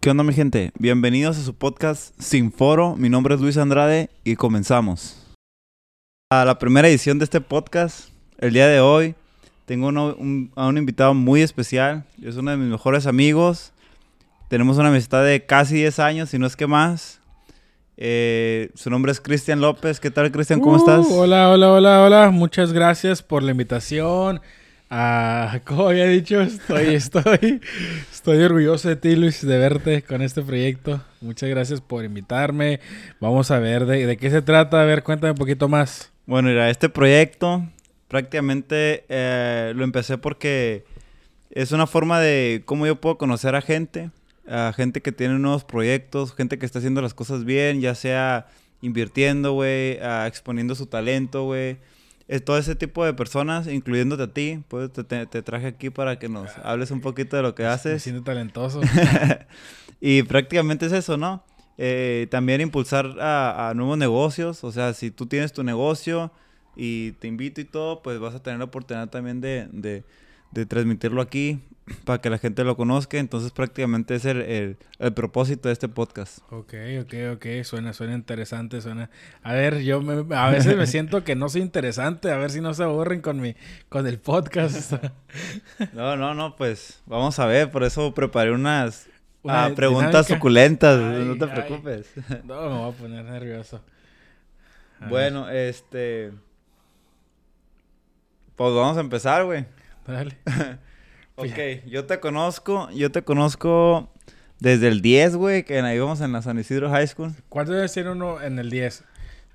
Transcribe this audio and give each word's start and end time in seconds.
¿Qué 0.00 0.10
onda 0.10 0.24
mi 0.24 0.32
gente? 0.32 0.72
Bienvenidos 0.78 1.38
a 1.38 1.42
su 1.42 1.54
podcast 1.54 2.14
Sin 2.18 2.52
Foro. 2.52 2.96
Mi 2.96 3.08
nombre 3.10 3.34
es 3.34 3.40
Luis 3.40 3.58
Andrade 3.58 4.08
y 4.24 4.36
comenzamos. 4.36 5.16
A 6.30 6.44
la 6.44 6.58
primera 6.58 6.88
edición 6.88 7.18
de 7.18 7.24
este 7.24 7.40
podcast, 7.40 8.08
el 8.38 8.52
día 8.54 8.66
de 8.68 8.80
hoy, 8.80 9.14
tengo 9.66 9.88
un, 9.88 10.50
a 10.56 10.66
un 10.66 10.78
invitado 10.78 11.12
muy 11.12 11.42
especial. 11.42 12.04
Es 12.22 12.36
uno 12.36 12.50
de 12.50 12.56
mis 12.56 12.70
mejores 12.70 13.06
amigos. 13.06 13.72
Tenemos 14.48 14.78
una 14.78 14.88
amistad 14.88 15.24
de 15.24 15.44
casi 15.44 15.74
10 15.76 15.98
años, 15.98 16.30
si 16.30 16.38
no 16.38 16.46
es 16.46 16.56
que 16.56 16.66
más. 16.66 17.20
Eh, 17.98 18.70
su 18.74 18.88
nombre 18.88 19.12
es 19.12 19.20
Cristian 19.20 19.60
López. 19.60 20.00
¿Qué 20.00 20.10
tal, 20.10 20.32
Cristian? 20.32 20.60
¿Cómo 20.60 20.76
Uh, 20.76 20.78
estás? 20.78 21.06
Hola, 21.10 21.50
hola, 21.50 21.72
hola, 21.72 22.02
hola. 22.02 22.30
Muchas 22.30 22.72
gracias 22.72 23.22
por 23.22 23.42
la 23.42 23.50
invitación. 23.50 24.40
Ah, 24.92 25.60
como 25.64 25.88
había 25.88 26.06
dicho, 26.06 26.40
estoy, 26.40 26.94
estoy, 26.94 27.60
estoy 28.10 28.42
orgulloso 28.42 28.88
de 28.88 28.96
ti, 28.96 29.14
Luis, 29.14 29.46
de 29.46 29.56
verte 29.56 30.02
con 30.02 30.20
este 30.20 30.42
proyecto. 30.42 31.00
Muchas 31.20 31.48
gracias 31.48 31.80
por 31.80 32.04
invitarme. 32.04 32.80
Vamos 33.20 33.52
a 33.52 33.60
ver 33.60 33.86
de, 33.86 34.16
qué 34.16 34.30
se 34.30 34.42
trata. 34.42 34.82
A 34.82 34.84
ver, 34.84 35.04
cuéntame 35.04 35.30
un 35.30 35.36
poquito 35.36 35.68
más. 35.68 36.10
Bueno, 36.26 36.48
mira, 36.48 36.68
este 36.70 36.88
proyecto 36.88 37.64
prácticamente 38.08 39.04
eh, 39.08 39.72
lo 39.76 39.84
empecé 39.84 40.18
porque 40.18 40.84
es 41.50 41.70
una 41.70 41.86
forma 41.86 42.18
de 42.18 42.62
cómo 42.64 42.84
yo 42.84 42.96
puedo 43.00 43.16
conocer 43.16 43.54
a 43.54 43.60
gente, 43.60 44.10
a 44.48 44.72
gente 44.74 45.00
que 45.00 45.12
tiene 45.12 45.38
nuevos 45.38 45.62
proyectos, 45.62 46.34
gente 46.34 46.58
que 46.58 46.66
está 46.66 46.80
haciendo 46.80 47.00
las 47.00 47.14
cosas 47.14 47.44
bien, 47.44 47.80
ya 47.80 47.94
sea 47.94 48.48
invirtiendo, 48.82 49.52
güey, 49.52 50.00
ah, 50.00 50.24
exponiendo 50.26 50.74
su 50.74 50.86
talento, 50.86 51.44
güey. 51.44 51.78
Es 52.32 52.44
todo 52.44 52.58
ese 52.58 52.76
tipo 52.76 53.04
de 53.04 53.12
personas, 53.12 53.66
incluyéndote 53.66 54.22
a 54.22 54.32
ti. 54.32 54.62
Pues 54.68 54.92
te, 54.92 55.02
te- 55.26 55.42
traje 55.42 55.66
aquí 55.66 55.90
para 55.90 56.20
que 56.20 56.28
nos 56.28 56.48
hables 56.62 56.92
un 56.92 57.00
poquito 57.00 57.36
de 57.36 57.42
lo 57.42 57.56
que 57.56 57.64
Me 57.64 57.70
haces. 57.70 58.02
siento 58.04 58.22
talentoso. 58.22 58.80
y 60.00 60.22
prácticamente 60.22 60.86
es 60.86 60.92
eso, 60.92 61.16
¿no? 61.16 61.42
Eh, 61.76 62.28
también 62.30 62.60
impulsar 62.60 63.16
a, 63.20 63.70
a 63.70 63.74
nuevos 63.74 63.98
negocios. 63.98 64.62
O 64.64 64.70
sea, 64.70 64.92
si 64.94 65.10
tú 65.10 65.26
tienes 65.26 65.52
tu 65.52 65.64
negocio 65.64 66.30
y 66.76 67.12
te 67.12 67.26
invito 67.26 67.60
y 67.60 67.64
todo, 67.64 68.00
pues 68.02 68.20
vas 68.20 68.34
a 68.36 68.42
tener 68.42 68.58
la 68.60 68.66
oportunidad 68.66 69.08
también 69.08 69.40
de, 69.40 69.66
de- 69.72 70.04
de 70.52 70.66
transmitirlo 70.66 71.20
aquí 71.22 71.60
para 72.04 72.20
que 72.20 72.30
la 72.30 72.38
gente 72.38 72.62
lo 72.64 72.76
conozca. 72.76 73.18
Entonces 73.18 73.52
prácticamente 73.52 74.14
es 74.14 74.24
el, 74.24 74.42
el- 74.42 74.76
el 74.98 75.12
propósito 75.14 75.68
de 75.68 75.72
este 75.72 75.88
podcast. 75.88 76.38
Ok, 76.50 76.74
ok, 77.02 77.14
ok. 77.34 77.46
Suena, 77.64 77.92
suena 77.92 78.14
interesante, 78.14 78.80
suena. 78.80 79.10
A 79.42 79.52
ver, 79.54 79.80
yo 79.82 80.00
me- 80.02 80.34
a 80.36 80.50
veces 80.50 80.76
me 80.76 80.86
siento 80.88 81.24
que 81.24 81.34
no 81.36 81.48
soy 81.48 81.62
interesante. 81.62 82.30
A 82.30 82.36
ver 82.36 82.50
si 82.50 82.60
no 82.60 82.74
se 82.74 82.82
aburren 82.84 83.20
con 83.20 83.40
mi, 83.40 83.54
con 83.88 84.06
el 84.06 84.18
podcast. 84.18 84.92
No, 85.94 86.16
no, 86.16 86.34
no, 86.34 86.56
pues 86.56 87.02
vamos 87.06 87.38
a 87.38 87.46
ver. 87.46 87.70
Por 87.70 87.82
eso 87.84 88.12
preparé 88.12 88.52
unas 88.52 89.08
Una 89.42 89.64
ah, 89.66 89.74
preguntas 89.74 90.10
dinámica. 90.26 90.34
suculentas. 90.34 91.00
Ay, 91.00 91.24
no 91.24 91.36
te 91.38 91.44
ay. 91.44 91.50
preocupes. 91.50 92.12
No, 92.44 92.60
me 92.68 92.76
voy 92.78 92.92
a 92.92 92.96
poner 92.96 93.24
nervioso. 93.24 93.80
A 94.98 95.04
ver, 95.04 95.08
bueno, 95.10 95.48
este... 95.48 96.32
Pues 98.56 98.74
vamos 98.74 98.96
a 98.98 99.00
empezar, 99.00 99.44
güey. 99.46 99.64
Dale. 100.06 100.36
Ok, 101.36 101.86
yo 101.86 102.04
te 102.04 102.20
conozco, 102.20 102.90
yo 102.90 103.10
te 103.10 103.22
conozco 103.22 104.12
desde 104.58 104.88
el 104.88 105.00
10, 105.00 105.36
güey, 105.36 105.64
que 105.64 105.78
íbamos 105.78 106.20
en 106.20 106.32
la 106.32 106.42
San 106.42 106.58
Isidro 106.58 106.90
High 106.90 107.06
School. 107.06 107.32
¿Cuántos 107.48 107.74
años 107.76 107.94
tiene 107.94 108.10
uno 108.10 108.42
en 108.42 108.58
el 108.58 108.68
10? 108.68 109.04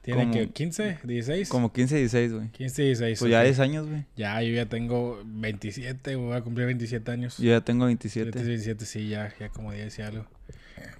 ¿Tiene 0.01 0.21
Como- 0.21 0.33
que 0.33 0.49
15? 0.49 0.97
¿16? 1.03 1.47
Como 1.47 1.71
15, 1.71 1.97
16, 1.97 2.33
güey. 2.33 2.47
15, 2.49 2.81
16. 2.81 3.19
Pues 3.19 3.29
ya 3.31 3.37
ok. 3.39 3.43
10 3.45 3.59
años, 3.59 3.87
güey. 3.87 4.05
Ya, 4.15 4.41
yo 4.41 4.53
ya 4.55 4.65
tengo 4.65 5.21
27, 5.25 6.15
voy 6.15 6.35
a 6.35 6.41
cumplir 6.41 6.65
27 6.65 7.11
años. 7.11 7.37
Yo 7.37 7.51
ya 7.51 7.61
tengo 7.61 7.85
27, 7.85 8.31
27. 8.31 8.47
27, 8.49 8.85
sí, 8.85 9.09
ya, 9.09 9.31
ya 9.39 9.49
como 9.49 9.71
10 9.71 9.99
y 9.99 10.01
algo. 10.01 10.25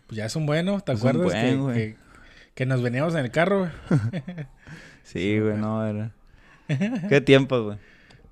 Pues 0.06 0.18
ya 0.18 0.26
es 0.26 0.36
un 0.36 0.46
bueno, 0.46 0.82
¿te 0.82 0.92
Es 0.92 1.02
un 1.02 1.08
acuerdas? 1.09 1.32
buen, 1.34 1.50
que, 1.50 1.56
güey. 1.56 1.76
que, 1.76 1.96
que 2.54 2.66
nos 2.68 2.84
veníamos 2.84 3.16
en 3.16 3.22
el 3.26 3.32
carro, 3.32 3.59
güey? 3.62 3.72
Sí, 5.04 5.40
güey, 5.40 5.58
no, 5.58 5.84
era. 5.84 6.12
Qué 7.09 7.22
tiempos, 7.22 7.64
güey. 7.64 7.78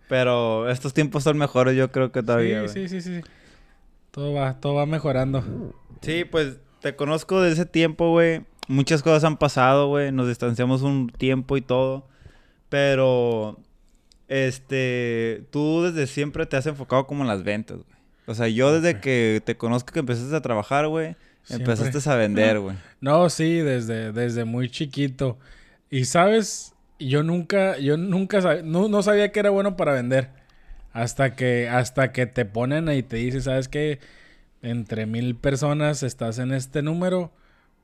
Pero 0.08 0.69
estos 0.69 0.94
tiempos 0.94 1.24
son 1.24 1.38
mejores, 1.38 1.75
yo 1.75 1.91
creo 1.91 2.12
que 2.12 2.22
todavía, 2.22 2.68
sí, 2.68 2.88
sí, 2.88 3.02
sí, 3.02 3.22
sí. 3.22 3.22
Todo 4.12 4.34
va, 4.34 4.59
todo 4.59 4.75
va 4.75 4.86
mejorando. 4.86 5.44
Sí, 6.02 6.24
pues 6.25 6.58
te 6.81 6.96
conozco 6.96 7.41
de 7.41 7.52
ese 7.52 7.66
tiempo, 7.66 8.12
güey. 8.12 8.44
Muchas 8.68 9.02
cosas 9.02 9.24
han 9.24 9.38
pasado, 9.38 9.88
güey. 9.88 10.12
Nos 10.12 10.28
distanciamos 10.28 10.81
un 10.81 11.09
tiempo 11.09 11.58
y 11.58 11.62
todo. 11.62 12.08
Pero, 12.69 13.59
este, 14.28 15.46
tú 15.50 15.84
desde 15.84 16.08
siempre 16.08 16.46
te 16.46 16.58
has 16.58 16.66
enfocado 16.68 17.08
como 17.08 17.24
en 17.24 17.28
las 17.28 17.44
ventas, 17.44 17.78
güey. 17.78 17.97
O 18.25 18.36
sea, 18.36 18.47
yo 18.47 18.80
desde 18.80 19.02
que 19.02 19.42
te 19.46 19.58
conozco 19.58 19.92
que 19.92 20.00
empezaste 20.00 20.36
a 20.36 20.42
trabajar, 20.42 20.88
güey, 20.88 21.16
empezaste 21.50 22.09
a 22.09 22.16
vender, 22.16 22.59
güey. 22.59 22.75
No, 23.02 23.30
sí, 23.30 23.58
desde, 23.58 24.12
desde 24.12 24.46
muy 24.46 24.69
chiquito. 24.69 25.38
Y 25.90 26.06
sabes, 26.06 26.73
yo 27.00 27.24
nunca, 27.24 27.78
yo 27.78 27.98
nunca 27.98 28.40
sab- 28.42 28.64
no, 28.64 28.88
no 28.88 29.02
sabía 29.04 29.31
que 29.31 29.40
era 29.40 29.50
bueno 29.50 29.76
para 29.78 29.94
vender. 29.94 30.30
Hasta 30.94 31.36
que, 31.36 31.68
hasta 31.70 32.12
que 32.12 32.28
te 32.28 32.46
ponen 32.46 32.88
y 32.92 33.02
te 33.02 33.16
dicen, 33.18 33.42
¿sabes 33.42 33.68
qué? 33.68 34.00
Entre 34.62 35.06
mil 35.06 35.36
personas 35.36 36.04
estás 36.04 36.38
en 36.40 36.54
este 36.54 36.81
número, 36.84 37.31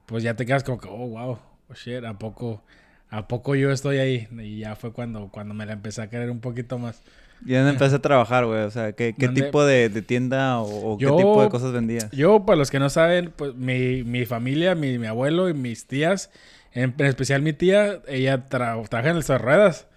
pues 0.06 0.24
ya 0.24 0.36
te 0.36 0.46
quedas 0.46 0.64
como 0.64 0.80
que, 0.80 0.88
oh, 0.88 1.08
wow, 1.08 1.40
oh, 1.70 1.74
shit, 1.74 2.04
¿a 2.06 2.14
poco, 2.20 2.62
¿a 3.10 3.28
poco 3.28 3.56
yo 3.56 3.72
estoy 3.72 3.98
ahí? 3.98 4.28
Y 4.40 4.60
ya 4.60 4.76
fue 4.76 4.94
cuando, 4.94 5.30
cuando 5.30 5.54
me 5.56 5.66
la 5.66 5.74
empecé 5.74 6.02
a 6.04 6.10
querer 6.10 6.30
un 6.30 6.40
poquito 6.40 6.78
más. 6.78 7.02
Y 7.46 7.54
donde 7.54 7.72
empecé 7.72 7.96
a 7.96 8.00
trabajar, 8.00 8.46
güey. 8.46 8.62
O 8.62 8.70
sea, 8.72 8.92
¿qué, 8.92 9.16
qué 9.18 9.30
tipo 9.30 9.66
de, 9.66 9.90
de 9.90 10.02
tienda 10.02 10.60
o, 10.60 10.94
o 10.94 10.98
qué 10.98 11.06
Yo- 11.06 11.16
tipo 11.18 11.42
de 11.42 11.50
cosas 11.50 11.72
vendías? 11.72 12.12
Yo, 12.12 12.46
para 12.46 12.58
los 12.58 12.70
que 12.70 12.80
no 12.80 12.90
saben, 12.90 13.34
pues 13.36 13.56
mi, 13.56 14.04
mi 14.04 14.26
familia, 14.26 14.76
mi, 14.76 15.00
mi 15.00 15.08
abuelo 15.08 15.50
y 15.50 15.54
mis 15.54 15.86
tías, 15.88 16.30
en, 16.74 16.96
en 16.98 17.06
especial 17.06 17.42
mi 17.42 17.54
tía, 17.54 18.02
ella 18.08 18.48
tra- 18.50 19.00
en 19.00 19.18
el 19.18 19.24
de 19.24 19.38
Ruedas. 19.38 19.88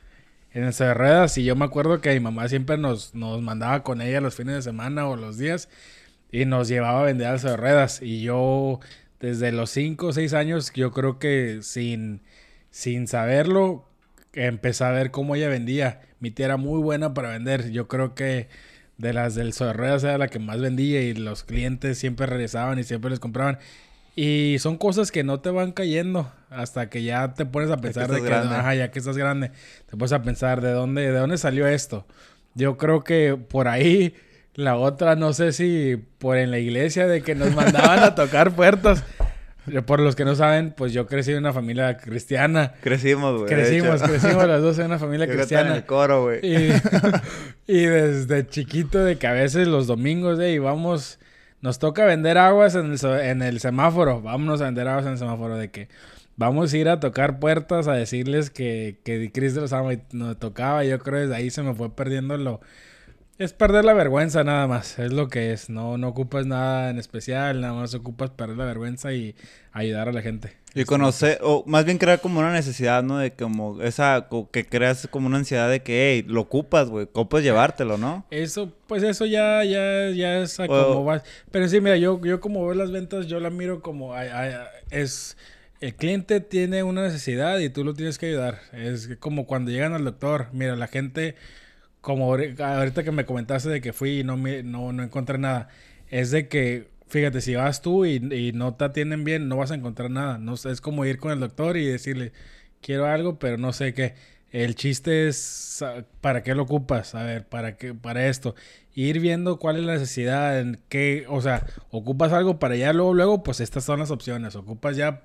En 0.52 0.64
el 0.64 0.72
de 0.74 0.94
Ruedas, 0.94 1.38
y 1.38 1.44
yo 1.44 1.56
me 1.56 1.64
acuerdo 1.64 2.00
que 2.00 2.12
mi 2.14 2.20
mamá 2.20 2.48
siempre 2.48 2.76
nos, 2.78 3.14
nos 3.14 3.40
mandaba 3.42 3.82
con 3.82 4.02
ella 4.02 4.20
los 4.20 4.34
fines 4.34 4.54
de 4.56 4.62
semana 4.62 5.08
o 5.08 5.16
los 5.16 5.38
días 5.38 5.68
y 6.30 6.44
nos 6.46 6.68
llevaba 6.68 7.00
a 7.02 7.04
vender 7.04 7.28
al 7.28 7.40
de 7.40 7.56
Ruedas. 7.56 8.02
Y 8.02 8.22
yo, 8.22 8.80
desde 9.20 9.52
los 9.52 9.70
5 9.70 10.06
o 10.08 10.12
6 10.12 10.34
años, 10.34 10.72
yo 10.74 10.92
creo 10.92 11.18
que 11.18 11.60
sin, 11.62 12.22
sin 12.70 13.06
saberlo, 13.08 13.88
empecé 14.32 14.84
a 14.84 14.90
ver 14.90 15.10
cómo 15.10 15.34
ella 15.36 15.48
vendía. 15.48 16.02
Mi 16.20 16.30
tía 16.30 16.46
era 16.46 16.56
muy 16.56 16.80
buena 16.82 17.14
para 17.14 17.30
vender. 17.30 17.70
Yo 17.70 17.88
creo 17.88 18.14
que 18.14 18.48
de 18.98 19.12
las 19.12 19.34
del 19.34 19.52
Ruedas 19.54 20.04
era 20.04 20.18
la 20.18 20.28
que 20.28 20.38
más 20.38 20.60
vendía 20.60 21.02
y 21.02 21.14
los 21.14 21.44
clientes 21.44 21.98
siempre 21.98 22.26
regresaban 22.26 22.78
y 22.78 22.84
siempre 22.84 23.10
les 23.10 23.20
compraban. 23.20 23.58
Y 24.14 24.56
son 24.58 24.76
cosas 24.76 25.10
que 25.10 25.24
no 25.24 25.40
te 25.40 25.50
van 25.50 25.72
cayendo 25.72 26.30
hasta 26.50 26.90
que 26.90 27.02
ya 27.02 27.32
te 27.32 27.46
pones 27.46 27.70
a 27.70 27.78
pensar 27.78 28.10
de 28.10 28.20
que, 28.20 28.26
grande. 28.26 28.54
ajá, 28.54 28.74
ya 28.74 28.90
que 28.90 28.98
estás 28.98 29.16
grande, 29.16 29.52
te 29.86 29.96
pones 29.96 30.12
a 30.12 30.22
pensar 30.22 30.60
de 30.60 30.72
dónde, 30.72 31.10
de 31.10 31.18
dónde 31.18 31.38
salió 31.38 31.66
esto. 31.66 32.06
Yo 32.54 32.76
creo 32.76 33.04
que 33.04 33.36
por 33.36 33.68
ahí 33.68 34.14
la 34.54 34.76
otra, 34.76 35.16
no 35.16 35.32
sé 35.32 35.52
si 35.52 35.96
por 36.18 36.36
en 36.36 36.50
la 36.50 36.58
iglesia 36.58 37.06
de 37.06 37.22
que 37.22 37.34
nos 37.34 37.54
mandaban 37.56 38.00
a 38.00 38.14
tocar 38.14 38.54
puertas. 38.54 39.02
Por 39.86 40.00
los 40.00 40.16
que 40.16 40.24
no 40.24 40.34
saben, 40.34 40.74
pues 40.76 40.92
yo 40.92 41.06
crecí 41.06 41.30
en 41.30 41.38
una 41.38 41.52
familia 41.52 41.96
cristiana. 41.96 42.74
Crecimos, 42.82 43.38
güey. 43.38 43.46
Crecimos, 43.48 44.02
crecimos 44.02 44.44
las 44.48 44.60
dos 44.60 44.76
en 44.80 44.86
una 44.86 44.98
familia 44.98 45.26
Yo 45.32 45.34
estaba 45.34 45.60
en 45.60 45.66
cristiana. 45.68 45.76
el 45.76 45.84
coro, 45.86 46.24
güey. 46.24 46.40
Y, 46.44 46.72
y 47.72 47.84
desde 47.84 48.44
chiquito 48.48 49.04
de 49.04 49.18
que 49.18 49.28
a 49.28 49.32
veces 49.32 49.68
los 49.68 49.86
domingos, 49.86 50.40
eh, 50.40 50.58
vamos, 50.58 51.20
nos 51.62 51.78
toca 51.78 52.04
vender 52.04 52.38
aguas 52.38 52.74
en 52.74 52.92
el, 52.92 53.20
en 53.20 53.40
el 53.40 53.60
semáforo. 53.60 54.20
Vámonos 54.20 54.60
a 54.60 54.64
vender 54.64 54.88
aguas 54.88 55.06
en 55.06 55.12
el 55.12 55.18
semáforo 55.18 55.56
de 55.56 55.70
que 55.70 55.88
vamos 56.36 56.72
a 56.72 56.76
ir 56.76 56.88
a 56.88 57.00
tocar 57.00 57.38
puertas 57.38 57.88
a 57.88 57.92
decirles 57.92 58.50
que, 58.50 58.98
que 59.04 59.30
Cristo 59.32 59.60
los 59.60 59.72
ama 59.72 59.94
y 59.94 60.02
nos 60.12 60.38
tocaba. 60.38 60.84
Yo 60.84 60.98
creo 60.98 61.14
que 61.14 61.20
desde 61.22 61.36
ahí 61.36 61.50
se 61.50 61.62
me 61.62 61.74
fue 61.74 61.94
perdiendo 61.94 62.36
lo... 62.36 62.60
Es 63.38 63.52
perder 63.52 63.84
la 63.84 63.94
vergüenza 63.94 64.44
nada 64.44 64.66
más, 64.66 64.98
es 64.98 65.12
lo 65.12 65.28
que 65.28 65.52
es. 65.52 65.70
No, 65.70 65.96
no 65.98 66.08
ocupas 66.08 66.46
nada 66.46 66.90
en 66.90 66.98
especial, 66.98 67.60
nada 67.60 67.72
más 67.74 67.94
ocupas 67.94 68.30
perder 68.30 68.56
la 68.56 68.66
vergüenza 68.66 69.12
y 69.12 69.34
ayudar 69.72 70.08
a 70.08 70.12
la 70.12 70.22
gente. 70.22 70.61
Y 70.74 70.84
conocer, 70.84 71.38
o 71.42 71.64
más 71.66 71.84
bien 71.84 71.98
crear 71.98 72.20
como 72.20 72.40
una 72.40 72.50
necesidad, 72.52 73.02
¿no? 73.02 73.18
De 73.18 73.32
como 73.32 73.82
esa, 73.82 74.28
que 74.50 74.64
creas 74.64 75.06
como 75.10 75.26
una 75.26 75.36
ansiedad 75.36 75.68
de 75.68 75.82
que, 75.82 76.12
hey, 76.12 76.24
lo 76.26 76.40
ocupas, 76.40 76.88
güey, 76.88 77.04
ocupas 77.04 77.42
llevártelo, 77.42 77.98
¿no? 77.98 78.24
Eso, 78.30 78.72
pues 78.86 79.02
eso 79.02 79.26
ya, 79.26 79.62
ya, 79.64 80.08
ya 80.10 80.38
es 80.38 80.58
a 80.60 80.66
como 80.66 81.04
vas. 81.04 81.24
Pero 81.50 81.68
sí, 81.68 81.80
mira, 81.80 81.98
yo, 81.98 82.18
yo 82.24 82.40
como 82.40 82.64
veo 82.64 82.74
las 82.74 82.90
ventas, 82.90 83.26
yo 83.26 83.38
la 83.38 83.50
miro 83.50 83.82
como 83.82 84.14
ay, 84.14 84.28
ay, 84.32 84.52
es 84.90 85.36
el 85.80 85.94
cliente 85.96 86.40
tiene 86.40 86.84
una 86.84 87.02
necesidad 87.02 87.58
y 87.58 87.68
tú 87.68 87.82
lo 87.84 87.92
tienes 87.92 88.16
que 88.16 88.26
ayudar. 88.26 88.60
Es 88.72 89.10
como 89.18 89.46
cuando 89.46 89.70
llegan 89.72 89.92
al 89.94 90.04
doctor, 90.04 90.46
mira, 90.52 90.76
la 90.76 90.86
gente, 90.86 91.34
como 92.00 92.32
ahori- 92.34 92.58
ahorita 92.58 93.02
que 93.02 93.10
me 93.12 93.26
comentaste 93.26 93.68
de 93.68 93.80
que 93.80 93.92
fui 93.92 94.20
y 94.20 94.24
no 94.24 94.36
me, 94.36 94.62
no, 94.62 94.92
no 94.92 95.02
encontré 95.02 95.38
nada, 95.38 95.68
es 96.08 96.30
de 96.30 96.46
que 96.48 96.91
fíjate, 97.12 97.42
si 97.42 97.54
vas 97.54 97.82
tú 97.82 98.06
y, 98.06 98.52
no 98.54 98.74
te 98.74 98.86
atienden 98.86 99.22
bien, 99.22 99.46
no 99.48 99.58
vas 99.58 99.70
a 99.70 99.74
encontrar 99.74 100.10
nada. 100.10 100.38
No 100.38 100.54
es 100.54 100.80
como 100.80 101.04
ir 101.04 101.18
con 101.18 101.30
el 101.30 101.40
doctor 101.40 101.76
y 101.76 101.84
decirle, 101.86 102.32
quiero 102.80 103.06
algo, 103.06 103.38
pero 103.38 103.58
no 103.58 103.72
sé 103.74 103.92
qué. 103.92 104.14
El 104.50 104.74
chiste 104.76 105.28
es 105.28 105.84
para 106.22 106.42
qué 106.42 106.54
lo 106.54 106.62
ocupas, 106.64 107.14
a 107.14 107.22
ver, 107.24 107.46
para 107.46 107.76
qué, 107.76 107.94
para 107.94 108.28
esto. 108.28 108.54
Ir 108.94 109.20
viendo 109.20 109.58
cuál 109.58 109.76
es 109.76 109.84
la 109.84 109.94
necesidad, 109.94 110.58
en 110.60 110.80
qué, 110.88 111.26
o 111.28 111.42
sea, 111.42 111.66
ocupas 111.90 112.32
algo 112.32 112.58
para 112.58 112.76
ya 112.76 112.92
luego, 112.94 113.14
luego, 113.14 113.42
pues 113.42 113.60
estas 113.60 113.84
son 113.84 114.00
las 114.00 114.10
opciones. 114.10 114.56
Ocupas 114.56 114.96
ya 114.96 115.20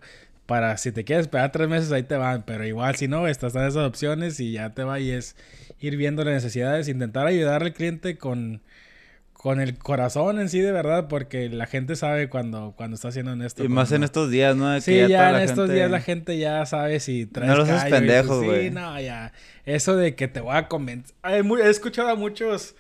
para, 0.46 0.78
si 0.78 0.92
te 0.92 1.06
quieres 1.06 1.26
esperar 1.28 1.52
tres 1.54 1.70
meses, 1.70 1.92
ahí 1.94 2.04
te 2.04 2.18
van, 2.18 2.44
pero 2.46 2.66
igual 2.66 2.96
si 2.96 3.08
no, 3.08 3.28
estas 3.28 3.54
son 3.54 3.66
esas 3.66 3.88
opciones 3.88 4.40
y 4.42 4.54
ya 4.54 4.74
te 4.74 4.84
va 4.84 5.00
y 5.00 5.12
es 5.12 5.38
ir 5.80 5.96
viendo 5.98 6.24
las 6.26 6.34
necesidades, 6.36 6.90
intentar 6.90 7.28
ayudar 7.28 7.64
al 7.64 7.74
cliente 7.74 8.18
con, 8.18 8.62
con 9.38 9.62
el 9.62 9.78
corazón 9.78 10.40
en 10.40 10.50
sí 10.50 10.60
de 10.60 10.72
verdad, 10.72 11.08
porque 11.08 11.48
la 11.48 11.68
gente 11.68 11.96
sabe 11.96 12.28
cuando, 12.28 12.74
cuando 12.76 12.96
está 12.96 13.10
haciendo 13.10 13.32
esto. 13.46 13.64
Y 13.64 13.68
más 13.68 13.92
en 13.92 14.04
estos 14.04 14.32
días, 14.32 14.56
¿no? 14.56 14.82
sí, 14.82 15.08
ya, 15.08 15.30
en 15.30 15.44
estos 15.48 15.70
días 15.70 15.92
la 15.92 16.02
gente 16.02 16.40
ya 16.40 16.66
sabe 16.66 17.00
si 17.00 17.28
traes 17.28 17.52
No 17.52 17.56
los 17.56 17.70
haces 17.70 17.90
pendejos, 17.90 18.44
güey. 18.44 18.70
Sí, 18.70 18.72
no, 18.72 19.00
ya. 19.00 19.32
Eso 19.64 19.96
de 19.96 20.16
que 20.16 20.28
te 20.28 20.40
voy 20.40 20.56
a 20.58 20.68
convencer. 20.68 21.16
He 21.24 21.70
escuchado 21.70 22.10
a 22.10 22.16
muchos... 22.16 22.76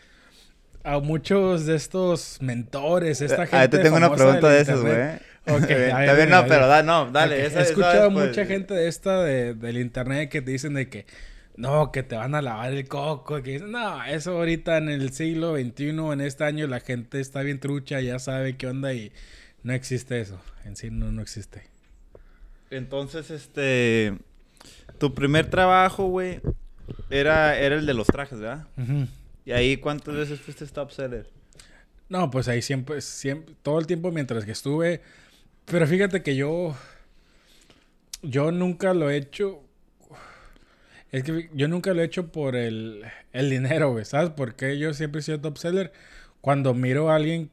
A 0.83 0.99
muchos 0.99 1.65
de 1.65 1.75
estos 1.75 2.41
mentores, 2.41 3.19
esta 3.19 3.45
gente. 3.45 3.57
Ahí 3.57 3.67
te 3.67 3.79
tengo 3.79 3.97
una 3.97 4.13
pregunta 4.13 4.49
de 4.49 4.61
esos, 4.61 4.81
güey. 4.81 4.95
Ok, 5.45 5.69
Está 5.69 6.13
bien, 6.13 6.29
no, 6.29 6.47
pero 6.47 6.67
da, 6.67 6.81
no, 6.81 7.11
dale. 7.11 7.45
Esa, 7.45 7.59
He 7.59 7.63
escuchado 7.63 8.05
a 8.05 8.09
mucha 8.09 8.45
gente 8.45 8.73
de 8.73 8.87
esta 8.87 9.21
de, 9.21 9.53
del 9.53 9.79
internet 9.79 10.29
que 10.29 10.41
te 10.41 10.51
dicen 10.51 10.75
de 10.75 10.87
que 10.87 11.05
no, 11.57 11.91
que 11.91 12.03
te 12.03 12.15
van 12.15 12.35
a 12.35 12.41
lavar 12.41 12.71
el 12.71 12.87
coco. 12.87 13.41
Que... 13.41 13.59
No, 13.59 14.03
eso 14.05 14.37
ahorita 14.37 14.77
en 14.77 14.89
el 14.89 15.11
siglo 15.11 15.55
XXI, 15.55 15.89
en 15.89 16.21
este 16.21 16.43
año, 16.43 16.67
la 16.67 16.79
gente 16.79 17.19
está 17.19 17.41
bien 17.41 17.59
trucha, 17.59 17.99
ya 17.99 18.19
sabe 18.19 18.55
qué 18.57 18.67
onda 18.67 18.93
y 18.93 19.11
no 19.63 19.73
existe 19.73 20.21
eso. 20.21 20.39
En 20.63 20.75
sí 20.75 20.91
no, 20.91 21.11
no 21.11 21.21
existe. 21.21 21.63
Entonces, 22.69 23.31
este. 23.31 24.17
Tu 24.99 25.13
primer 25.13 25.49
trabajo, 25.49 26.07
güey, 26.07 26.41
era, 27.09 27.57
era 27.57 27.75
el 27.75 27.85
de 27.85 27.93
los 27.93 28.07
trajes, 28.07 28.39
¿verdad? 28.39 28.67
¿Y 29.45 29.51
ahí 29.51 29.77
cuántas 29.77 30.15
veces 30.15 30.39
fuiste 30.39 30.65
top 30.67 30.91
seller? 30.91 31.27
No, 32.09 32.29
pues 32.29 32.47
ahí 32.47 32.61
siempre, 32.61 33.01
siempre, 33.01 33.55
todo 33.63 33.79
el 33.79 33.87
tiempo 33.87 34.11
mientras 34.11 34.45
que 34.45 34.51
estuve. 34.51 35.01
Pero 35.65 35.87
fíjate 35.87 36.21
que 36.21 36.35
yo. 36.35 36.75
Yo 38.23 38.51
nunca 38.51 38.93
lo 38.93 39.11
he 39.11 39.17
hecho 39.17 39.66
es 41.11 41.23
que 41.23 41.49
yo 41.53 41.67
nunca 41.67 41.93
lo 41.93 42.01
he 42.01 42.05
hecho 42.05 42.31
por 42.31 42.55
el, 42.55 43.03
el 43.33 43.49
dinero, 43.49 43.91
güey. 43.91 44.05
¿Sabes 44.05 44.31
por 44.31 44.55
qué 44.55 44.77
yo 44.77 44.93
siempre 44.93 45.19
he 45.19 45.23
sido 45.23 45.39
top 45.39 45.57
seller? 45.57 45.91
Cuando 46.41 46.73
miro 46.73 47.09
a 47.09 47.15
alguien 47.15 47.49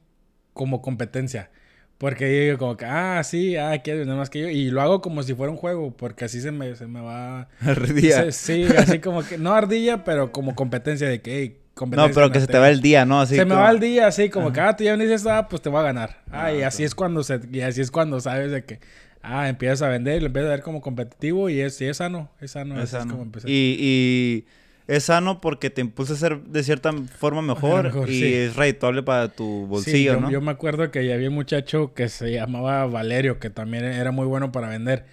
como 0.53 0.83
competencia. 0.83 1.51
Porque 1.99 2.27
digo 2.27 2.59
como 2.59 2.77
que, 2.77 2.85
ah, 2.87 3.23
sí, 3.23 3.57
ah, 3.57 3.81
quiero 3.83 4.05
nada 4.05 4.19
más 4.19 4.29
que 4.29 4.41
yo. 4.41 4.49
Y 4.49 4.71
lo 4.71 4.83
hago 4.83 5.01
como 5.01 5.23
si 5.23 5.35
fuera 5.35 5.53
un 5.53 5.57
juego, 5.57 5.97
porque 5.97 6.25
así 6.25 6.41
se 6.41 6.51
me, 6.51 6.75
se 6.75 6.87
me 6.87 7.01
va... 7.01 7.49
Ardilla. 7.61 8.33
Sí, 8.33 8.65
así 8.77 8.99
como 8.99 9.23
que, 9.23 9.39
no 9.39 9.55
ardilla, 9.55 10.05
pero 10.05 10.33
como 10.33 10.55
competencia 10.57 11.09
de 11.09 11.23
que, 11.23 11.39
hey, 11.39 11.59
competencia. 11.75 12.09
No, 12.09 12.15
pero 12.15 12.33
que 12.33 12.41
se 12.41 12.49
te 12.49 12.59
va 12.59 12.69
el 12.69 12.81
día, 12.81 13.05
¿no? 13.05 13.21
Así 13.21 13.37
se 13.37 13.45
me 13.45 13.55
va 13.55 13.71
el 13.71 13.79
día, 13.79 14.09
así 14.09 14.29
como 14.29 14.53
que, 14.53 14.61
ah, 14.61 14.75
tú 14.75 14.83
ya 14.83 14.97
me 14.97 15.05
dices, 15.05 15.25
ah, 15.27 15.49
pues 15.49 15.63
te 15.63 15.69
voy 15.69 15.81
a 15.81 15.85
ganar. 15.85 16.23
Ah, 16.31 16.53
y 16.53 16.63
ah, 16.63 16.69
así 16.69 16.83
es 16.83 16.95
cuando 16.97 17.23
se, 17.23 17.41
y 17.53 17.61
así 17.61 17.81
es 17.81 17.93
cuando 17.93 18.21
sabes 18.21 18.51
de 18.51 18.65
que, 18.65 18.81
Ah, 19.27 19.49
empiezas 19.49 19.83
a 19.83 19.89
vender, 19.89 20.21
lo 20.21 20.27
empiezas 20.27 20.49
a 20.49 20.53
ver 20.53 20.63
como 20.63 20.81
competitivo 20.81 21.49
y 21.49 21.61
es, 21.61 21.81
es 21.81 21.97
sano, 21.97 22.31
es 22.41 22.51
sano, 22.51 22.81
es, 22.81 22.91
sano. 22.91 23.17
como 23.17 23.31
Y, 23.47 23.77
y, 23.79 24.45
es 24.87 25.05
sano 25.05 25.41
porque 25.41 25.71
te 25.71 25.81
impulsa 25.81 26.13
a 26.13 26.17
ser 26.17 26.41
de 26.43 26.63
cierta 26.63 26.93
forma 26.93 27.41
mejor, 27.41 28.07
y 28.09 28.23
es 28.35 28.55
redituable 28.57 29.03
para 29.03 29.29
tu 29.29 29.67
bolsillo, 29.67 30.15
yo, 30.15 30.21
¿no? 30.21 30.31
Yo 30.31 30.41
me 30.43 30.51
acuerdo 30.51 30.91
que 30.91 31.13
había 31.13 31.29
un 31.29 31.35
muchacho 31.35 31.95
que 31.95 32.11
se 32.11 32.33
llamaba 32.33 32.85
Valerio, 32.87 33.39
que 33.39 33.49
también 33.49 33.85
era 33.85 34.11
muy 34.11 34.27
bueno 34.27 34.53
para 34.53 34.69
vender. 34.69 35.07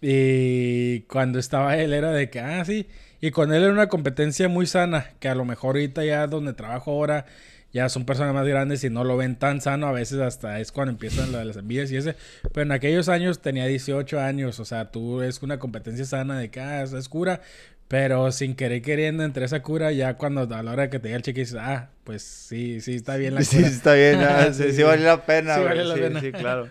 Y 0.00 1.00
cuando 1.02 1.40
estaba 1.40 1.76
él 1.76 1.92
era 1.92 2.12
de 2.12 2.30
que, 2.30 2.38
ah, 2.38 2.64
sí. 2.64 2.86
Y 3.20 3.32
con 3.32 3.52
él 3.52 3.64
era 3.64 3.72
una 3.72 3.88
competencia 3.88 4.48
muy 4.48 4.66
sana, 4.66 5.10
que 5.18 5.28
a 5.28 5.34
lo 5.34 5.44
mejor 5.44 5.74
ahorita 5.74 6.04
ya 6.04 6.28
donde 6.28 6.52
trabajo 6.52 6.92
ahora 6.92 7.26
ya 7.72 7.88
son 7.88 8.04
personas 8.04 8.34
más 8.34 8.46
grandes 8.46 8.82
y 8.84 8.90
no 8.90 9.04
lo 9.04 9.16
ven 9.16 9.36
tan 9.36 9.60
sano, 9.60 9.86
a 9.86 9.92
veces 9.92 10.20
hasta 10.20 10.58
es 10.60 10.72
cuando 10.72 10.92
empiezan 10.92 11.32
las 11.32 11.56
envidias 11.56 11.90
y 11.90 11.96
ese. 11.96 12.16
Pero 12.52 12.62
en 12.62 12.72
aquellos 12.72 13.08
años 13.08 13.40
tenía 13.40 13.66
18 13.66 14.20
años, 14.20 14.58
o 14.60 14.64
sea, 14.64 14.90
tú 14.90 15.22
es 15.22 15.42
una 15.42 15.58
competencia 15.58 16.04
sana 16.04 16.38
de 16.38 16.50
que 16.50 16.60
ah, 16.60 16.82
es 16.82 17.08
cura, 17.08 17.42
pero 17.88 18.32
sin 18.32 18.54
querer 18.54 18.82
queriendo 18.82 19.22
entre 19.22 19.44
esa 19.44 19.62
cura, 19.62 19.92
ya 19.92 20.14
cuando 20.14 20.42
a 20.54 20.62
la 20.62 20.72
hora 20.72 20.90
que 20.90 20.98
te 20.98 21.08
llega 21.08 21.16
el 21.18 21.22
cheque 21.22 21.40
dices, 21.40 21.58
ah, 21.60 21.90
pues 22.04 22.22
sí, 22.22 22.80
sí 22.80 22.94
está 22.94 23.16
bien 23.16 23.34
la 23.34 23.40
cura. 23.40 23.50
Sí, 23.50 23.64
está 23.64 23.94
bien, 23.94 24.18
sí, 24.54 24.72
sí, 24.72 24.82
vale 24.82 25.04
la 25.04 25.24
pena. 25.24 25.56
Sí, 25.56 25.62
vale 25.62 25.84
la 25.84 25.94
pena. 25.94 26.20
Sí, 26.20 26.32
claro. 26.32 26.68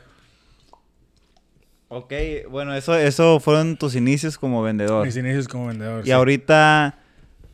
Ok, 1.89 2.13
bueno, 2.49 2.75
eso, 2.75 2.95
eso 2.95 3.39
fueron 3.39 3.77
tus 3.77 3.95
inicios 3.95 4.37
como 4.37 4.61
vendedor. 4.61 5.05
Mis 5.05 5.15
inicios 5.15 5.47
como 5.47 5.67
vendedor. 5.67 6.05
Y 6.05 6.11
ahorita 6.11 6.99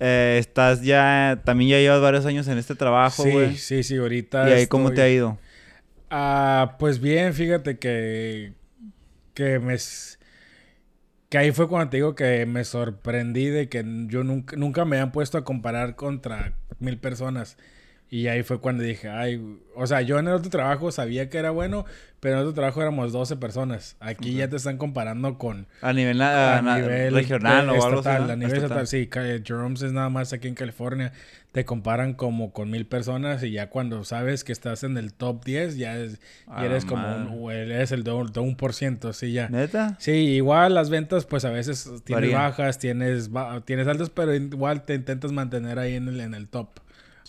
eh, 0.06 0.38
estás 0.38 0.82
ya, 0.82 1.42
también 1.46 1.72
ya 1.72 1.78
llevas 1.78 2.02
varios 2.02 2.26
años 2.26 2.48
en 2.50 2.58
este 2.58 2.76
trabajo, 2.76 3.24
güey. 3.24 3.52
Sí, 3.52 3.58
sí, 3.58 3.84
sí, 3.84 3.96
ahorita. 3.98 4.50
¿Y 4.50 4.52
ahí 4.52 4.68
cómo 4.68 4.92
te 4.92 5.02
ha 5.02 5.10
ido? 5.10 5.38
Ah, 6.10 6.76
pues 6.78 7.00
bien, 7.00 7.34
fíjate 7.34 7.78
que, 7.80 8.54
que 9.34 9.60
me... 9.60 9.78
Que 11.30 11.38
ahí 11.38 11.52
fue 11.52 11.68
cuando 11.68 11.90
te 11.90 11.98
digo 11.98 12.16
que 12.16 12.46
me 12.46 12.64
sorprendí 12.66 13.46
de 13.46 13.70
que 13.70 13.84
yo 14.08 14.24
nunca, 14.24 14.56
nunca 14.58 14.86
me 14.86 14.98
habían 14.98 15.12
puesto 15.12 15.38
a 15.38 15.44
comparar 15.44 15.96
contra 15.96 16.54
mil 16.80 16.98
personas. 16.98 17.58
Y 18.14 18.28
ahí 18.28 18.44
fue 18.44 18.60
cuando 18.60 18.84
dije, 18.84 19.10
ay, 19.10 19.42
o 19.76 19.88
sea, 19.88 20.02
yo 20.04 20.20
en 20.20 20.28
el 20.28 20.36
otro 20.36 20.52
trabajo 20.52 20.92
sabía 20.92 21.32
que 21.32 21.40
era 21.40 21.50
bueno, 21.50 21.84
pero 22.20 22.36
en 22.36 22.42
el 22.42 22.46
otro 22.46 22.54
trabajo 22.54 22.80
éramos 22.80 23.12
12 23.12 23.38
personas. 23.38 23.98
Aquí 24.00 24.36
ya 24.36 24.48
te 24.48 24.58
están 24.58 24.78
comparando 24.78 25.40
con... 25.40 25.66
A 25.82 25.94
nivel, 25.94 26.22
a, 26.22 26.62
nivel 26.62 27.12
regional 27.12 27.72
o 27.72 27.84
algo 27.84 28.02
así. 28.02 28.10
A 28.10 28.36
nivel 28.36 28.58
estatal, 28.58 28.86
sí. 28.86 29.10
Jerome's 29.12 29.82
es 29.82 29.94
nada 29.94 30.10
más 30.10 30.32
aquí 30.32 30.48
en 30.48 30.54
California. 30.54 31.12
Te 31.54 31.66
comparan 31.66 32.14
como 32.14 32.54
con 32.54 32.70
mil 32.70 32.86
personas 32.86 33.42
y 33.42 33.50
ya 33.50 33.72
cuando 33.72 34.04
sabes 34.04 34.44
que 34.44 34.52
estás 34.52 34.84
en 34.84 34.96
el 35.00 35.12
top 35.12 35.44
10, 35.44 35.78
ya, 35.78 35.98
es, 35.98 36.20
eres 36.62 36.86
como 36.86 37.16
un, 37.16 37.52
eres 37.52 37.92
el 37.92 38.04
de, 38.04 38.12
un 38.12 38.56
por 38.58 38.76
ciento, 38.76 39.12
sí, 39.14 39.34
ya. 39.34 39.50
¿Neta? 39.50 39.96
Sí, 39.98 40.12
igual 40.12 40.76
las 40.76 40.92
ventas, 40.92 41.26
pues 41.26 41.46
a 41.46 41.50
veces 41.50 41.90
tienes 42.04 42.32
bajas, 42.32 42.78
tienes, 42.78 43.32
tienes 43.66 43.88
altas, 43.88 44.12
pero 44.12 44.36
igual 44.36 44.86
te 44.86 44.94
intentas 44.94 45.32
mantener 45.32 45.80
ahí 45.80 45.96
en 45.96 46.10
el, 46.10 46.22
en 46.22 46.36
el 46.36 46.48
top. 46.48 46.80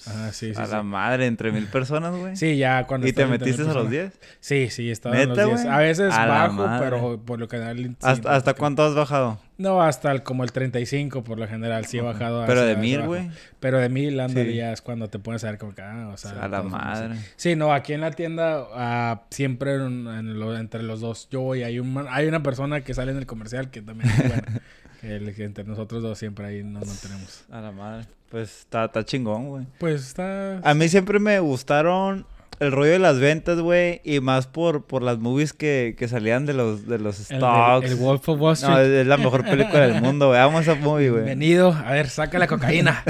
Ah, 0.07 0.31
sí, 0.33 0.55
sí. 0.55 0.61
A 0.61 0.67
la 0.67 0.83
madre, 0.83 1.27
entre 1.27 1.51
mil 1.53 1.67
personas, 1.67 2.15
güey. 2.15 2.37
Sí, 2.37 2.57
ya 2.57 2.87
cuando. 2.87 3.07
¿Y 3.07 3.13
te 3.13 3.27
metiste 3.27 3.63
a 3.63 3.73
los 3.73 3.91
10? 3.91 4.13
Sí, 4.41 4.69
sí, 4.71 4.91
estaba 4.91 5.21
en 5.21 5.31
los 5.31 5.39
10. 5.39 5.65
A 5.67 5.79
veces 5.79 6.09
bajo, 6.11 6.69
pero 6.79 7.21
por 7.25 7.39
lo 7.39 7.49
general. 7.49 7.97
¿Hasta, 8.03 8.35
¿hasta 8.35 8.55
cuánto 8.55 8.85
has 8.85 8.95
bajado? 8.95 9.39
No, 9.57 9.81
hasta 9.81 10.11
el, 10.11 10.25
como 10.25 10.43
el 10.43 10.51
35 10.51 11.23
por 11.23 11.39
lo 11.39 11.47
general, 11.47 11.87
sí 11.87 11.99
he 11.99 12.01
bajado. 12.01 12.45
Pero 12.47 12.65
de 12.65 12.77
mil, 12.77 13.03
güey. 13.03 13.31
Pero 13.61 13.79
de 13.79 13.89
mil, 13.89 14.19
ándale, 14.19 14.55
ya 14.55 14.73
es 14.73 14.83
cuando 14.83 15.09
te 15.09 15.19
pones 15.21 15.45
a 15.45 15.51
ver 15.51 15.59
como 15.59 15.75
que, 15.75 15.83
ah, 15.83 16.11
o 16.13 16.17
sea. 16.17 16.33
A 16.43 16.49
la 16.49 16.63
madre. 16.63 17.17
Sí, 17.37 17.55
no, 17.55 17.73
aquí 17.73 17.93
en 17.93 18.01
la 18.01 18.11
tienda, 18.11 19.15
uh, 19.15 19.21
siempre 19.31 19.75
en, 19.77 20.39
lo, 20.41 20.57
entre 20.57 20.83
los 20.83 21.01
dos, 21.01 21.29
yo 21.31 21.41
voy, 21.41 21.63
hay, 21.63 21.79
un, 21.79 22.05
hay 22.11 22.27
una 22.27 22.43
persona 22.43 22.83
que 22.83 22.95
sale 22.95 23.13
en 23.13 23.19
el 23.19 23.27
comercial 23.27 23.71
que 23.71 23.81
también 23.81 24.11
es 24.11 24.19
buena. 24.29 24.61
El, 25.05 25.35
entre 25.39 25.65
nosotros 25.65 26.03
dos 26.03 26.19
siempre 26.19 26.47
ahí 26.47 26.63
nos 26.63 26.87
mantenemos. 26.87 27.45
A 27.51 27.61
la 27.61 27.73
madre. 27.73 28.07
Pues 28.31 28.61
está, 28.61 28.87
está 28.87 29.05
chingón, 29.05 29.49
güey. 29.49 29.67
Pues 29.79 30.01
está... 30.01 30.59
A 30.59 30.75
mí 30.75 30.89
siempre 30.89 31.19
me 31.19 31.39
gustaron 31.41 32.27
el 32.59 32.73
rollo 32.73 32.93
de 32.93 32.99
las 32.99 33.19
ventas, 33.19 33.61
güey, 33.61 34.01
y 34.05 34.21
más 34.21 34.47
por, 34.47 34.85
por 34.87 35.03
las 35.03 35.19
movies 35.19 35.53
que, 35.53 35.95
que 35.99 36.09
salían 36.09 36.47
de 36.47 36.55
los, 36.55 36.87
de 36.87 36.99
los 36.99 37.17
stocks. 37.17 37.87
El, 37.87 37.97
Wolf 37.97 38.29
of 38.29 38.41
Wall 38.41 38.55
Street. 38.55 38.73
No, 38.73 38.81
es 38.81 39.07
la 39.07 39.17
mejor 39.19 39.45
película 39.45 39.87
del 39.87 40.01
mundo, 40.01 40.29
güey. 40.29 40.41
Vamos 40.41 40.67
a 40.69 40.75
movie, 40.75 41.11
güey. 41.11 41.25
Bienvenido. 41.25 41.73
A 41.73 41.93
ver, 41.93 42.09
saca 42.09 42.39
la 42.39 42.47
cocaína. 42.47 43.03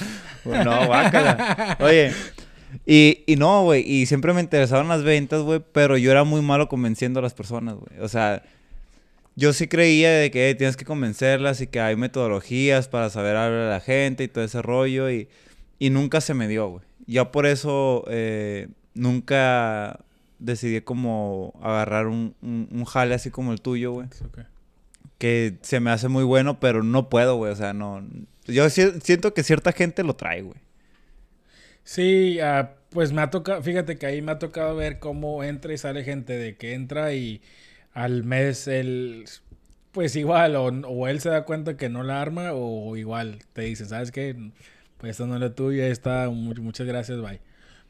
no, 0.44 0.86
guácala. 0.86 1.76
Oye, 1.80 2.12
y, 2.84 3.24
y 3.26 3.36
no, 3.36 3.64
güey, 3.64 3.88
y 3.90 4.06
siempre 4.06 4.34
me 4.34 4.40
interesaron 4.40 4.88
las 4.88 5.02
ventas, 5.02 5.42
güey, 5.42 5.62
pero 5.72 5.96
yo 5.96 6.10
era 6.10 6.24
muy 6.24 6.42
malo 6.42 6.68
convenciendo 6.68 7.20
a 7.20 7.22
las 7.22 7.34
personas, 7.34 7.76
güey. 7.76 8.00
O 8.00 8.08
sea, 8.08 8.42
yo 9.38 9.52
sí 9.52 9.68
creía 9.68 10.10
de 10.10 10.32
que 10.32 10.52
tienes 10.56 10.76
que 10.76 10.84
convencerlas 10.84 11.60
y 11.60 11.68
que 11.68 11.78
hay 11.78 11.94
metodologías 11.94 12.88
para 12.88 13.08
saber 13.08 13.36
hablar 13.36 13.68
a 13.68 13.70
la 13.70 13.78
gente 13.78 14.24
y 14.24 14.28
todo 14.28 14.42
ese 14.42 14.62
rollo 14.62 15.08
y, 15.12 15.28
y 15.78 15.90
nunca 15.90 16.20
se 16.20 16.34
me 16.34 16.48
dio, 16.48 16.66
güey. 16.66 16.84
Ya 17.06 17.30
por 17.30 17.46
eso 17.46 18.04
eh, 18.08 18.66
nunca 18.94 20.00
decidí 20.40 20.80
como 20.80 21.54
agarrar 21.62 22.08
un, 22.08 22.34
un, 22.42 22.84
jale 22.84 23.14
así 23.14 23.30
como 23.30 23.52
el 23.52 23.60
tuyo, 23.60 23.92
güey. 23.92 24.08
Que 25.18 25.54
se 25.62 25.78
me 25.78 25.92
hace 25.92 26.08
muy 26.08 26.24
bueno, 26.24 26.58
pero 26.58 26.82
no 26.82 27.08
puedo, 27.08 27.36
güey. 27.36 27.52
O 27.52 27.56
sea, 27.56 27.72
no... 27.72 28.04
Yo 28.44 28.68
siento 28.70 29.34
que 29.34 29.44
cierta 29.44 29.70
gente 29.70 30.02
lo 30.02 30.16
trae, 30.16 30.42
güey. 30.42 30.58
Sí, 31.84 32.40
uh, 32.40 32.66
pues 32.90 33.12
me 33.12 33.22
ha 33.22 33.30
tocado, 33.30 33.62
fíjate 33.62 33.98
que 33.98 34.06
ahí 34.06 34.20
me 34.20 34.32
ha 34.32 34.40
tocado 34.40 34.74
ver 34.74 34.98
cómo 34.98 35.44
entra 35.44 35.72
y 35.72 35.78
sale 35.78 36.02
gente 36.02 36.32
de 36.32 36.56
que 36.56 36.74
entra 36.74 37.14
y 37.14 37.40
al 37.92 38.24
mes 38.24 38.68
él, 38.68 39.24
pues 39.92 40.16
igual, 40.16 40.56
o, 40.56 41.08
él 41.08 41.20
se 41.20 41.30
da 41.30 41.44
cuenta 41.44 41.76
que 41.76 41.88
no 41.88 42.02
la 42.02 42.20
arma, 42.20 42.52
o 42.52 42.96
igual 42.96 43.40
te 43.52 43.62
dice, 43.62 43.86
¿sabes 43.86 44.12
qué? 44.12 44.50
Pues 44.98 45.12
esto 45.12 45.26
no 45.26 45.34
es 45.34 45.40
lo 45.40 45.52
tuyo, 45.52 45.84
está, 45.84 46.28
muchas 46.30 46.86
gracias, 46.86 47.20
bye. 47.20 47.40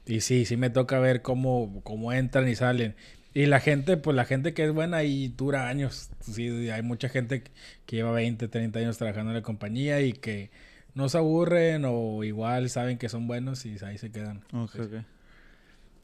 Y 0.07 0.21
sí, 0.23 0.45
sí 0.47 0.57
me 0.57 0.71
toca 0.71 0.99
ver 0.99 1.23
cómo, 1.23 1.81
cómo 1.85 2.13
entran 2.13 2.49
y 2.49 2.55
salen. 2.55 2.95
Y 3.35 3.47
la 3.47 3.61
gente, 3.61 3.97
pues 3.97 4.17
la 4.17 4.25
gente 4.25 4.55
que 4.55 4.65
es 4.65 4.73
buena 4.73 5.03
y 5.05 5.29
dura 5.29 5.69
años. 5.69 6.11
Sí, 6.21 6.71
hay 6.71 6.83
mucha 6.83 7.09
gente 7.09 7.45
que 7.87 7.97
lleva 7.97 8.11
20, 8.13 8.49
30 8.49 8.79
años 8.79 8.99
trabajando 8.99 9.31
en 9.31 9.37
la 9.37 9.43
compañía 9.43 10.01
y 10.01 10.13
que 10.13 10.51
no 10.95 11.09
se 11.09 11.19
aburren 11.19 11.85
o 11.87 12.25
igual 12.25 12.71
saben 12.71 12.99
que 12.99 13.09
son 13.09 13.27
buenos 13.27 13.65
y 13.67 13.77
ahí 13.85 13.99
se 13.99 14.11
quedan. 14.11 14.43
Ok, 14.53 14.75
ok. 14.81 15.05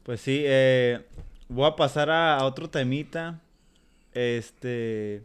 Pues 0.03 0.21
sí, 0.21 0.43
eh, 0.45 1.03
voy 1.49 1.67
a 1.67 1.75
pasar 1.75 2.11
a 2.11 2.45
otro 2.45 2.69
temita. 2.69 3.41
Este. 4.15 5.21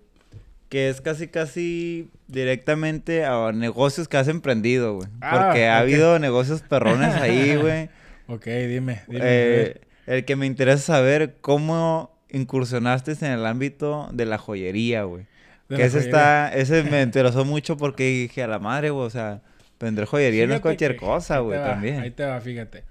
Que 0.68 0.88
es 0.88 1.00
casi, 1.00 1.26
casi 1.26 2.08
directamente 2.28 3.24
a 3.24 3.50
negocios 3.52 4.06
que 4.06 4.16
has 4.18 4.28
emprendido, 4.28 4.94
güey. 4.96 5.08
Ah, 5.20 5.46
Porque 5.46 5.66
ha 5.66 5.78
habido 5.78 6.18
negocios 6.20 6.62
perrones 6.62 7.14
ahí, 7.16 7.56
güey. 7.60 7.88
Ok, 8.28 8.44
dime, 8.46 9.00
dime. 9.08 9.20
Eh, 9.22 9.80
el 10.06 10.24
que 10.24 10.36
me 10.36 10.46
interesa 10.46 10.82
saber 10.94 11.36
cómo 11.40 12.16
incursionaste 12.30 13.12
en 13.20 13.32
el 13.32 13.46
ámbito 13.46 14.08
de 14.12 14.26
la 14.26 14.38
joyería, 14.38 15.02
güey. 15.02 15.26
Que 15.68 15.84
ese 15.84 15.98
joyería. 15.98 16.48
está, 16.48 16.54
ese 16.54 16.82
me 16.84 17.02
interesó 17.02 17.44
mucho 17.44 17.76
porque 17.76 18.04
dije 18.04 18.42
a 18.44 18.46
la 18.46 18.60
madre, 18.60 18.90
güey, 18.90 19.06
o 19.06 19.10
sea, 19.10 19.42
vender 19.80 20.04
joyería 20.04 20.46
no 20.46 20.52
es 20.52 20.58
Fíjate 20.58 20.62
cualquier 20.62 20.92
que- 20.92 20.98
cosa, 20.98 21.38
güey, 21.40 21.58
también. 21.58 21.98
Ahí 22.00 22.12
te 22.12 22.24
va, 22.24 22.40
fíjate. 22.40 22.84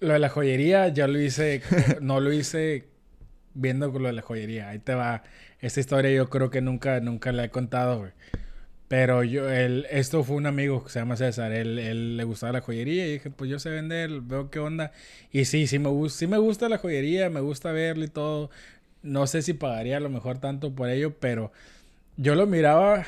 Lo 0.00 0.14
de 0.14 0.18
la 0.18 0.28
joyería, 0.28 0.88
yo 0.88 1.06
lo 1.06 1.20
hice, 1.20 1.62
no 2.00 2.18
lo 2.18 2.32
hice 2.32 2.88
viendo 3.54 3.92
con 3.92 4.02
lo 4.02 4.08
de 4.08 4.14
la 4.14 4.22
joyería. 4.22 4.68
Ahí 4.68 4.78
te 4.78 4.94
va. 4.94 5.22
Esta 5.60 5.80
historia 5.80 6.10
yo 6.10 6.28
creo 6.30 6.50
que 6.50 6.60
nunca, 6.60 7.00
nunca 7.00 7.32
la 7.32 7.44
he 7.44 7.50
contado, 7.50 7.98
güey. 7.98 8.12
Pero 8.88 9.24
yo, 9.24 9.48
él, 9.48 9.86
esto 9.90 10.22
fue 10.22 10.36
un 10.36 10.44
amigo 10.44 10.84
que 10.84 10.90
se 10.90 10.98
llama 10.98 11.16
César. 11.16 11.50
Él, 11.52 11.78
él 11.78 12.18
le 12.18 12.24
gustaba 12.24 12.52
la 12.52 12.60
joyería 12.60 13.06
y 13.06 13.12
dije, 13.14 13.30
pues 13.30 13.50
yo 13.50 13.58
sé 13.58 13.70
vender, 13.70 14.20
veo 14.20 14.50
qué 14.50 14.58
onda. 14.58 14.92
Y 15.30 15.46
sí, 15.46 15.66
sí 15.66 15.78
me, 15.78 15.88
gusta, 15.88 16.18
sí 16.18 16.26
me 16.26 16.36
gusta 16.36 16.68
la 16.68 16.76
joyería, 16.76 17.30
me 17.30 17.40
gusta 17.40 17.72
verlo 17.72 18.04
y 18.04 18.08
todo. 18.08 18.50
No 19.02 19.26
sé 19.26 19.40
si 19.40 19.54
pagaría 19.54 19.96
a 19.96 20.00
lo 20.00 20.10
mejor 20.10 20.40
tanto 20.40 20.74
por 20.74 20.90
ello, 20.90 21.18
pero 21.18 21.52
yo 22.18 22.34
lo 22.34 22.46
miraba. 22.46 23.06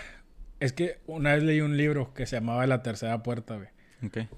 Es 0.58 0.72
que 0.72 1.00
una 1.06 1.34
vez 1.34 1.42
leí 1.42 1.60
un 1.60 1.76
libro 1.76 2.14
que 2.14 2.24
se 2.24 2.36
llamaba 2.36 2.66
La 2.66 2.82
Tercera 2.82 3.22
Puerta, 3.22 3.56
güey. 3.56 3.68
Ok. 4.06 4.28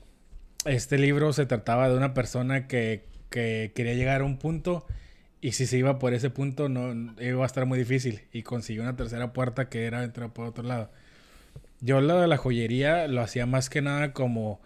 Este 0.64 0.98
libro 0.98 1.32
se 1.32 1.46
trataba 1.46 1.88
de 1.88 1.96
una 1.96 2.12
persona 2.12 2.66
que, 2.66 3.04
que 3.30 3.70
quería 3.72 3.94
llegar 3.94 4.22
a 4.22 4.24
un 4.24 4.38
punto 4.38 4.84
y 5.46 5.52
si 5.52 5.66
se 5.66 5.78
iba 5.78 5.98
por 5.98 6.12
ese 6.12 6.28
punto 6.30 6.68
no 6.68 7.14
iba 7.22 7.42
a 7.44 7.46
estar 7.46 7.66
muy 7.66 7.78
difícil 7.78 8.22
y 8.32 8.42
consiguió 8.42 8.82
una 8.82 8.96
tercera 8.96 9.32
puerta 9.32 9.68
que 9.68 9.84
era 9.86 10.02
entrar 10.02 10.32
por 10.32 10.46
otro 10.46 10.64
lado. 10.64 10.90
Yo 11.80 12.00
lo 12.00 12.20
de 12.20 12.26
la 12.26 12.36
joyería 12.36 13.06
lo 13.06 13.20
hacía 13.20 13.46
más 13.46 13.70
que 13.70 13.80
nada 13.82 14.12
como 14.12 14.60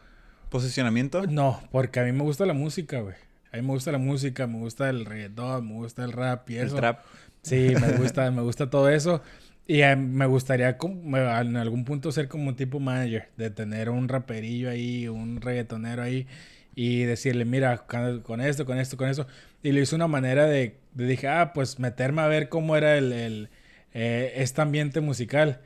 ¿Posicionamiento? 0.49 1.27
no, 1.27 1.61
porque 1.71 2.01
a 2.01 2.05
mí 2.05 2.13
me 2.13 2.23
gusta 2.23 2.47
la 2.47 2.55
música, 2.55 3.01
güey. 3.01 3.15
A 3.53 3.57
mí 3.57 3.63
me 3.63 3.69
gusta 3.75 3.93
la 3.93 3.99
música, 3.99 4.47
me 4.47 4.59
gusta 4.59 4.89
el 4.89 5.05
reggaetón, 5.05 5.69
me 5.69 5.75
gusta 5.75 6.03
el 6.05 6.13
rap 6.13 6.49
y 6.51 6.57
El 6.57 6.67
eso. 6.69 6.77
trap. 6.77 7.01
Sí, 7.43 7.73
me 7.81 7.93
gusta, 7.99 8.31
me 8.31 8.43
gusta 8.43 8.71
todo 8.71 8.89
eso. 8.89 9.23
Y 9.67 9.83
eh, 9.83 9.97
me 9.97 10.27
gustaría 10.27 10.77
como- 10.79 11.17
en 11.19 11.57
algún 11.57 11.85
punto 11.85 12.11
ser 12.11 12.27
como 12.29 12.49
un 12.49 12.57
tipo 12.57 12.81
manager, 12.81 13.29
de 13.37 13.51
tener 13.51 13.91
un 13.91 14.09
raperillo 14.09 14.71
ahí, 14.71 15.09
un 15.09 15.41
reggaetonero 15.41 16.03
ahí, 16.03 16.27
y 16.75 17.05
decirle, 17.05 17.45
mira, 17.45 17.87
con 17.87 18.41
esto, 18.41 18.65
con 18.67 18.79
esto, 18.79 18.97
con 18.97 19.09
eso. 19.09 19.27
Y 19.62 19.73
lo 19.73 19.81
hice 19.81 19.95
una 19.95 20.09
manera 20.09 20.47
de, 20.47 20.77
de 20.95 21.07
dije, 21.07 21.29
ah, 21.29 21.53
pues 21.55 21.79
meterme 21.79 22.23
a 22.23 22.27
ver 22.29 22.49
cómo 22.49 22.77
era 22.77 22.97
el, 22.99 23.12
el, 23.12 23.50
eh, 23.95 24.33
este 24.37 24.62
ambiente 24.62 25.00
musical. 25.00 25.61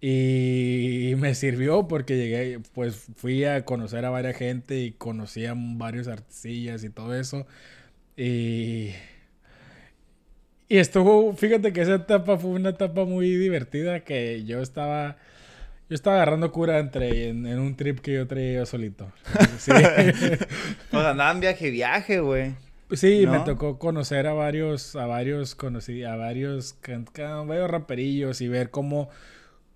Y 0.00 1.14
me 1.18 1.34
sirvió 1.34 1.88
porque 1.88 2.16
llegué, 2.16 2.60
pues 2.74 3.06
fui 3.16 3.44
a 3.44 3.64
conocer 3.64 4.04
a 4.04 4.10
varias 4.10 4.36
gente 4.36 4.78
y 4.80 4.92
conocí 4.92 5.46
a 5.46 5.54
varios 5.56 6.08
artistas 6.08 6.84
y 6.84 6.90
todo 6.90 7.14
eso. 7.18 7.46
Y, 8.16 8.90
y 10.68 10.78
estuvo, 10.78 11.34
fíjate 11.34 11.72
que 11.72 11.82
esa 11.82 11.96
etapa 11.96 12.38
fue 12.38 12.50
una 12.50 12.70
etapa 12.70 13.04
muy 13.04 13.30
divertida 13.36 14.00
que 14.00 14.44
yo 14.44 14.60
estaba, 14.60 15.16
yo 15.94 15.96
estaba 15.96 16.16
agarrando 16.16 16.50
cura 16.50 16.80
entre, 16.80 17.28
en, 17.28 17.46
en 17.46 17.60
un 17.60 17.76
trip 17.76 18.00
que 18.00 18.14
yo 18.14 18.26
traía 18.26 18.54
yo 18.58 18.66
solito. 18.66 19.12
Sí, 19.58 19.70
Pues 20.90 21.04
andaban 21.06 21.38
viaje, 21.38 21.70
viaje, 21.70 22.18
güey. 22.18 22.56
Sí, 22.90 23.26
me 23.28 23.38
tocó 23.40 23.78
conocer 23.78 24.26
a 24.26 24.32
varios, 24.32 24.96
a 24.96 25.06
varios, 25.06 25.54
conocí 25.54 26.02
a 26.02 26.16
varios, 26.16 26.72
can- 26.80 27.04
can- 27.12 27.46
varios 27.46 27.70
raperillos 27.70 28.40
y 28.40 28.48
ver 28.48 28.70
cómo, 28.70 29.08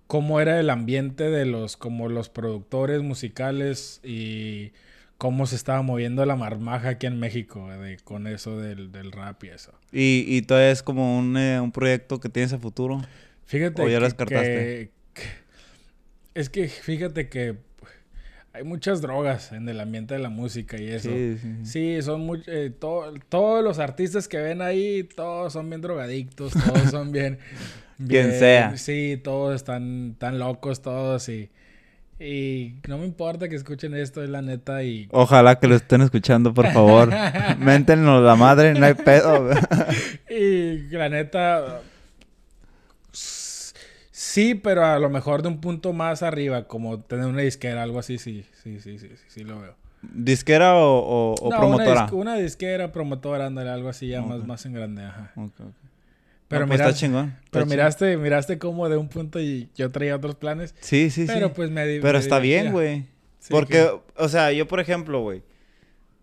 cómo 0.07 0.41
era 0.41 0.59
el 0.59 0.69
ambiente 0.69 1.29
de 1.29 1.45
los, 1.45 1.77
como 1.77 2.09
los 2.09 2.27
productores 2.27 3.01
musicales 3.01 4.01
y 4.03 4.73
cómo 5.17 5.47
se 5.47 5.55
estaba 5.55 5.81
moviendo 5.83 6.25
la 6.25 6.35
marmaja 6.35 6.89
aquí 6.89 7.07
en 7.07 7.17
México 7.17 7.65
de, 7.69 7.95
con 8.03 8.27
eso 8.27 8.57
del, 8.59 8.91
del 8.91 9.13
rap 9.13 9.41
y 9.45 9.47
eso. 9.51 9.71
Y, 9.93 10.25
y 10.27 10.41
todavía 10.41 10.71
es 10.71 10.83
como 10.83 11.17
un, 11.17 11.37
eh, 11.37 11.61
un 11.61 11.71
proyecto 11.71 12.19
que 12.19 12.27
tienes 12.27 12.51
a 12.51 12.59
futuro. 12.59 13.01
Fíjate 13.45 13.81
¿O 13.81 13.87
ya 13.87 13.93
que, 13.95 13.99
lo 14.01 14.05
descartaste? 14.05 14.47
que- 14.49 14.91
que- 15.13 15.48
es 16.39 16.49
que 16.49 16.67
fíjate 16.67 17.29
que 17.29 17.57
hay 18.53 18.63
muchas 18.63 19.01
drogas 19.01 19.51
en 19.51 19.69
el 19.69 19.79
ambiente 19.79 20.15
de 20.15 20.19
la 20.19 20.29
música 20.29 20.79
y 20.81 20.87
eso. 20.89 21.09
Sí, 21.09 21.37
sí, 21.41 21.55
sí. 21.63 21.65
Sí, 21.97 22.01
son 22.01 22.21
muy, 22.21 22.41
eh, 22.47 22.71
to- 22.77 23.13
todos 23.29 23.63
los 23.63 23.77
artistas 23.79 24.27
que 24.27 24.37
ven 24.37 24.61
ahí, 24.61 25.03
todos 25.03 25.53
son 25.53 25.69
bien 25.69 25.81
drogadictos, 25.81 26.53
todos 26.53 26.89
son 26.89 27.11
bien, 27.11 27.37
Quien 27.97 28.07
bien- 28.27 28.31
sea. 28.39 28.77
Sí, 28.77 29.19
todos 29.23 29.55
están 29.55 30.15
tan 30.17 30.39
locos 30.39 30.81
todos 30.81 31.29
y, 31.29 31.49
y 32.19 32.75
no 32.87 32.97
me 32.97 33.05
importa 33.05 33.47
que 33.49 33.55
escuchen 33.55 33.93
esto, 33.93 34.23
es 34.23 34.29
la 34.29 34.41
neta 34.41 34.83
y 34.83 35.07
Ojalá 35.11 35.59
que 35.59 35.67
lo 35.67 35.75
estén 35.75 36.01
escuchando, 36.01 36.53
por 36.53 36.67
favor. 36.71 37.09
Méntenos 37.59 38.23
la 38.23 38.35
madre, 38.35 38.73
no 38.73 38.85
hay 38.85 38.95
pedo. 38.95 39.49
y 40.29 40.77
la 40.89 41.07
neta 41.09 41.81
sí, 44.29 44.55
pero 44.55 44.85
a 44.85 44.99
lo 44.99 45.09
mejor 45.09 45.41
de 45.41 45.47
un 45.49 45.59
punto 45.61 45.93
más 45.93 46.23
arriba, 46.23 46.67
como 46.67 46.99
tener 47.01 47.25
una 47.25 47.41
disquera, 47.41 47.83
algo 47.83 47.99
así, 47.99 48.17
sí, 48.17 48.45
sí, 48.63 48.79
sí, 48.79 48.97
sí, 48.99 49.07
sí, 49.09 49.23
sí 49.27 49.43
lo 49.43 49.59
veo. 49.59 49.75
¿Disquera 50.01 50.75
o, 50.75 50.99
o- 50.99 51.35
o 51.41 51.49
No, 51.49 51.57
promotora? 51.57 51.91
Una, 51.91 52.07
dis- 52.07 52.13
una 52.13 52.35
disquera, 52.35 52.91
promotora, 52.91 53.47
ándale, 53.47 53.69
algo 53.69 53.89
así 53.89 54.07
ya 54.07 54.21
más, 54.21 54.45
más 54.45 54.65
en 54.65 54.73
grande, 54.73 55.03
ajá. 55.03 55.31
Ok, 55.35 55.51
ok. 55.59 55.73
Pero 56.47 56.61
No, 56.61 56.67
pues 56.67 56.79
mira- 56.79 56.89
está 56.89 56.99
chingón. 56.99 57.25
está 57.27 57.41
Pero 57.51 57.63
chingón. 57.65 57.69
miraste, 57.77 58.17
miraste 58.17 58.57
cómo 58.59 58.87
de 58.89 58.97
un 58.97 59.07
punto 59.09 59.39
y 59.39 59.69
yo 59.75 59.91
traía 59.91 60.15
otros 60.15 60.35
planes. 60.35 60.73
Sí, 60.79 61.09
sí, 61.09 61.27
sí. 61.27 61.31
Pero 61.33 61.53
pues 61.53 61.69
me 61.69 61.85
Pero 61.99 62.13
me 62.13 62.19
está 62.19 62.39
bien, 62.39 62.71
güey. 62.71 63.01
Sí, 63.39 63.49
porque, 63.51 63.73
que- 63.73 63.99
o 64.15 64.29
sea, 64.29 64.51
yo, 64.51 64.67
por 64.67 64.79
ejemplo, 64.79 65.21
güey. 65.21 65.43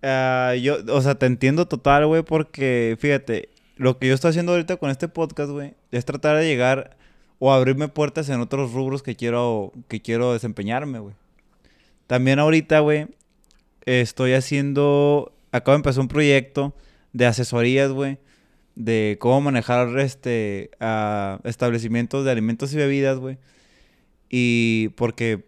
ah, 0.03 0.55
yo, 0.61 0.79
o 0.89 1.01
sea, 1.01 1.15
te 1.17 1.27
entiendo 1.27 1.67
total, 1.67 2.07
güey, 2.07 2.23
porque, 2.23 2.97
fíjate, 2.99 3.49
lo 3.77 3.99
que 3.99 4.09
yo 4.09 4.15
estoy 4.15 4.31
haciendo 4.31 4.53
ahorita 4.53 4.77
con 4.77 4.91
este 4.91 5.09
podcast, 5.09 5.51
güey, 5.51 5.75
es 5.91 6.05
tratar 6.05 6.37
de 6.37 6.47
llegar 6.47 6.97
o 7.39 7.53
abrirme 7.53 7.89
puertas 7.89 8.29
en 8.29 8.41
otros 8.41 8.73
rubros 8.73 9.03
que 9.03 9.17
quiero, 9.17 9.73
que 9.89 10.01
quiero 10.01 10.33
desempeñarme, 10.33 10.99
güey. 10.99 11.15
También 12.07 12.39
ahorita, 12.39 12.81
güey, 12.81 13.09
estoy 13.85 14.33
haciendo, 14.33 15.35
acabo 15.53 15.73
de 15.73 15.81
empezar 15.81 16.01
un 16.01 16.09
proyecto 16.09 16.75
de 17.13 17.27
asesorías, 17.27 17.91
güey, 17.91 18.19
de 18.75 19.17
cómo 19.21 19.41
manejar, 19.41 19.99
este, 19.99 20.71
ah, 20.81 21.41
establecimientos 21.45 22.25
de 22.25 22.31
alimentos 22.31 22.73
y 22.73 22.77
bebidas, 22.77 23.19
güey. 23.19 23.39
Y 24.29 24.91
porque 24.97 25.47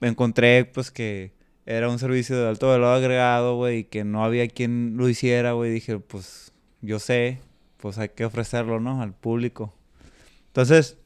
encontré, 0.00 0.64
pues, 0.64 0.90
que 0.90 1.32
era 1.64 1.88
un 1.88 1.98
servicio 1.98 2.38
de 2.38 2.48
alto 2.48 2.68
valor 2.68 2.96
agregado, 2.96 3.56
güey, 3.56 3.78
y 3.78 3.84
que 3.84 4.04
no 4.04 4.24
había 4.24 4.46
quien 4.48 4.96
lo 4.96 5.08
hiciera, 5.08 5.52
güey. 5.52 5.72
Dije, 5.72 5.98
pues, 5.98 6.52
yo 6.82 6.98
sé, 6.98 7.40
pues 7.78 7.98
hay 7.98 8.10
que 8.10 8.24
ofrecerlo, 8.24 8.80
¿no? 8.80 9.02
Al 9.02 9.14
público. 9.14 9.74
Entonces, 10.48 10.98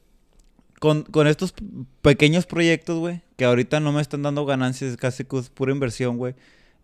con, 0.81 1.03
con 1.03 1.27
estos 1.27 1.53
pequeños 2.01 2.47
proyectos, 2.47 2.97
güey, 2.97 3.21
que 3.37 3.45
ahorita 3.45 3.79
no 3.79 3.91
me 3.91 4.01
están 4.01 4.23
dando 4.23 4.47
ganancias, 4.47 4.97
casi 4.97 5.23
que 5.25 5.37
es 5.37 5.47
pura 5.47 5.71
inversión, 5.71 6.17
güey, 6.17 6.33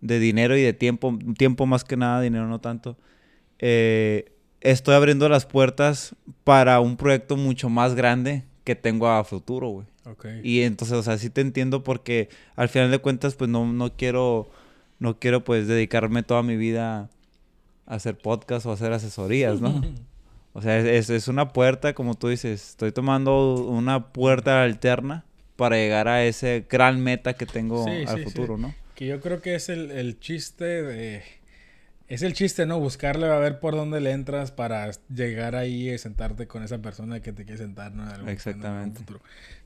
de 0.01 0.19
dinero 0.19 0.55
y 0.55 0.61
de 0.61 0.71
tiempo, 0.71 1.17
tiempo 1.35 1.65
más 1.65 1.83
que 1.83 1.97
nada, 1.97 2.21
dinero 2.21 2.45
no 2.45 2.61
tanto. 2.61 2.95
eh, 3.57 4.31
estoy 4.61 4.93
abriendo 4.93 5.27
las 5.29 5.47
puertas 5.47 6.15
para 6.43 6.79
un 6.79 6.95
proyecto 6.95 7.37
mucho 7.37 7.69
más 7.69 7.95
grande 7.95 8.43
que 8.63 8.75
tengo 8.75 9.07
a 9.09 9.23
futuro, 9.23 9.69
güey. 9.69 9.87
Ok. 10.05 10.27
Y 10.43 10.61
entonces, 10.61 10.95
o 10.95 11.01
sea, 11.01 11.17
sí 11.17 11.31
te 11.31 11.41
entiendo 11.41 11.83
porque 11.83 12.29
al 12.55 12.69
final 12.69 12.91
de 12.91 12.99
cuentas, 12.99 13.33
pues 13.33 13.49
no, 13.49 13.65
no 13.65 13.95
quiero, 13.95 14.47
no 14.99 15.17
quiero 15.17 15.43
pues 15.43 15.67
dedicarme 15.67 16.21
toda 16.21 16.43
mi 16.43 16.55
vida 16.55 17.09
a 17.87 17.95
hacer 17.95 18.15
podcast 18.15 18.67
o 18.67 18.69
a 18.69 18.73
hacer 18.75 18.93
asesorías, 18.93 19.59
¿no? 19.59 19.81
O 20.57 20.61
sea, 20.63 20.79
es, 20.79 21.09
es- 21.11 21.27
una 21.27 21.49
puerta, 21.53 21.93
como 21.93 22.15
tú 22.15 22.29
dices, 22.29 22.69
estoy 22.69 22.91
tomando 22.91 23.63
una 23.67 24.07
puerta 24.07 24.63
alterna 24.63 25.23
para 25.55 25.75
llegar 25.75 26.07
a 26.07 26.23
ese 26.25 26.65
gran 26.67 26.99
meta 26.99 27.33
que 27.33 27.45
tengo 27.45 27.85
Sí, 27.85 27.91
al 28.07 28.17
sí, 28.17 28.23
sí. 28.23 28.23
futuro, 28.23 28.57
¿no? 28.57 28.73
Que 28.95 29.05
yo 29.05 29.21
creo 29.21 29.39
que 29.39 29.53
es 29.53 29.69
el, 29.69 29.91
el 29.91 30.19
chiste 30.19 30.65
de... 30.81 31.21
Es 32.07 32.23
el 32.23 32.33
chiste, 32.33 32.65
¿no? 32.65 32.79
Buscarle 32.79 33.27
a 33.27 33.37
ver 33.37 33.59
por 33.59 33.75
dónde 33.75 34.01
le 34.01 34.11
entras 34.13 34.51
para 34.51 34.89
llegar 35.13 35.55
ahí 35.55 35.91
y 35.91 35.97
sentarte 35.99 36.47
con 36.47 36.63
esa 36.63 36.79
persona 36.79 37.19
que 37.19 37.33
te 37.33 37.43
quiere 37.45 37.59
sentar, 37.59 37.91
¿no? 37.91 38.09
Algún- 38.09 38.29
Exactamente. 38.29 39.03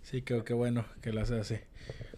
Sí, 0.01 0.24
creo 0.24 0.43
que 0.43 0.53
bueno 0.53 0.83
que 1.01 1.13
lo 1.13 1.21
haces 1.21 1.39
así. 1.39 1.55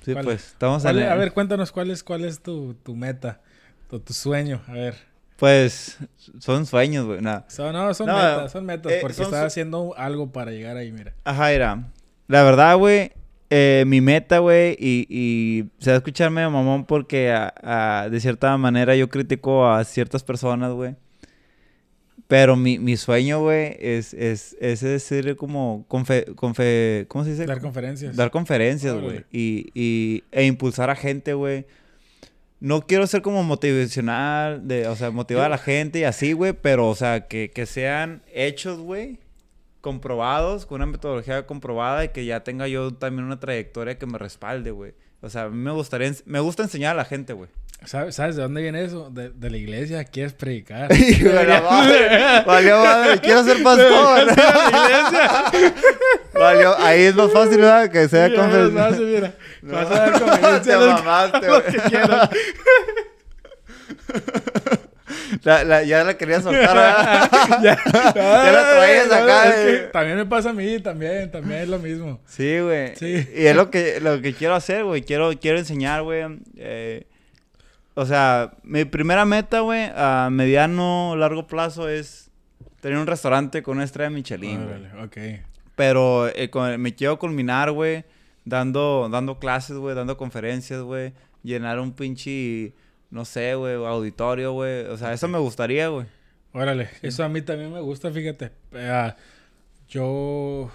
Sí, 0.03 0.13
¿Cuál- 0.13 0.25
pues 0.25 0.47
estamos 0.47 0.81
¿Cuál 0.81 0.95
en 0.97 1.01
es- 1.03 1.07
el- 1.07 1.13
a 1.13 1.15
ver, 1.17 1.31
cuéntanos 1.33 1.71
cuál 1.71 1.91
es, 1.91 2.03
cuál 2.03 2.25
es 2.25 2.41
tu, 2.41 2.73
tu 2.73 2.95
meta, 2.95 3.41
tu, 3.87 3.99
tu 3.99 4.13
sueño. 4.13 4.63
A 4.67 4.71
ver. 4.73 4.95
Pues 5.43 5.97
son 6.39 6.65
sueños, 6.65 7.05
güey. 7.05 7.19
Nada. 7.19 7.43
Son, 7.49 7.73
no, 7.73 7.93
son 7.93 8.07
No, 8.07 8.13
metas, 8.15 8.49
son 8.53 8.65
metas. 8.65 8.89
eh, 8.93 8.99
porque 9.01 9.13
son 9.13 9.25
estás 9.25 9.41
su- 9.41 9.45
haciendo 9.47 9.93
algo 9.97 10.31
para 10.31 10.51
llegar 10.51 10.77
ahí, 10.77 10.89
mira. 10.93 11.13
Ajá, 11.25 11.51
era. 11.51 11.91
La 12.29 12.43
verdad, 12.43 12.77
güey, 12.77 13.11
eh, 13.49 13.83
mi 13.85 13.99
meta, 13.99 14.37
güey, 14.37 14.77
y, 14.79 15.05
y 15.09 15.65
se 15.79 15.89
va 15.89 15.95
a 15.95 15.97
escuchar 15.97 16.29
medio 16.31 16.49
mamón 16.49 16.85
porque 16.85 17.33
a- 17.33 17.53
a- 17.61 18.09
de 18.09 18.21
cierta 18.21 18.55
manera 18.55 18.95
yo 18.95 19.09
critico 19.09 19.67
a 19.69 19.83
ciertas 19.83 20.23
personas, 20.23 20.71
güey. 20.71 20.95
Pero 22.29 22.55
mi, 22.55 22.79
mi 22.79 22.95
sueño, 22.95 23.41
güey, 23.41 23.75
es, 23.81 24.13
es, 24.13 24.55
es 24.61 24.79
decir 24.79 25.35
como 25.35 25.83
confe, 25.89 26.25
confe- 26.35 27.05
¿cómo 27.09 27.25
se 27.25 27.31
dice? 27.31 27.45
Dar 27.45 27.59
conferencias. 27.59 28.15
Dar 28.15 28.31
conferencias, 28.31 28.95
güey. 28.95 29.25
Y, 29.29 29.71
y, 29.73 30.23
e 30.31 30.45
impulsar 30.45 30.89
a 30.89 30.95
gente, 30.95 31.33
güey. 31.33 31.65
No 32.63 32.87
quiero 32.87 33.05
ser 33.07 33.21
como 33.21 33.43
motivacional, 33.43 34.65
de, 34.65 34.87
o 34.87 34.95
sea, 34.95 35.11
motivar 35.11 35.47
a 35.47 35.49
la 35.49 35.57
gente 35.57 35.99
y 35.99 36.03
así, 36.05 36.31
güey, 36.31 36.53
pero, 36.53 36.87
o 36.87 36.95
sea, 36.95 37.27
que, 37.27 37.51
que 37.51 37.65
sean 37.65 38.23
hechos, 38.33 38.79
güey, 38.79 39.19
comprobados, 39.81 40.65
con 40.65 40.77
una 40.77 40.85
metodología 40.85 41.45
comprobada 41.45 42.05
y 42.05 42.09
que 42.09 42.23
ya 42.23 42.45
tenga 42.45 42.69
yo 42.69 42.93
también 42.93 43.25
una 43.25 43.37
trayectoria 43.37 43.99
que 43.99 44.05
me 44.05 44.17
respalde, 44.17 44.71
güey. 44.71 44.93
O 45.19 45.29
sea, 45.29 45.43
a 45.43 45.49
mí 45.49 45.57
me 45.57 45.71
gustaría, 45.71 46.09
me 46.23 46.39
gusta 46.39 46.63
enseñar 46.63 46.93
a 46.93 46.99
la 46.99 47.03
gente, 47.03 47.33
güey. 47.33 47.49
¿Sabes, 47.83 48.15
¿Sabes 48.15 48.37
de 48.37 48.43
dónde 48.43 48.61
viene 48.61 48.81
eso? 48.85 49.09
De, 49.09 49.29
de 49.29 49.49
la 49.49 49.57
iglesia. 49.57 50.05
¿Quieres 50.05 50.31
predicar? 50.31 50.89
Hijo 50.95 51.27
de 51.27 51.43
la 51.43 51.61
madre, 51.61 52.43
Valió 52.45 52.81
madre, 52.81 53.19
quiero 53.19 53.43
ser 53.43 53.61
pastor. 53.63 54.27
Valió, 56.43 56.77
ahí 56.79 57.01
es 57.03 57.15
más 57.15 57.31
fácil, 57.31 57.57
¿verdad? 57.57 57.89
Que 57.91 58.07
sea 58.07 58.27
Ya, 58.27 58.35
confer- 58.35 58.73
vas, 58.73 58.99
mira. 58.99 59.33
No. 59.61 59.73
Vas 59.73 59.91
a 59.91 59.93
dar 59.93 60.11
conferencia 60.19 60.61
Te 60.63 60.73
a 60.73 60.77
los- 60.77 60.93
mamaste, 61.03 61.47
lo 61.47 61.61
güey. 61.61 61.71
que 61.71 61.77
quieras. 61.89 62.29
La- 65.43 65.63
la- 65.63 65.83
ya 65.83 66.03
la 66.03 66.15
quería 66.17 66.41
soltar, 66.41 66.75
¿verdad? 66.75 67.29
ya, 67.63 67.77
Ya 67.85 68.51
la 68.51 68.71
traías 68.75 69.07
no, 69.07 69.13
acá, 69.15 69.49
es 69.49 69.55
que 69.55 69.75
eh. 69.75 69.89
también 69.91 70.17
me 70.17 70.25
pasa 70.25 70.51
a 70.51 70.53
mí, 70.53 70.79
también, 70.79 71.29
también 71.31 71.61
es 71.61 71.67
lo 71.69 71.79
mismo. 71.79 72.19
Sí, 72.27 72.59
güey. 72.59 72.95
Sí. 72.95 73.27
Y 73.35 73.45
es 73.47 73.55
lo 73.55 73.69
que, 73.69 73.99
lo 73.99 74.21
que 74.21 74.33
quiero 74.33 74.55
hacer, 74.55 74.83
güey. 74.83 75.01
Quiero, 75.01 75.31
quiero 75.39 75.57
enseñar, 75.57 76.03
güey. 76.03 76.23
Eh, 76.57 77.07
o 77.95 78.05
sea, 78.05 78.51
mi 78.63 78.85
primera 78.85 79.25
meta, 79.25 79.59
güey, 79.61 79.89
a 79.95 80.29
mediano, 80.31 81.15
largo 81.17 81.47
plazo 81.47 81.89
es 81.89 82.29
tener 82.81 82.97
un 82.97 83.07
restaurante 83.07 83.61
con 83.63 83.77
una 83.77 83.85
estrella 83.85 84.09
Michelin, 84.09 84.65
güey. 84.65 84.85
Órale, 84.85 85.03
ok. 85.03 85.17
Pero 85.75 86.27
eh, 86.29 86.49
con- 86.49 86.79
me 86.81 86.93
quiero 86.95 87.17
culminar, 87.19 87.71
güey, 87.71 88.05
dando, 88.45 89.09
dando 89.09 89.39
clases, 89.39 89.77
güey, 89.77 89.95
dando 89.95 90.17
conferencias, 90.17 90.81
güey. 90.81 91.13
Llenar 91.43 91.79
un 91.79 91.93
pinche, 91.93 92.73
no 93.09 93.25
sé, 93.25 93.55
güey, 93.55 93.75
auditorio, 93.75 94.53
güey. 94.53 94.85
O 94.85 94.97
sea, 94.97 95.13
eso 95.13 95.27
me 95.27 95.39
gustaría, 95.39 95.87
güey. 95.89 96.05
Órale, 96.53 96.89
eso 97.01 97.23
a 97.23 97.29
mí 97.29 97.41
también 97.41 97.73
me 97.73 97.81
gusta, 97.81 98.11
fíjate. 98.11 98.51
Ah, 98.75 99.15
yo 99.89 100.69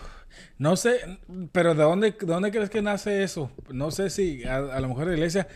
no 0.59 0.76
sé, 0.76 1.19
pero 1.52 1.75
¿de 1.75 1.83
dónde, 1.85 2.11
de 2.11 2.26
dónde 2.26 2.50
crees 2.50 2.71
que 2.71 2.83
nace 2.83 3.23
eso? 3.23 3.50
No 3.71 3.90
sé 3.90 4.11
si 4.11 4.45
a, 4.45 4.57
a 4.57 4.81
lo 4.81 4.88
mejor 4.88 5.07
la 5.07 5.14
iglesia, 5.14 5.47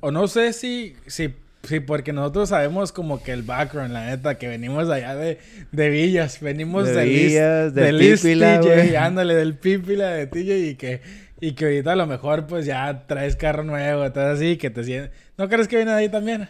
o 0.00 0.10
no 0.10 0.28
sé 0.28 0.52
si, 0.52 0.96
si, 1.06 1.34
si 1.62 1.80
porque 1.80 2.12
nosotros 2.12 2.48
sabemos 2.48 2.90
como 2.92 3.22
que 3.22 3.32
el 3.32 3.42
background, 3.42 3.92
la 3.92 4.06
neta, 4.06 4.36
que 4.36 4.48
venimos 4.48 4.88
allá 4.90 5.14
de, 5.14 5.38
de 5.70 5.88
Villas, 5.90 6.40
venimos 6.40 6.86
De 6.88 7.02
East- 7.04 7.04
Villas, 7.28 7.74
del 7.74 8.00
East 8.00 8.22
Pípila, 8.24 8.60
güey. 8.60 8.96
ándale, 8.96 9.34
del 9.34 9.54
Pípila 9.54 10.08
de 10.10 10.26
TJ 10.26 10.56
y 10.70 10.74
que, 10.74 11.00
y 11.40 11.52
que 11.52 11.64
ahorita 11.66 11.92
a 11.92 11.96
lo 11.96 12.06
mejor 12.06 12.46
pues 12.46 12.66
ya 12.66 13.06
traes 13.06 13.36
carro 13.36 13.62
nuevo, 13.64 14.04
estás 14.04 14.36
así, 14.38 14.56
que 14.56 14.70
te 14.70 14.82
sientes... 14.84 15.10
¿No 15.38 15.48
crees 15.48 15.68
que 15.68 15.76
viene 15.76 15.92
de 15.92 15.96
ahí 15.98 16.08
también? 16.08 16.48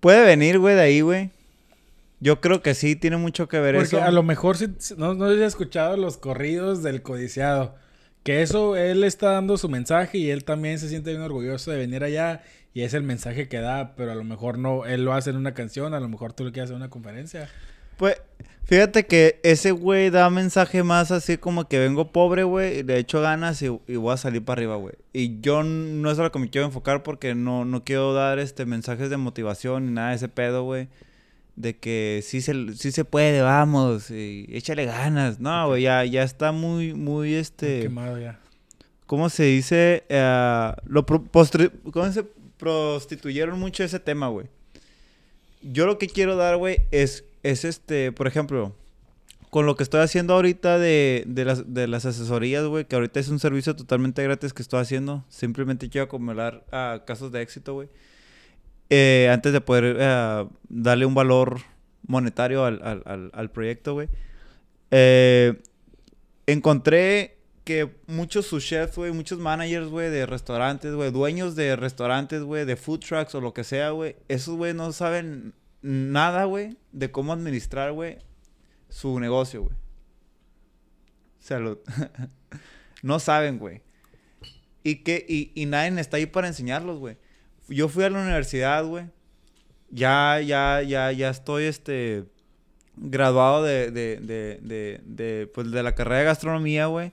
Puede 0.00 0.24
venir, 0.24 0.58
güey, 0.58 0.74
de 0.74 0.80
ahí, 0.82 1.00
güey. 1.02 1.30
Yo 2.20 2.40
creo 2.40 2.62
que 2.62 2.74
sí, 2.74 2.96
tiene 2.96 3.16
mucho 3.18 3.48
que 3.48 3.58
ver 3.60 3.74
Porque 3.74 3.96
eso. 3.96 4.02
a 4.02 4.10
lo 4.10 4.22
mejor 4.22 4.56
si, 4.56 4.68
si- 4.78 4.94
no, 4.96 5.14
no 5.14 5.30
he 5.30 5.44
escuchado 5.44 5.96
los 5.96 6.16
corridos 6.16 6.82
del 6.82 7.02
codiciado. 7.02 7.74
Que 8.22 8.40
eso, 8.40 8.76
él 8.76 9.04
está 9.04 9.32
dando 9.32 9.58
su 9.58 9.68
mensaje 9.68 10.16
y 10.16 10.30
él 10.30 10.44
también 10.44 10.78
se 10.78 10.88
siente 10.88 11.10
bien 11.10 11.20
orgulloso 11.22 11.70
de 11.70 11.76
venir 11.76 12.02
allá 12.02 12.42
y 12.74 12.82
es 12.82 12.92
el 12.92 13.04
mensaje 13.04 13.48
que 13.48 13.60
da, 13.60 13.94
pero 13.94 14.10
a 14.10 14.16
lo 14.16 14.24
mejor 14.24 14.58
no, 14.58 14.84
él 14.84 15.04
lo 15.04 15.14
hace 15.14 15.30
en 15.30 15.36
una 15.36 15.54
canción, 15.54 15.94
a 15.94 16.00
lo 16.00 16.08
mejor 16.08 16.32
tú 16.32 16.44
lo 16.44 16.50
quieres 16.50 16.66
hacer 16.66 16.74
en 16.74 16.82
una 16.82 16.90
conferencia. 16.90 17.48
Pues, 17.96 18.20
fíjate 18.64 19.06
que 19.06 19.38
ese 19.44 19.70
güey 19.70 20.10
da 20.10 20.28
mensaje 20.28 20.82
más 20.82 21.12
así 21.12 21.38
como 21.38 21.68
que 21.68 21.78
vengo 21.78 22.10
pobre, 22.10 22.42
güey, 22.42 22.80
y 22.80 22.82
le 22.82 22.98
echo 22.98 23.20
ganas 23.20 23.62
y, 23.62 23.66
y 23.86 23.94
voy 23.94 24.12
a 24.12 24.16
salir 24.16 24.44
para 24.44 24.58
arriba, 24.58 24.74
güey. 24.74 24.96
Y 25.12 25.40
yo 25.40 25.62
no 25.62 26.10
es 26.10 26.18
a 26.18 26.24
lo 26.24 26.32
que 26.32 26.40
me 26.40 26.50
quiero 26.50 26.66
enfocar 26.66 27.04
porque 27.04 27.36
no, 27.36 27.64
no 27.64 27.84
quiero 27.84 28.12
dar 28.12 28.40
este 28.40 28.66
mensajes 28.66 29.08
de 29.08 29.18
motivación 29.18 29.86
ni 29.86 29.92
nada 29.92 30.10
de 30.10 30.16
ese 30.16 30.28
pedo, 30.28 30.64
güey. 30.64 30.88
De 31.54 31.76
que 31.76 32.22
sí 32.24 32.40
se, 32.40 32.74
sí 32.74 32.90
se 32.90 33.04
puede, 33.04 33.40
vamos, 33.40 34.10
y 34.10 34.46
échale 34.48 34.84
ganas. 34.86 35.38
No, 35.38 35.68
güey, 35.68 35.82
ya, 35.82 36.04
ya 36.04 36.24
está 36.24 36.50
muy, 36.50 36.92
muy, 36.92 37.34
este... 37.34 37.82
Quemado 37.82 38.18
ya. 38.18 38.40
¿Cómo 39.06 39.28
se 39.28 39.44
dice? 39.44 40.02
Eh, 40.08 40.72
lo 40.86 41.06
¿Cómo 41.06 42.10
se 42.10 42.24
prostituyeron 42.64 43.58
mucho 43.60 43.84
ese 43.84 44.00
tema, 44.00 44.28
güey? 44.28 44.46
Yo 45.62 45.84
lo 45.86 45.98
que 45.98 46.08
quiero 46.08 46.36
dar, 46.36 46.56
güey, 46.56 46.80
es, 46.90 47.24
es 47.42 47.64
este, 47.64 48.10
por 48.12 48.26
ejemplo, 48.26 48.74
con 49.50 49.66
lo 49.66 49.76
que 49.76 49.82
estoy 49.82 50.00
haciendo 50.00 50.32
ahorita 50.34 50.78
de, 50.78 51.24
de 51.26 51.44
las, 51.44 51.72
de 51.74 51.86
las 51.86 52.06
asesorías, 52.06 52.64
güey, 52.66 52.86
que 52.86 52.96
ahorita 52.96 53.20
es 53.20 53.28
un 53.28 53.38
servicio 53.38 53.76
totalmente 53.76 54.22
gratis 54.22 54.52
que 54.54 54.62
estoy 54.62 54.80
haciendo. 54.80 55.24
Simplemente 55.28 55.88
quiero 55.90 56.06
acumular 56.06 56.64
ah, 56.72 57.02
casos 57.06 57.30
de 57.32 57.42
éxito, 57.42 57.74
güey. 57.74 57.88
Eh, 58.90 59.28
antes 59.32 59.52
de 59.52 59.60
poder 59.60 59.96
eh, 59.98 60.46
darle 60.68 61.04
un 61.06 61.14
valor 61.14 61.60
monetario 62.06 62.64
al, 62.64 62.80
al- 62.82 63.02
al- 63.06 63.30
al 63.34 63.50
proyecto, 63.50 63.92
güey. 63.94 64.08
Eh, 64.90 65.54
encontré 66.46 67.33
que 67.64 67.96
muchos 68.06 68.46
sous 68.46 68.62
chefs, 68.62 68.96
güey, 68.96 69.10
muchos 69.12 69.38
managers, 69.38 69.88
güey, 69.88 70.10
de 70.10 70.26
restaurantes, 70.26 70.94
güey, 70.94 71.10
dueños 71.10 71.56
de 71.56 71.74
restaurantes, 71.76 72.42
güey, 72.42 72.66
de 72.66 72.76
food 72.76 73.00
trucks 73.00 73.34
o 73.34 73.40
lo 73.40 73.54
que 73.54 73.64
sea, 73.64 73.90
güey, 73.90 74.16
esos, 74.28 74.56
güey, 74.56 74.74
no 74.74 74.92
saben 74.92 75.54
nada, 75.80 76.44
güey, 76.44 76.76
de 76.92 77.10
cómo 77.10 77.32
administrar, 77.32 77.92
güey, 77.92 78.18
su 78.90 79.18
negocio, 79.18 79.62
güey. 79.64 79.76
Salud. 81.38 81.78
no 83.02 83.18
saben, 83.18 83.58
güey. 83.58 83.82
Y 84.82 84.96
que, 84.96 85.24
y, 85.28 85.50
y 85.54 85.66
nadie 85.66 85.98
está 86.00 86.18
ahí 86.18 86.26
para 86.26 86.48
enseñarlos, 86.48 86.98
güey. 86.98 87.16
Yo 87.68 87.88
fui 87.88 88.04
a 88.04 88.10
la 88.10 88.20
universidad, 88.20 88.84
güey. 88.84 89.06
Ya, 89.90 90.40
ya, 90.40 90.82
ya, 90.82 91.12
ya 91.12 91.30
estoy, 91.30 91.64
este, 91.64 92.24
graduado 92.96 93.62
de, 93.62 93.90
de, 93.90 94.16
de, 94.16 94.58
de, 94.62 95.00
de, 95.04 95.46
pues, 95.46 95.70
de 95.70 95.82
la 95.82 95.94
carrera 95.94 96.18
de 96.18 96.24
gastronomía, 96.24 96.86
güey. 96.86 97.12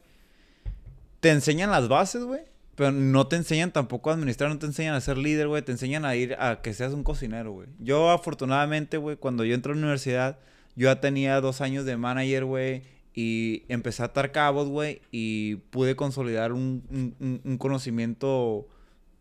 Te 1.22 1.30
enseñan 1.30 1.72
las 1.72 1.88
bases, 1.88 2.24
güey. 2.26 2.42
Pero 2.76 2.92
no 2.92 3.28
te 3.28 3.36
enseñan 3.36 3.72
tampoco 3.72 4.10
a 4.10 4.14
administrar, 4.14 4.50
no 4.50 4.58
te 4.58 4.66
enseñan 4.66 4.96
a 4.96 5.02
ser 5.02 5.18
líder, 5.18 5.48
güey. 5.48 5.62
Te 5.62 5.72
enseñan 5.72 6.04
a 6.06 6.16
ir 6.16 6.36
a 6.40 6.62
que 6.62 6.74
seas 6.74 6.94
un 6.94 7.04
cocinero, 7.04 7.52
güey. 7.52 7.68
Yo, 7.80 8.10
afortunadamente, 8.12 8.98
güey, 8.98 9.18
cuando 9.18 9.44
yo 9.46 9.54
entré 9.56 9.72
a 9.72 9.76
la 9.76 9.82
universidad, 9.82 10.40
yo 10.76 10.86
ya 10.90 11.00
tenía 11.00 11.40
dos 11.42 11.62
años 11.62 11.86
de 11.86 11.98
manager, 11.98 12.46
güey. 12.46 12.82
Y 13.14 13.64
empecé 13.68 14.02
a 14.04 14.06
atar 14.08 14.32
cabos, 14.32 14.68
güey. 14.70 15.02
Y 15.12 15.56
pude 15.70 15.96
consolidar 15.96 16.54
un, 16.54 16.84
un- 17.20 17.42
un- 17.44 17.58
conocimiento 17.58 18.68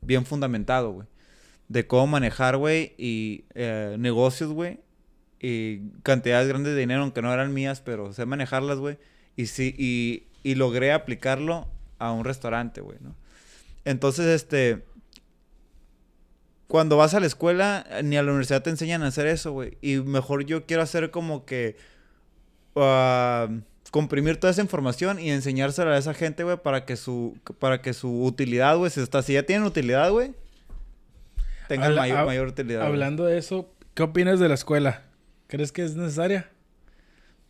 bien 0.00 0.24
fundamentado, 0.24 0.92
güey. 0.92 1.06
De 1.68 1.86
cómo 1.86 2.06
manejar, 2.06 2.56
güey, 2.56 2.94
y 2.98 3.44
eh, 3.54 3.96
negocios, 3.98 4.52
güey. 4.52 4.78
Y 5.40 5.80
cantidades 6.02 6.48
grandes 6.48 6.74
de 6.74 6.80
dinero, 6.80 7.02
aunque 7.02 7.20
no 7.22 7.32
eran 7.32 7.52
mías, 7.52 7.80
pero 7.80 8.12
sé 8.12 8.26
manejarlas, 8.26 8.78
güey. 8.78 8.96
Y 9.36 9.46
sí, 9.46 9.74
y, 9.78 10.24
y 10.48 10.54
logré 10.54 10.92
aplicarlo 10.92 11.68
a 12.00 12.10
un 12.10 12.24
restaurante, 12.24 12.80
güey, 12.80 12.98
¿no? 13.00 13.14
Entonces, 13.84 14.26
este... 14.26 14.84
Cuando 16.66 16.96
vas 16.96 17.14
a 17.14 17.20
la 17.20 17.26
escuela, 17.26 17.84
ni 18.04 18.16
a 18.16 18.22
la 18.22 18.30
universidad 18.30 18.62
te 18.62 18.70
enseñan 18.70 19.02
a 19.02 19.08
hacer 19.08 19.26
eso, 19.26 19.52
güey. 19.52 19.76
Y 19.80 19.96
mejor 19.96 20.44
yo 20.44 20.66
quiero 20.66 20.82
hacer 20.82 21.10
como 21.10 21.44
que... 21.44 21.76
ah, 22.76 23.48
comprimir 23.90 24.38
toda 24.38 24.52
esa 24.52 24.62
información 24.62 25.18
y 25.18 25.30
enseñársela 25.30 25.90
a 25.92 25.98
esa 25.98 26.14
gente, 26.14 26.44
güey, 26.44 26.56
para 26.58 26.84
que 26.84 26.96
su... 26.96 27.36
Para 27.58 27.82
que 27.82 27.92
su 27.92 28.22
utilidad, 28.24 28.76
güey, 28.76 28.90
si, 28.90 29.00
está, 29.00 29.20
si 29.22 29.32
ya 29.32 29.42
tienen 29.42 29.66
utilidad, 29.66 30.12
güey, 30.12 30.32
tengan 31.66 31.90
Habla- 31.90 32.02
mayor, 32.02 32.18
hab- 32.18 32.26
mayor 32.26 32.46
utilidad. 32.48 32.82
Hablando 32.86 33.24
de 33.24 33.38
eso, 33.38 33.68
¿qué 33.94 34.04
opinas 34.04 34.38
de 34.38 34.48
la 34.48 34.54
escuela? 34.54 35.02
¿Crees 35.48 35.72
que 35.72 35.82
es 35.84 35.96
necesaria? 35.96 36.48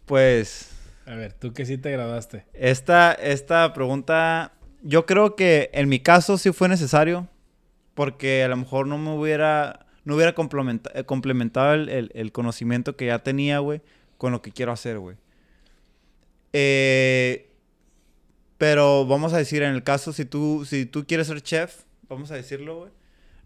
Pues... 0.06 0.69
A 1.10 1.16
ver, 1.16 1.32
tú 1.32 1.52
que 1.52 1.66
sí 1.66 1.76
te 1.76 1.90
graduaste. 1.90 2.44
Esta, 2.52 3.12
esta 3.12 3.72
pregunta, 3.72 4.52
yo 4.82 5.06
creo 5.06 5.34
que 5.34 5.68
en 5.72 5.88
mi 5.88 5.98
caso 5.98 6.38
sí 6.38 6.52
fue 6.52 6.68
necesario, 6.68 7.28
porque 7.94 8.44
a 8.44 8.48
lo 8.48 8.56
mejor 8.56 8.86
no 8.86 8.96
me 8.96 9.10
hubiera, 9.12 9.86
no 10.04 10.14
hubiera 10.14 10.30
eh, 10.94 11.04
complementado 11.04 11.74
el, 11.74 11.88
el- 11.88 12.10
el 12.14 12.30
conocimiento 12.30 12.94
que 12.96 13.06
ya 13.06 13.18
tenía, 13.20 13.58
güey, 13.58 13.80
con 14.18 14.30
lo 14.30 14.40
que 14.40 14.52
quiero 14.52 14.70
hacer, 14.70 14.98
güey. 15.00 15.16
Eh, 16.52 17.50
pero 18.58 19.06
vamos 19.06 19.32
a 19.32 19.38
decir, 19.38 19.62
en 19.62 19.74
el 19.74 19.82
caso, 19.82 20.12
si 20.12 20.24
tú, 20.24 20.64
si 20.64 20.86
tú 20.86 21.06
quieres 21.06 21.26
ser 21.28 21.40
chef, 21.42 21.82
vamos 22.08 22.30
a 22.30 22.34
decirlo, 22.34 22.78
güey, 22.78 22.90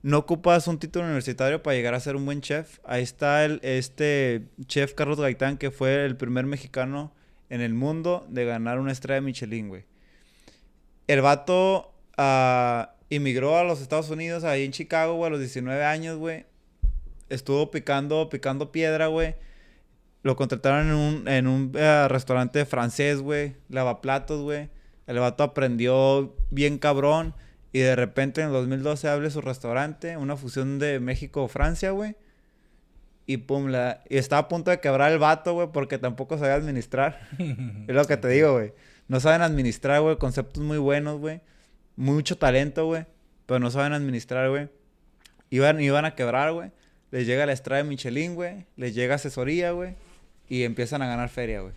no 0.03 0.18
ocupas 0.18 0.66
un 0.68 0.79
título 0.79 1.07
universitario 1.07 1.62
para 1.62 1.77
llegar 1.77 1.94
a 1.94 2.00
ser 2.00 2.16
un 2.16 2.27
buen 2.27 2.40
chef. 2.42 2.79
Ahí 2.85 3.03
está 3.03 3.44
el, 3.46 3.59
este 3.62 4.48
chef 4.66 4.92
Carlos 4.92 5.18
Gaitán, 5.18 5.57
que 5.57 5.70
fue 5.70 6.05
el 6.05 6.16
primer 6.16 6.44
mexicano 6.44 7.14
en 7.55 7.61
el 7.61 7.73
mundo 7.73 8.27
de 8.29 8.45
ganar 8.45 8.81
una 8.81 8.90
estrella 8.90 9.14
de 9.14 9.21
Michelin, 9.21 9.69
güey. 9.69 9.85
El 11.07 11.21
vato 11.21 11.95
ah, 12.17 12.97
inmigró 13.11 13.57
a 13.57 13.62
los 13.62 13.81
Estados 13.81 14.11
Unidos, 14.11 14.43
ahí 14.43 14.64
en 14.64 14.73
Chicago, 14.73 15.14
güey, 15.14 15.29
a 15.29 15.31
los 15.31 15.38
19 15.38 15.85
años, 15.85 16.19
güey. 16.19 16.47
Estuvo 17.29 17.71
picando, 17.71 18.29
picando 18.29 18.73
piedra, 18.73 19.07
güey. 19.07 19.37
Lo 20.25 20.35
contrataron 20.35 20.88
en 20.88 20.95
un, 20.95 21.29
en 21.29 21.47
un 21.47 21.71
eh, 21.77 22.09
restaurante 22.09 22.64
francés, 22.64 23.21
güey. 23.21 23.55
Lavaplatos, 23.69 24.43
güey. 24.43 24.69
El 25.07 25.21
vato 25.21 25.45
aprendió 25.45 26.35
bien 26.51 26.79
cabrón. 26.79 27.35
Y 27.73 27.79
de 27.79 27.95
repente 27.95 28.40
en 28.40 28.49
el 28.49 28.53
2012 28.53 29.09
abre 29.09 29.31
su 29.31 29.43
restaurante, 29.43 30.17
una 30.17 30.37
fusión 30.37 30.81
de 30.81 30.99
México-Francia, 30.99 31.93
güey. 31.93 32.17
Y 33.26 33.38
pum, 33.38 33.68
la... 33.68 34.02
y 34.08 34.18
estaba 34.18 34.42
a 34.42 34.48
punto 34.48 34.70
de 34.70 34.80
quebrar 34.80 35.12
el 35.12 35.18
vato, 35.18 35.54
güey, 35.54 35.68
porque 35.72 35.98
tampoco 35.98 36.37
sabía 36.38 36.54
administrar. 36.54 37.20
es 37.38 37.94
lo 37.94 38.04
que 38.04 38.16
te 38.16 38.28
digo, 38.28 38.52
güey. 38.52 38.72
No 39.08 39.20
saben 39.20 39.42
administrar, 39.42 40.00
güey, 40.00 40.16
conceptos 40.18 40.62
muy 40.62 40.78
buenos, 40.78 41.20
güey. 41.20 41.40
Mucho 41.96 42.37
talento, 42.37 42.87
güey, 42.87 43.06
pero 43.46 43.60
no 43.60 43.70
saben 43.70 43.92
administrar, 43.92 44.50
güey. 44.50 44.68
Iban, 45.50 45.80
iban 45.80 46.04
a 46.04 46.14
quebrar, 46.14 46.52
güey. 46.52 46.70
Les 47.10 47.26
llega 47.26 47.46
la 47.46 47.52
estrella 47.52 47.82
de 47.82 47.88
Michelin, 47.88 48.34
güey. 48.34 48.66
Les 48.76 48.94
llega 48.94 49.14
asesoría, 49.14 49.70
güey. 49.70 49.94
Y 50.48 50.64
empiezan 50.64 51.00
a 51.02 51.06
ganar 51.06 51.28
feria, 51.28 51.60
güey. 51.60 51.72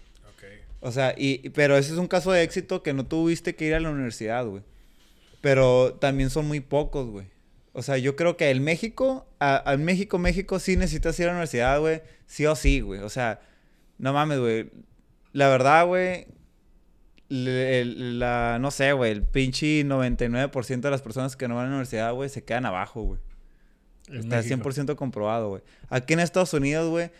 O 0.79 0.91
sea, 0.91 1.15
y, 1.17 1.49
pero 1.49 1.77
ese 1.77 1.93
es 1.93 1.97
un 1.97 2.07
caso 2.07 2.31
de 2.31 2.43
éxito 2.43 2.83
que 2.83 2.93
no 2.93 3.05
tuviste 3.05 3.55
que 3.55 3.65
ir 3.65 3.73
a 3.73 3.79
la 3.79 3.89
universidad, 3.89 4.45
güey. 4.45 4.63
Pero 5.41 5.93
también 5.93 6.29
son 6.29 6.47
muy 6.47 6.59
pocos, 6.59 7.07
güey. 7.09 7.25
O 7.77 7.83
sea, 7.83 7.99
yo 7.99 8.15
creo 8.15 8.37
que 8.37 8.49
el 8.49 8.59
México, 8.59 9.27
al 9.37 9.77
México, 9.77 10.17
México 10.17 10.57
sí 10.57 10.75
necesitas 10.77 11.19
ir 11.19 11.25
a 11.25 11.27
la 11.27 11.33
universidad, 11.33 11.79
güey. 11.79 12.01
Sí 12.25 12.43
o 12.47 12.55
sí, 12.55 12.79
güey. 12.79 13.01
O 13.01 13.09
sea, 13.09 13.39
no 13.99 14.13
mames, 14.13 14.39
güey. 14.39 14.71
La 15.31 15.47
verdad, 15.47 15.85
güey. 15.85 16.25
La, 17.29 18.57
no 18.59 18.71
sé, 18.71 18.93
güey. 18.93 19.11
El 19.11 19.21
pinche 19.21 19.85
99% 19.85 20.81
de 20.81 20.89
las 20.89 21.03
personas 21.03 21.35
que 21.35 21.47
no 21.47 21.53
van 21.53 21.65
a 21.65 21.67
la 21.67 21.75
universidad, 21.75 22.11
güey, 22.15 22.29
se 22.29 22.43
quedan 22.43 22.65
abajo, 22.65 23.03
güey. 23.03 23.19
Está 24.11 24.41
100% 24.41 24.95
comprobado, 24.95 25.49
güey. 25.49 25.61
Aquí 25.89 26.13
en 26.13 26.21
Estados 26.21 26.55
Unidos, 26.55 26.89
güey, 26.89 27.11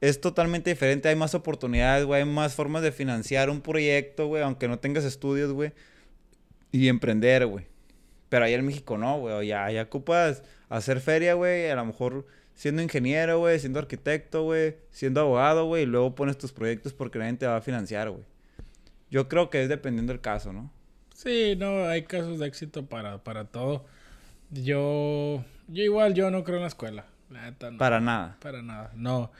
es 0.00 0.22
totalmente 0.22 0.70
diferente. 0.70 1.10
Hay 1.10 1.16
más 1.16 1.34
oportunidades, 1.34 2.06
güey. 2.06 2.22
Hay 2.22 2.26
más 2.26 2.54
formas 2.54 2.80
de 2.80 2.92
financiar 2.92 3.50
un 3.50 3.60
proyecto, 3.60 4.26
güey. 4.26 4.42
Aunque 4.42 4.68
no 4.68 4.78
tengas 4.78 5.04
estudios, 5.04 5.52
güey. 5.52 5.74
Y 6.72 6.88
emprender, 6.88 7.44
güey. 7.46 7.66
Pero 8.28 8.44
allá 8.44 8.56
en 8.56 8.66
México 8.66 8.98
no, 8.98 9.18
güey. 9.18 9.48
Ya, 9.48 9.64
allá 9.64 9.82
ocupas 9.82 10.42
hacer 10.68 11.00
feria, 11.00 11.34
güey. 11.34 11.70
A 11.70 11.76
lo 11.76 11.86
mejor 11.86 12.26
siendo 12.54 12.82
ingeniero, 12.82 13.38
güey. 13.38 13.58
Siendo 13.58 13.78
arquitecto, 13.78 14.44
güey. 14.44 14.76
Siendo 14.90 15.20
abogado, 15.20 15.66
güey. 15.66 15.84
Y 15.84 15.86
luego 15.86 16.14
pones 16.14 16.38
tus 16.38 16.52
proyectos 16.52 16.92
porque 16.92 17.18
nadie 17.18 17.34
te 17.34 17.46
va 17.46 17.56
a 17.56 17.60
financiar, 17.60 18.10
güey. 18.10 18.24
Yo 19.10 19.28
creo 19.28 19.48
que 19.50 19.62
es 19.62 19.68
dependiendo 19.68 20.12
del 20.12 20.20
caso, 20.20 20.52
¿no? 20.52 20.70
Sí, 21.14 21.56
no. 21.56 21.86
Hay 21.86 22.02
casos 22.02 22.38
de 22.38 22.46
éxito 22.46 22.86
para, 22.86 23.24
para 23.24 23.46
todo. 23.46 23.86
Yo... 24.50 25.44
Yo 25.68 25.82
igual, 25.82 26.14
yo 26.14 26.30
no 26.30 26.44
creo 26.44 26.56
en 26.56 26.62
la 26.62 26.68
escuela. 26.68 27.06
Para 27.78 28.00
nada. 28.00 28.36
Para 28.40 28.62
nada. 28.62 28.92
No. 28.94 29.30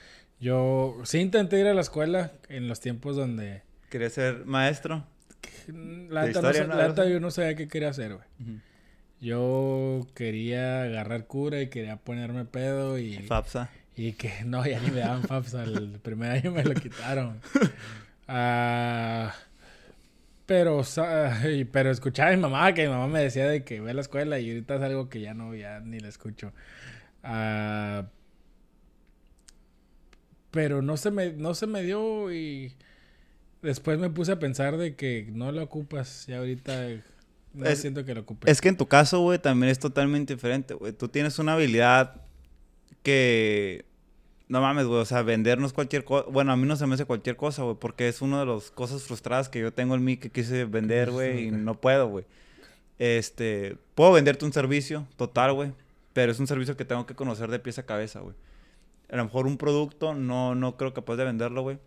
Yo 0.41 1.01
sí 1.05 1.19
intenté 1.19 1.59
ir 1.59 1.67
a 1.67 1.75
la 1.75 1.81
escuela 1.81 2.33
en 2.49 2.69
los 2.69 2.81
tiempos 2.81 3.17
donde... 3.17 3.63
¿Quería 3.91 4.11
ser 4.11 4.45
maestro? 4.45 5.05
La 5.67 6.27
neta, 6.27 7.07
yo 7.09 7.21
no 7.21 7.31
sabía 7.31 7.55
qué 7.55 7.69
quería 7.69 7.89
hacer, 7.89 8.15
güey. 8.15 8.27
Yo 9.21 10.07
quería 10.15 10.83
agarrar 10.83 11.27
cura 11.27 11.61
y 11.61 11.69
quería 11.69 11.97
ponerme 11.97 12.45
pedo 12.45 12.99
y... 12.99 13.19
Fapsa. 13.19 13.71
Y 13.97 14.13
que 14.13 14.33
no, 14.45 14.65
ya 14.67 14.81
ni 14.81 14.91
me 14.91 15.01
daban 15.01 15.23
Fapsa. 15.25 15.65
El 15.65 15.99
primer 16.01 16.31
año 16.31 16.53
me 16.53 16.65
lo 16.65 16.75
quitaron. 16.75 17.41
Ah... 18.31 19.35
pero, 20.45 20.83
pero 21.73 21.91
escuchaba 21.91 22.29
a 22.29 22.37
mi 22.37 22.43
mamá, 22.43 22.75
que 22.75 22.83
mi 22.83 22.91
mamá 22.91 23.07
me 23.09 23.21
decía 23.21 23.49
de 23.49 23.65
que 23.65 23.81
ve 23.81 23.93
a 23.93 23.95
la 23.95 24.03
escuela 24.03 24.39
y 24.39 24.51
ahorita 24.51 24.75
es 24.75 24.83
algo 24.83 25.09
que 25.09 25.23
ya 25.23 25.33
no, 25.33 25.55
ya 25.55 25.81
ni 25.81 25.99
la 25.99 26.09
escucho. 26.09 26.53
Ah... 27.23 28.05
Pero 30.51 30.83
no 30.83 30.99
se 30.99 31.11
me, 31.11 31.33
no 31.33 31.55
se 31.55 31.67
me 31.67 31.83
dio 31.83 32.31
y 32.31 32.75
después 33.63 33.99
me 33.99 34.11
puse 34.11 34.33
a 34.33 34.39
pensar 34.39 34.77
de 34.77 34.95
que 34.95 35.29
no 35.33 35.51
lo 35.53 35.63
ocupas 35.63 36.29
y 36.29 36.35
ahorita 36.35 36.87
no 37.55 37.77
siento 37.77 38.05
que 38.05 38.15
lo 38.15 38.21
ocupes. 38.23 38.51
Es 38.51 38.61
que 38.61 38.69
en 38.69 38.77
tu 38.77 38.87
caso, 38.87 39.21
güey, 39.21 39.39
también 39.39 39.71
es 39.71 39.79
totalmente 39.79 40.35
diferente, 40.35 40.75
güey. 40.75 40.93
Tú 40.93 41.09
tienes 41.09 41.39
una 41.39 41.55
habilidad 41.55 42.23
que... 43.03 43.85
No 44.49 44.63
mames, 44.63 44.87
güey, 44.87 45.01
o 45.01 45.05
sea, 45.05 45.21
vendernos 45.21 45.75
cualquier 45.75 46.05
cosa. 46.05 46.27
Bueno, 46.31 46.53
a 46.53 46.57
mí 46.57 46.67
no 46.67 46.75
se 46.75 46.87
me 46.87 46.95
hace 46.95 47.05
cualquier 47.05 47.37
cosa, 47.37 47.65
güey, 47.65 47.77
porque 47.79 48.09
es 48.09 48.23
una 48.23 48.41
de 48.41 48.47
las 48.47 48.71
cosas 48.71 49.03
frustradas 49.03 49.51
que 49.51 49.61
yo 49.61 49.75
tengo 49.75 49.95
en 49.95 50.03
mí 50.03 50.17
que 50.17 50.31
quise 50.31 50.65
vender, 50.65 51.11
güey, 51.11 51.49
y 51.49 51.51
no 51.51 51.79
puedo, 51.79 52.09
güey. 52.09 52.25
Este, 52.99 53.77
puedo 53.95 54.13
venderte 54.13 54.47
un 54.47 54.55
servicio, 54.55 55.07
total, 55.17 55.53
güey, 55.53 55.73
pero 56.15 56.33
es 56.33 56.41
un 56.41 56.47
servicio 56.47 56.79
que 56.79 56.87
tengo 56.87 57.05
que 57.05 57.15
conocer 57.15 57.51
de 57.51 57.59
pies 57.59 57.79
a 57.79 57.85
cabeza, 57.85 58.21
güey. 58.21 58.35
A 59.11 59.17
lo 59.17 59.25
mejor 59.25 59.47
un 59.47 59.59
producto, 59.59 60.15
no, 60.15 60.55
no 60.55 60.79
creo 60.79 60.95
capaz 60.95 61.17
de 61.17 61.25
venderlo, 61.25 61.61
güey. 61.61 61.79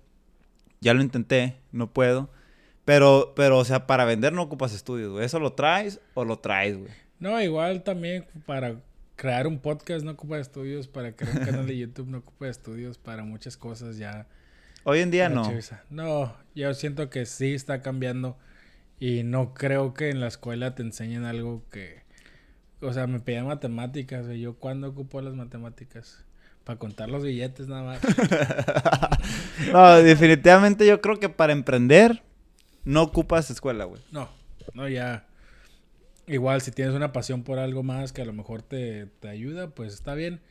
Ya 0.81 0.93
lo 0.93 1.01
intenté, 1.01 1.57
no 1.71 1.91
puedo. 1.91 2.29
Pero, 2.85 3.33
pero, 3.35 3.57
o 3.57 3.65
sea, 3.65 3.85
para 3.87 4.05
vender 4.05 4.33
no 4.33 4.41
ocupas 4.41 4.73
estudios, 4.73 5.11
güey. 5.11 5.25
¿Eso 5.25 5.39
lo 5.39 5.53
traes 5.53 5.99
o 6.13 6.25
lo 6.25 6.39
traes, 6.39 6.77
güey? 6.77 6.91
No, 7.19 7.41
igual 7.41 7.83
también 7.83 8.25
para 8.45 8.81
crear 9.15 9.45
un 9.45 9.59
podcast 9.59 10.03
no 10.03 10.11
ocupa 10.11 10.39
estudios, 10.39 10.87
para 10.87 11.15
crear 11.15 11.37
un 11.37 11.45
canal 11.45 11.67
de 11.67 11.77
YouTube 11.77 12.07
no 12.07 12.17
ocupa 12.19 12.47
estudios, 12.47 12.97
para 12.97 13.23
muchas 13.23 13.55
cosas 13.55 13.97
ya. 13.97 14.25
Hoy 14.83 14.99
en 15.01 15.11
día 15.11 15.29
no. 15.29 15.47
No, 15.91 16.35
yo 16.55 16.73
siento 16.73 17.11
que 17.11 17.27
sí 17.27 17.53
está 17.53 17.83
cambiando 17.83 18.35
y 18.99 19.21
no 19.21 19.53
creo 19.53 19.93
que 19.93 20.09
en 20.09 20.19
la 20.19 20.27
escuela 20.27 20.73
te 20.73 20.81
enseñen 20.81 21.25
algo 21.25 21.63
que... 21.69 22.01
O 22.81 22.91
sea, 22.93 23.05
me 23.05 23.19
pedían 23.19 23.45
matemáticas, 23.45 24.25
güey. 24.25 24.41
¿Yo 24.41 24.55
cuándo 24.55 24.87
ocupo 24.89 25.21
las 25.21 25.35
matemáticas? 25.35 26.25
Para 26.63 26.79
contar 26.79 27.09
los 27.09 27.23
billetes 27.23 27.67
nada 27.67 27.83
más. 27.83 28.01
no, 29.71 29.97
definitivamente 29.97 30.87
yo 30.87 30.99
creo 30.99 31.19
que 31.19 31.29
para 31.29 31.53
emprender 31.53 32.23
no 32.83 33.03
ocupas 33.03 33.49
escuela, 33.49 33.85
güey. 33.85 34.01
No, 34.11 34.29
no, 34.73 34.87
ya. 34.87 35.25
Igual 36.27 36.61
si 36.61 36.71
tienes 36.71 36.93
una 36.93 37.11
pasión 37.11 37.43
por 37.43 37.59
algo 37.59 37.83
más 37.83 38.13
que 38.13 38.21
a 38.21 38.25
lo 38.25 38.33
mejor 38.33 38.61
te, 38.61 39.07
te 39.19 39.27
ayuda, 39.27 39.69
pues 39.69 39.93
está 39.93 40.13
bien. 40.13 40.41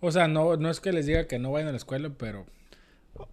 O 0.00 0.10
sea, 0.12 0.28
no, 0.28 0.56
no 0.56 0.70
es 0.70 0.80
que 0.80 0.92
les 0.92 1.06
diga 1.06 1.26
que 1.26 1.38
no 1.38 1.50
vayan 1.52 1.68
a 1.68 1.72
la 1.72 1.78
escuela, 1.78 2.10
pero 2.16 2.46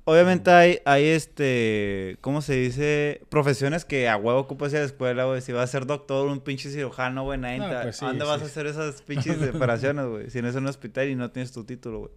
Obviamente 0.06 0.52
hay, 0.52 0.80
hay 0.86 1.06
este, 1.06 2.18
¿cómo 2.22 2.42
se 2.42 2.56
dice? 2.56 3.22
Profesiones 3.30 3.86
que 3.86 4.10
a 4.10 4.18
huevo 4.18 4.40
ocupas 4.40 4.74
a 4.74 4.80
la 4.80 4.86
escuela, 4.86 5.26
güey. 5.26 5.42
Si 5.42 5.52
vas 5.52 5.64
a 5.64 5.68
ser 5.68 5.86
doctor, 5.86 6.28
un 6.28 6.42
pinche 6.42 6.70
cirujano, 6.70 7.24
güey, 7.24 7.40
nadie 7.40 7.62
pues 7.82 8.00
¿Dónde 8.00 8.26
vas 8.26 8.42
a 8.42 8.46
hacer 8.46 8.68
esas 8.68 9.02
pinches 9.08 9.38
operaciones, 9.54 10.06
güey? 10.06 10.30
Si 10.30 10.42
no 10.42 10.50
es 10.50 10.56
en 10.56 10.64
un 10.64 10.70
hospital 10.70 11.10
y 11.10 11.16
no 11.16 11.32
tienes 11.32 11.52
tu 11.52 11.64
título, 11.64 12.00
güey. 12.00 12.12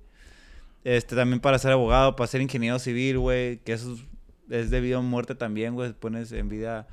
Este, 0.85 1.16
también 1.16 1.40
para 1.40 1.59
ser 1.59 1.72
abogado, 1.72 2.16
para 2.16 2.29
ser 2.29 2.40
ingeniero 2.40 2.79
civil, 2.79 3.18
güey, 3.18 3.59
que 3.59 3.72
eso 3.72 3.96
es 4.50 4.70
debido 4.70 4.98
a 4.98 5.02
muerte 5.02 5.35
también, 5.35 5.74
güey. 5.74 5.92
Pones 5.92 6.32
en 6.32 6.48
vida, 6.48 6.87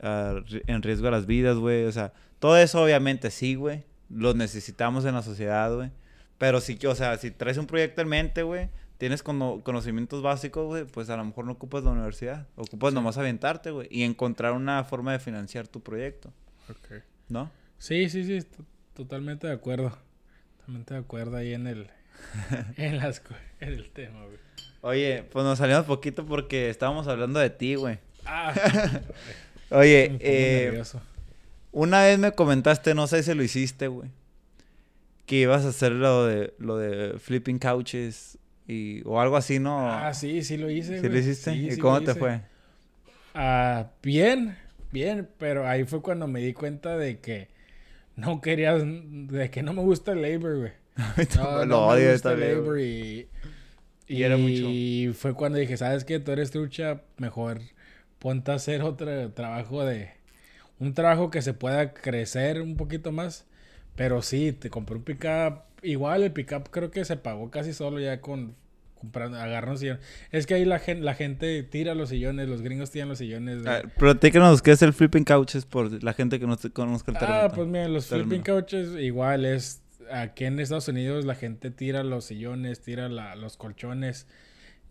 en 0.00 0.82
riesgo 0.82 1.08
a 1.08 1.10
las 1.10 1.26
vidas, 1.26 1.56
güey. 1.56 1.84
O 1.84 1.92
sea, 1.92 2.12
todo 2.38 2.56
eso 2.56 2.82
obviamente 2.82 3.30
sí, 3.30 3.54
güey. 3.54 3.84
Lo 4.10 4.34
necesitamos 4.34 5.04
en 5.04 5.14
la 5.14 5.22
sociedad, 5.22 5.74
güey. 5.74 5.90
Pero 6.38 6.60
sí 6.60 6.76
que, 6.76 6.88
o 6.88 6.94
sea, 6.94 7.16
si 7.16 7.30
traes 7.30 7.58
un 7.58 7.66
proyecto 7.66 8.02
en 8.02 8.08
mente, 8.08 8.42
güey 8.42 8.68
tienes 8.98 9.22
conocimientos 9.22 10.22
básicos, 10.22 10.66
güey, 10.66 10.84
pues 10.84 11.10
a 11.10 11.16
lo 11.16 11.24
mejor 11.24 11.44
no 11.44 11.52
ocupas 11.52 11.84
la 11.84 11.90
universidad. 11.90 12.46
Ocupas 12.56 12.94
nomás 12.94 13.18
aventarte, 13.18 13.70
güey, 13.70 13.88
y 13.90 14.02
encontrar 14.02 14.52
una 14.52 14.82
forma 14.84 15.12
de 15.12 15.18
financiar 15.18 15.68
tu 15.68 15.82
proyecto. 15.82 16.32
Ok. 16.70 17.02
¿No? 17.28 17.50
Sí, 17.78 18.08
sí, 18.08 18.24
sí, 18.24 18.46
totalmente 18.94 19.46
de 19.46 19.52
acuerdo. 19.52 19.96
Totalmente 20.58 20.94
de 20.94 21.00
acuerdo 21.00 21.36
ahí 21.36 21.52
en 21.52 21.66
el, 21.66 21.90
en, 22.76 22.98
las, 22.98 23.22
en 23.60 23.72
el 23.72 23.90
tema, 23.90 24.24
güey. 24.24 24.38
Oye, 24.82 25.24
pues 25.32 25.44
nos 25.44 25.58
salimos 25.58 25.86
poquito 25.86 26.26
porque 26.26 26.68
estábamos 26.68 27.08
hablando 27.08 27.40
de 27.40 27.50
ti, 27.50 27.74
güey. 27.74 27.98
Ah. 28.26 28.52
Oye, 29.70 30.18
eh, 30.20 30.82
una 31.72 32.02
vez 32.02 32.18
me 32.18 32.32
comentaste, 32.32 32.94
no 32.94 33.06
sé 33.06 33.22
si 33.22 33.34
lo 33.34 33.42
hiciste, 33.42 33.88
güey, 33.88 34.10
que 35.26 35.36
ibas 35.36 35.64
a 35.64 35.70
hacer 35.70 35.92
lo 35.92 36.26
de, 36.26 36.54
lo 36.58 36.76
de 36.76 37.18
flipping 37.18 37.58
couches 37.58 38.38
y, 38.68 39.02
o 39.06 39.20
algo 39.20 39.36
así, 39.36 39.58
¿no? 39.58 39.90
Ah, 39.90 40.12
sí, 40.14 40.42
sí 40.42 40.56
lo 40.56 40.70
hice. 40.70 41.00
¿Sí 41.00 41.08
lo 41.08 41.18
hiciste? 41.18 41.54
¿Y 41.54 41.76
cómo 41.78 42.00
te 42.02 42.14
fue? 42.14 42.42
Ah, 43.34 43.90
bien, 44.02 44.56
bien, 44.92 45.28
pero 45.38 45.66
ahí 45.66 45.84
fue 45.84 46.02
cuando 46.02 46.28
me 46.28 46.40
di 46.40 46.52
cuenta 46.52 46.96
de 46.96 47.18
que 47.18 47.48
no 48.16 48.40
quería, 48.40 48.74
de 48.74 49.50
que 49.50 49.62
no 49.62 49.72
me 49.72 49.82
gusta 49.82 50.12
el 50.12 50.22
labor, 50.22 50.58
güey. 50.58 50.83
no, 51.66 51.96
gusta 51.96 52.32
el 52.32 52.40
labor 52.40 52.80
y, 52.80 53.28
y, 54.06 54.22
era 54.22 54.36
mucho. 54.36 54.68
Y 54.68 55.12
fue 55.14 55.34
cuando 55.34 55.58
dije, 55.58 55.76
¿sabes 55.76 56.04
qué? 56.04 56.20
Tú 56.20 56.32
eres 56.32 56.50
trucha, 56.50 57.02
mejor 57.18 57.60
ponte 58.18 58.52
a 58.52 58.54
hacer 58.54 58.82
otro 58.82 59.32
trabajo 59.32 59.84
de, 59.84 60.10
un 60.78 60.94
trabajo 60.94 61.30
que 61.30 61.42
se 61.42 61.54
pueda 61.54 61.92
crecer 61.92 62.62
un 62.62 62.76
poquito 62.76 63.12
más, 63.12 63.46
Pero 63.96 64.22
sí, 64.22 64.52
te 64.52 64.70
compré 64.70 64.96
un 64.96 65.04
pickup. 65.04 65.62
Igual 65.82 66.22
el 66.22 66.32
pickup 66.32 66.70
creo 66.70 66.90
que 66.90 67.04
se 67.04 67.16
pagó 67.16 67.50
casi 67.50 67.72
solo 67.72 68.00
ya 68.00 68.20
con 68.20 68.56
comprando, 68.94 69.38
agarran 69.38 69.76
sillones. 69.76 70.02
Es 70.32 70.46
que 70.46 70.54
ahí 70.54 70.64
la 70.64 70.78
gente, 70.78 71.04
la 71.04 71.14
gente 71.14 71.62
tira 71.62 71.94
los 71.94 72.08
sillones, 72.08 72.48
los 72.48 72.62
gringos 72.62 72.90
tiran 72.90 73.10
los 73.10 73.18
sillones. 73.18 73.66
Ah, 73.66 73.82
platícanos 73.98 74.62
qué 74.62 74.72
es 74.72 74.82
el 74.82 74.94
flipping 74.94 75.24
couches 75.24 75.66
por 75.66 76.02
la 76.02 76.14
gente 76.14 76.40
que 76.40 76.46
no 76.46 76.56
conozca 76.72 77.12
el 77.12 77.18
término. 77.18 77.40
Ah, 77.42 77.52
pues 77.54 77.68
mira, 77.68 77.86
los 77.88 78.06
flipping 78.06 78.42
couches 78.42 78.88
igual 78.98 79.44
es 79.44 79.82
aquí 80.10 80.44
en 80.44 80.58
Estados 80.60 80.88
Unidos 80.88 81.24
la 81.24 81.34
gente 81.34 81.70
tira 81.70 82.02
los 82.02 82.26
sillones, 82.26 82.80
tira 82.80 83.08
la, 83.08 83.36
los 83.36 83.56
colchones 83.56 84.26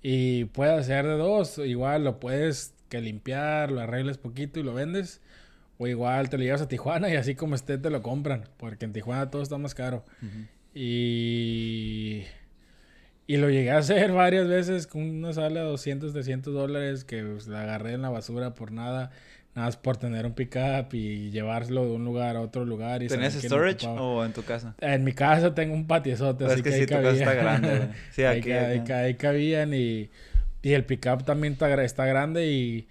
y 0.01 0.45
puede 0.45 0.73
hacer 0.73 1.05
de 1.05 1.17
dos. 1.17 1.57
Igual 1.57 2.03
lo 2.03 2.19
puedes 2.19 2.73
que 2.89 3.01
limpiar, 3.01 3.71
lo 3.71 3.81
arregles 3.81 4.17
poquito 4.17 4.59
y 4.59 4.63
lo 4.63 4.73
vendes. 4.73 5.21
O 5.77 5.87
igual 5.87 6.29
te 6.29 6.37
lo 6.37 6.43
llevas 6.43 6.61
a 6.61 6.67
Tijuana 6.67 7.09
y 7.09 7.15
así 7.15 7.35
como 7.35 7.55
esté 7.55 7.77
te 7.77 7.89
lo 7.89 8.01
compran. 8.01 8.49
Porque 8.57 8.85
en 8.85 8.93
Tijuana 8.93 9.31
todo 9.31 9.41
está 9.41 9.57
más 9.57 9.73
caro. 9.73 10.05
Y... 10.73 12.23
Y 13.25 13.37
lo 13.37 13.49
llegué 13.49 13.71
a 13.71 13.77
hacer 13.77 14.11
varias 14.13 14.47
veces 14.47 14.85
con 14.85 15.01
una 15.01 15.31
sala 15.31 15.61
de 15.61 15.67
200, 15.67 16.11
300 16.11 16.53
dólares 16.53 17.05
que 17.05 17.23
pues, 17.23 17.47
la 17.47 17.61
agarré 17.61 17.93
en 17.93 18.01
la 18.01 18.09
basura 18.09 18.53
por 18.53 18.71
nada. 18.71 19.11
Nada 19.55 19.67
más 19.67 19.77
por 19.77 19.97
tener 19.97 20.25
un 20.25 20.33
pickup 20.33 20.93
y 20.93 21.29
llevarlo 21.29 21.85
de 21.85 21.91
un 21.91 22.03
lugar 22.03 22.35
a 22.35 22.41
otro 22.41 22.65
lugar. 22.65 23.03
Y 23.03 23.07
¿Tenías 23.07 23.35
storage 23.35 23.85
o 23.85 24.25
en 24.25 24.33
tu 24.33 24.43
casa? 24.43 24.73
En 24.79 25.03
mi 25.03 25.13
casa 25.13 25.53
tengo 25.53 25.75
un 25.75 25.85
patiozote, 25.85 26.45
así 26.45 26.55
es 26.55 26.61
que, 26.63 26.69
que 26.71 26.79
sí, 26.79 26.85
tu 26.87 26.95
casa 26.95 27.11
está 27.11 27.33
grande. 27.35 27.89
sí, 28.11 28.23
aquí, 28.23 28.51
ahí, 28.51 28.83
ahí, 28.91 29.13
cabían 29.13 29.75
y, 29.75 30.09
y 30.63 30.73
el 30.73 30.85
pickup 30.85 31.23
también 31.23 31.53
está, 31.53 31.83
está 31.83 32.05
grande 32.05 32.47
y... 32.47 32.87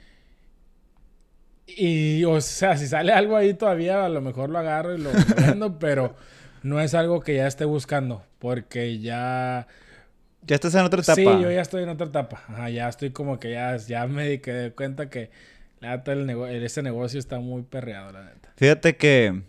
Y, 1.75 2.25
o 2.25 2.41
sea, 2.41 2.77
si 2.77 2.87
sale 2.87 3.13
algo 3.13 3.37
ahí 3.37 3.55
todavía, 3.55 4.05
a 4.05 4.09
lo 4.09 4.21
mejor 4.21 4.51
lo 4.51 4.59
agarro 4.59 4.95
y 4.95 4.99
lo 4.99 5.11
vendo, 5.37 5.79
pero 5.79 6.15
no 6.63 6.81
es 6.81 6.93
algo 6.95 7.21
que 7.21 7.37
ya 7.37 7.47
esté 7.47 7.65
buscando, 7.65 8.23
porque 8.39 8.99
ya... 8.99 9.67
Ya 10.43 10.57
estás 10.57 10.75
en 10.75 10.83
otra 10.83 11.01
etapa. 11.01 11.15
Sí, 11.15 11.25
yo 11.25 11.51
ya 11.51 11.63
estoy 11.63 11.85
en 11.85 11.89
otra 11.89 12.09
etapa. 12.09 12.43
Ajá, 12.49 12.69
ya 12.69 12.89
estoy 12.89 13.11
como 13.11 13.39
que 13.39 13.53
ya, 13.53 13.77
ya 13.77 14.07
me 14.07 14.29
di 14.29 14.41
cuenta 14.75 15.09
que 15.09 15.31
la 15.83 15.97
neta, 15.97 16.13
el 16.13 16.63
ese 16.63 16.83
negocio 16.83 17.19
está 17.19 17.41
muy 17.41 17.63
perreado, 17.63 18.13
la 18.13 18.23
neta. 18.23 18.53
Fíjate 18.57 18.97
que 18.97 19.43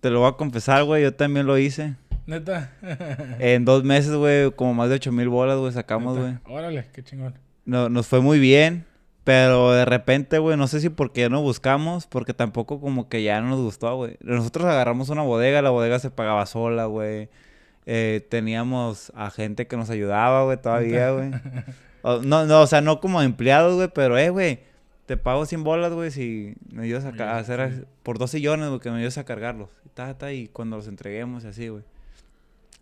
te 0.00 0.10
lo 0.10 0.20
voy 0.20 0.28
a 0.28 0.32
confesar, 0.32 0.82
güey. 0.84 1.02
Yo 1.02 1.14
también 1.14 1.46
lo 1.46 1.56
hice. 1.56 1.94
Neta. 2.26 2.72
en 3.38 3.64
dos 3.64 3.84
meses, 3.84 4.14
güey, 4.14 4.50
como 4.50 4.74
más 4.74 4.88
de 4.88 4.96
ocho 4.96 5.12
mil 5.12 5.28
bolas, 5.28 5.58
güey, 5.58 5.72
sacamos, 5.72 6.18
güey. 6.18 6.34
Órale, 6.46 6.86
qué 6.92 7.04
chingón. 7.04 7.34
No, 7.64 7.88
nos 7.88 8.06
fue 8.08 8.20
muy 8.20 8.38
bien. 8.38 8.84
Pero 9.22 9.72
de 9.72 9.86
repente, 9.86 10.38
güey, 10.38 10.58
no 10.58 10.66
sé 10.66 10.80
si 10.80 10.90
porque 10.90 11.22
ya 11.22 11.28
no 11.30 11.40
buscamos, 11.40 12.06
porque 12.06 12.34
tampoco 12.34 12.78
como 12.78 13.08
que 13.08 13.22
ya 13.22 13.40
no 13.40 13.48
nos 13.48 13.60
gustó, 13.60 13.96
güey. 13.96 14.18
Nosotros 14.20 14.66
agarramos 14.66 15.08
una 15.08 15.22
bodega, 15.22 15.62
la 15.62 15.70
bodega 15.70 15.98
se 15.98 16.10
pagaba 16.10 16.44
sola, 16.44 16.84
güey. 16.86 17.30
Eh, 17.86 18.26
teníamos 18.28 19.12
a 19.14 19.30
gente 19.30 19.66
que 19.66 19.78
nos 19.78 19.88
ayudaba, 19.88 20.44
güey, 20.44 20.58
todavía, 20.60 21.12
güey. 21.12 21.30
no, 22.22 22.44
no, 22.44 22.60
o 22.60 22.66
sea, 22.66 22.82
no 22.82 23.00
como 23.00 23.22
empleados, 23.22 23.76
güey, 23.76 23.88
pero, 23.94 24.18
eh, 24.18 24.28
güey, 24.28 24.60
te 25.06 25.16
pago 25.16 25.44
100 25.46 25.64
bolas, 25.64 25.92
güey, 25.92 26.10
si 26.10 26.54
me 26.72 26.84
ayudas 26.84 27.04
a, 27.04 27.36
hacer 27.36 27.86
por 28.02 28.18
dos 28.18 28.30
sillones, 28.30 28.68
güey, 28.68 28.80
que 28.80 28.90
me 28.90 28.98
ayudas 28.98 29.18
a 29.18 29.24
cargarlos. 29.24 29.70
Y, 29.84 29.88
ta, 29.90 30.16
ta, 30.16 30.32
y 30.32 30.48
cuando 30.48 30.76
los 30.76 30.88
entreguemos 30.88 31.44
y 31.44 31.48
así, 31.48 31.68
güey. 31.68 31.84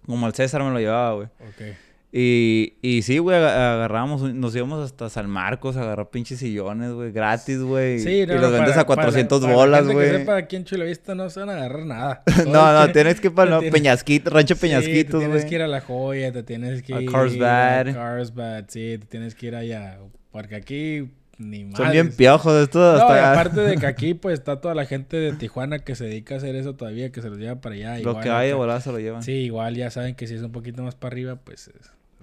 Como 0.07 0.27
el 0.27 0.35
César 0.35 0.63
me 0.63 0.71
lo 0.71 0.79
llevaba, 0.79 1.15
güey. 1.15 1.27
Ok. 1.41 1.77
Y, 2.15 2.75
y 2.83 3.01
sí, 3.03 3.17
güey, 3.17 3.39
agarramos, 3.39 4.35
nos 4.35 4.55
íbamos 4.55 4.85
hasta 4.85 5.09
San 5.09 5.31
Marcos 5.31 5.79
a 5.79 5.83
agarrar 5.83 6.11
pinches 6.11 6.41
sillones, 6.41 6.93
güey, 6.93 7.11
gratis, 7.11 7.59
güey. 7.61 8.01
Sí, 8.01 8.11
y 8.11 8.27
los 8.27 8.53
vendes 8.53 8.77
a 8.77 8.85
400 8.85 9.47
bolas, 9.47 9.89
güey. 9.89 10.11
Sepa, 10.11 10.37
aquí 10.37 10.57
en 10.57 10.65
Chulavista 10.65 11.15
no 11.15 11.31
se 11.31 11.41
van 11.41 11.49
a 11.49 11.55
agarrar 11.55 11.87
nada. 11.87 12.23
no, 12.47 12.73
no, 12.79 12.93
tienes 12.93 13.19
que 13.19 13.29
ir 13.29 13.35
para 13.35 13.51
no, 13.61 13.61
Peñasquito, 13.61 14.29
Rancho 14.29 14.57
Peñasquito, 14.61 15.17
güey. 15.17 15.31
tienes 15.31 15.47
que 15.47 15.55
ir 15.55 15.63
a 15.63 15.67
La 15.67 15.81
Joya, 15.81 16.33
te 16.33 16.43
tienes 16.43 16.83
que 16.83 16.93
ir 16.93 17.09
a 17.09 17.11
Carlsbad. 17.11 17.89
A 17.89 17.95
Carlsbad, 17.95 18.65
sí, 18.69 18.99
te 18.99 19.07
tienes 19.07 19.35
que 19.35 19.47
ir 19.47 19.57
allá. 19.57 19.99
Porque 20.31 20.55
aquí 20.57 21.09
ni. 21.51 21.75
Son 21.75 21.91
bien 21.91 22.13
piojos 22.13 22.55
de 22.55 22.63
esto. 22.65 22.79
No, 22.79 23.05
aparte 23.05 23.61
de 23.61 23.77
que 23.77 23.87
aquí, 23.87 24.15
pues, 24.15 24.39
está 24.39 24.61
toda 24.61 24.75
la 24.75 24.87
gente 24.87 25.17
de 25.17 25.33
Tijuana 25.39 25.81
que 25.81 25.95
se 25.95 26.05
dedica 26.05 26.35
a 26.35 26.39
hacer 26.39 26.57
eso 26.57 26.75
todavía, 26.75 27.13
que 27.13 27.23
se 27.23 27.29
los 27.29 27.39
lleva 27.39 27.61
para 27.61 27.75
allá. 27.75 27.99
Lo 27.99 28.21
que 28.21 28.31
hay 28.31 28.49
de 28.49 28.55
volada 28.55 28.81
se 28.81 28.93
lo 28.93 28.99
llevan. 28.99 29.23
Sí, 29.23 29.33
igual 29.33 29.77
ya 29.77 29.91
saben 29.91 30.15
que 30.15 30.27
si 30.27 30.35
es 30.35 30.43
un 30.43 30.53
poquito 30.53 30.83
más 30.83 30.95
para 30.95 31.13
arriba, 31.13 31.37
pues... 31.37 31.71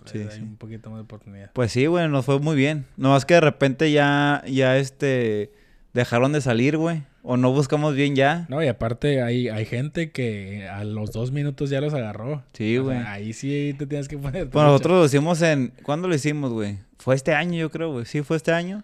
Sí, 0.06 0.20
hay 0.20 0.42
un 0.42 0.56
poquito 0.56 0.90
más 0.90 1.00
de 1.00 1.04
oportunidad. 1.04 1.52
Pues 1.54 1.72
sí, 1.72 1.86
güey, 1.86 2.08
nos 2.08 2.26
fue 2.26 2.40
muy 2.40 2.56
bien. 2.56 2.86
Nomás 2.98 3.26
que 3.26 3.36
de 3.36 3.42
repente 3.42 3.92
ya, 3.92 4.44
ya 4.48 4.78
este, 4.78 5.52
dejaron 5.94 6.32
de 6.32 6.42
salir, 6.42 6.78
güey. 6.78 7.04
O 7.22 7.36
no 7.38 7.52
buscamos 7.52 7.96
bien 7.96 8.16
ya. 8.16 8.46
No, 8.50 8.64
y 8.64 8.68
aparte 8.68 9.22
hay, 9.22 9.50
hay 9.50 9.66
gente 9.66 10.12
que 10.12 10.68
a 10.68 10.84
los 10.86 11.12
dos 11.12 11.32
minutos 11.32 11.70
ya 11.70 11.82
los 11.82 11.94
agarró. 11.94 12.44
Sí, 12.54 12.78
güey. 12.78 12.98
ahí 12.98 13.34
sí 13.34 13.76
te 13.78 13.86
tienes 13.86 14.08
que 14.08 14.18
poner. 14.18 14.50
Pues 14.50 14.66
nosotros 14.66 15.00
lo 15.00 15.06
hicimos 15.06 15.42
en... 15.42 15.74
¿Cuándo 15.84 16.08
lo 16.08 16.16
hicimos, 16.16 16.52
güey? 16.52 16.78
Fue 16.98 17.16
este 17.16 17.34
año, 17.34 17.60
yo 17.60 17.70
creo, 17.70 17.92
güey. 17.92 18.06
Sí, 18.06 18.22
fue 18.22 18.38
este 18.38 18.54
año. 18.54 18.84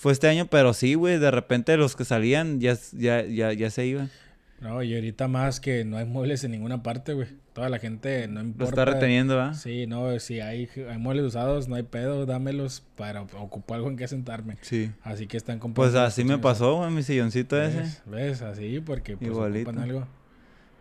Fue 0.00 0.12
este 0.12 0.28
año, 0.28 0.46
pero 0.46 0.72
sí, 0.72 0.94
güey, 0.94 1.18
de 1.18 1.30
repente 1.30 1.76
los 1.76 1.94
que 1.94 2.06
salían 2.06 2.58
ya, 2.58 2.74
ya, 2.92 3.22
ya, 3.22 3.52
ya 3.52 3.68
se 3.68 3.84
iban. 3.84 4.10
No, 4.58 4.82
y 4.82 4.94
ahorita 4.94 5.28
más 5.28 5.60
que 5.60 5.84
no 5.84 5.98
hay 5.98 6.06
muebles 6.06 6.42
en 6.42 6.52
ninguna 6.52 6.82
parte, 6.82 7.12
güey. 7.12 7.28
Toda 7.52 7.68
la 7.68 7.78
gente 7.78 8.26
no 8.26 8.40
importa. 8.40 8.64
Lo 8.64 8.68
está 8.70 8.84
reteniendo, 8.94 9.36
¿verdad? 9.36 9.52
Sí, 9.52 9.86
no, 9.86 10.18
si 10.18 10.40
hay, 10.40 10.70
hay 10.88 10.96
muebles 10.96 11.26
usados, 11.26 11.68
no 11.68 11.74
hay 11.74 11.82
pedo, 11.82 12.24
dámelos 12.24 12.82
para 12.96 13.20
ocupar 13.20 13.76
algo 13.76 13.90
en 13.90 13.98
que 13.98 14.08
sentarme. 14.08 14.56
Sí. 14.62 14.90
Así 15.02 15.26
que 15.26 15.36
están 15.36 15.58
comprando. 15.58 15.92
Pues 15.92 16.02
así 16.02 16.24
me 16.24 16.38
pasó, 16.38 16.76
güey, 16.76 16.90
mi 16.90 17.02
silloncito 17.02 17.60
ese. 17.60 18.00
¿Ves? 18.06 18.40
Así, 18.40 18.80
porque 18.80 19.18
pues 19.18 19.30
Igualito. 19.30 19.68
ocupan 19.68 19.84
algo. 19.84 20.08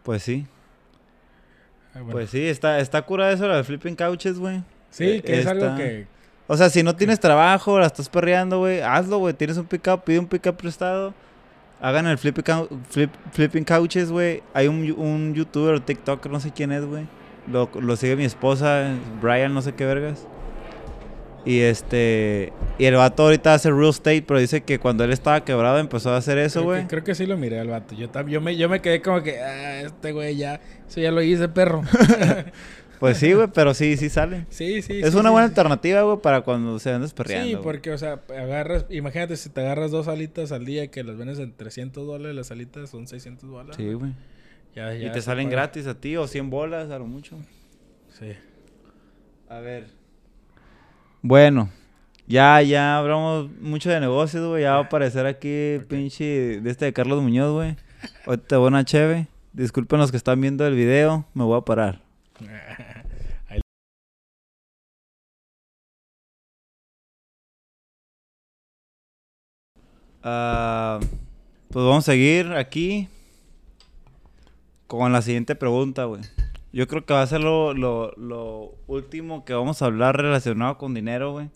Pues 0.03 0.23
sí. 0.23 0.47
Pues 2.09 2.29
sí, 2.29 2.45
está, 2.45 2.79
está 2.79 3.01
cura 3.01 3.33
eso, 3.33 3.49
la 3.49 3.57
de 3.57 3.65
flipping 3.65 3.97
couches, 3.97 4.39
güey. 4.39 4.63
Sí, 4.91 5.21
que 5.21 5.41
es 5.41 5.45
algo 5.45 5.75
que 5.75 6.07
o 6.51 6.57
sea, 6.57 6.71
si 6.71 6.81
no 6.81 6.95
tienes 6.95 7.19
trabajo, 7.19 7.77
la 7.79 7.85
estás 7.85 8.09
perreando, 8.09 8.57
güey, 8.57 8.81
hazlo, 8.81 9.19
güey. 9.19 9.35
Tienes 9.35 9.57
un 9.57 9.65
pickup, 9.65 10.03
pide 10.03 10.17
un 10.17 10.25
pickup 10.25 10.55
prestado. 10.55 11.13
Hagan 11.79 12.07
el 12.07 12.17
flipping, 12.17 12.43
flip, 12.89 13.11
flipping 13.31 13.63
couches, 13.63 14.11
güey. 14.11 14.41
Hay 14.55 14.67
un, 14.67 14.91
un 14.97 15.35
youtuber 15.35 15.75
o 15.75 15.81
TikToker, 15.81 16.31
no 16.31 16.39
sé 16.39 16.51
quién 16.51 16.71
es, 16.71 16.83
güey. 16.83 17.05
Lo, 17.45 17.69
lo 17.79 17.95
sigue 17.95 18.15
mi 18.15 18.25
esposa, 18.25 18.95
Brian, 19.21 19.53
no 19.53 19.61
sé 19.61 19.75
qué 19.75 19.85
vergas. 19.85 20.25
Y 21.45 21.59
este. 21.59 22.51
Y 22.79 22.85
el 22.85 22.95
vato 22.95 23.23
ahorita 23.23 23.53
hace 23.53 23.69
real 23.69 23.89
estate, 23.89 24.23
pero 24.23 24.39
dice 24.39 24.61
que 24.61 24.79
cuando 24.79 25.03
él 25.03 25.11
estaba 25.11 25.45
quebrado 25.45 25.77
empezó 25.77 26.11
a 26.11 26.17
hacer 26.17 26.39
eso, 26.39 26.63
güey. 26.63 26.87
Creo, 26.87 27.03
que 27.03 27.13
sí 27.13 27.27
lo 27.27 27.37
miré 27.37 27.59
al 27.59 27.67
vato. 27.67 27.93
Yo, 27.93 28.09
yo, 28.27 28.41
me, 28.41 28.57
yo 28.57 28.69
me 28.69 28.81
quedé 28.81 29.03
como 29.03 29.21
que, 29.21 29.39
ah, 29.39 29.81
este 29.81 30.13
güey 30.13 30.35
ya. 30.35 30.59
Eso 30.87 30.99
ya 30.99 31.11
lo 31.11 31.21
hice, 31.21 31.47
perro. 31.47 31.83
Pues 32.99 33.17
sí, 33.17 33.31
güey, 33.33 33.47
pero 33.53 33.73
sí, 33.73 33.95
sí 33.95 34.09
sale. 34.09 34.45
Sí, 34.49 34.81
sí. 34.81 34.99
Es 35.01 35.15
una 35.15 35.29
buena 35.29 35.47
alternativa, 35.47 36.01
güey, 36.01 36.19
para 36.19 36.41
cuando 36.41 36.79
se 36.79 36.91
andes 36.91 37.13
perreando. 37.13 37.57
Sí, 37.57 37.63
porque, 37.63 37.91
o 37.91 37.97
sea, 37.97 38.21
agarras, 38.29 38.85
imagínate 38.89 39.37
si 39.37 39.49
te 39.49 39.61
agarras 39.61 39.91
dos 39.91 40.07
alitas 40.07 40.51
al 40.51 40.65
día 40.65 40.91
que 40.91 41.03
las 41.03 41.17
vendes 41.17 41.39
en 41.39 41.53
300 41.53 42.05
dólares, 42.05 42.35
las 42.35 42.51
alitas 42.51 42.89
son 42.89 43.07
600 43.07 43.49
dólares. 43.49 43.75
Sí, 43.77 43.93
güey. 43.93 44.11
Ya, 44.75 44.93
ya 44.93 45.07
y 45.07 45.11
te 45.11 45.21
salen 45.21 45.49
gratis 45.49 45.87
a 45.87 45.95
ti 45.95 46.17
o 46.17 46.27
100 46.27 46.49
bolas, 46.49 46.91
a 46.91 46.99
lo 46.99 47.05
mucho. 47.05 47.37
Sí. 48.19 48.33
A 49.47 49.59
ver. 49.59 49.87
Bueno, 51.21 51.69
ya, 52.27 52.61
ya 52.61 52.97
hablamos 52.97 53.49
mucho 53.59 53.89
de 53.89 53.99
negocios, 53.99 54.45
güey. 54.45 54.63
Ya 54.63 54.73
va 54.73 54.77
a 54.77 54.83
aparecer 54.83 55.25
aquí, 55.25 55.79
pinche, 55.87 56.61
de 56.61 56.69
este 56.69 56.85
de 56.85 56.93
Carlos 56.93 57.23
Muñoz, 57.23 57.53
güey. 57.53 57.75
Ahorita 58.25 58.57
buena 58.57 58.85
cheve. 58.85 59.27
Disculpen 59.53 59.99
los 59.99 60.11
que 60.11 60.17
están 60.17 60.39
viendo 60.39 60.67
el 60.67 60.75
video, 60.75 61.25
me 61.33 61.43
voy 61.43 61.57
a 61.57 61.61
parar. 61.61 62.01
Uh, 70.23 70.99
pues 71.69 71.85
vamos 71.85 72.07
a 72.09 72.11
seguir 72.11 72.51
aquí 72.53 73.07
con 74.87 75.13
la 75.13 75.21
siguiente 75.21 75.55
pregunta, 75.55 76.05
güey. 76.05 76.21
Yo 76.73 76.87
creo 76.87 77.05
que 77.05 77.13
va 77.13 77.21
a 77.21 77.27
ser 77.27 77.41
lo, 77.41 77.73
lo, 77.73 78.75
último 78.87 79.45
que 79.45 79.53
vamos 79.53 79.81
a 79.81 79.85
hablar 79.85 80.17
relacionado 80.17 80.77
con 80.77 80.93
dinero, 80.93 81.31
güey. 81.31 81.49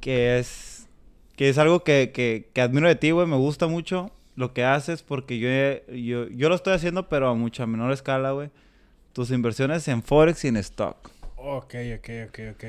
Que 0.00 0.38
es, 0.38 0.88
que 1.36 1.48
es 1.48 1.58
algo 1.58 1.84
que, 1.84 2.12
que, 2.12 2.50
que 2.52 2.60
admiro 2.60 2.88
de 2.88 2.96
ti, 2.96 3.10
güey. 3.12 3.26
Me 3.26 3.36
gusta 3.36 3.66
mucho 3.66 4.10
lo 4.36 4.52
que 4.52 4.64
haces 4.64 5.02
porque 5.02 5.38
yo, 5.38 5.48
yo, 5.94 6.28
yo 6.28 6.48
lo 6.48 6.54
estoy 6.54 6.74
haciendo, 6.74 7.08
pero 7.08 7.28
a 7.28 7.34
mucha 7.34 7.66
menor 7.66 7.92
escala, 7.92 8.32
güey. 8.32 8.50
Tus 9.12 9.30
inversiones 9.30 9.88
en 9.88 10.02
Forex 10.02 10.44
y 10.44 10.48
en 10.48 10.58
stock. 10.58 11.10
Ok, 11.36 11.74
ok, 11.96 12.10
ok, 12.28 12.40
ok. 12.52 12.64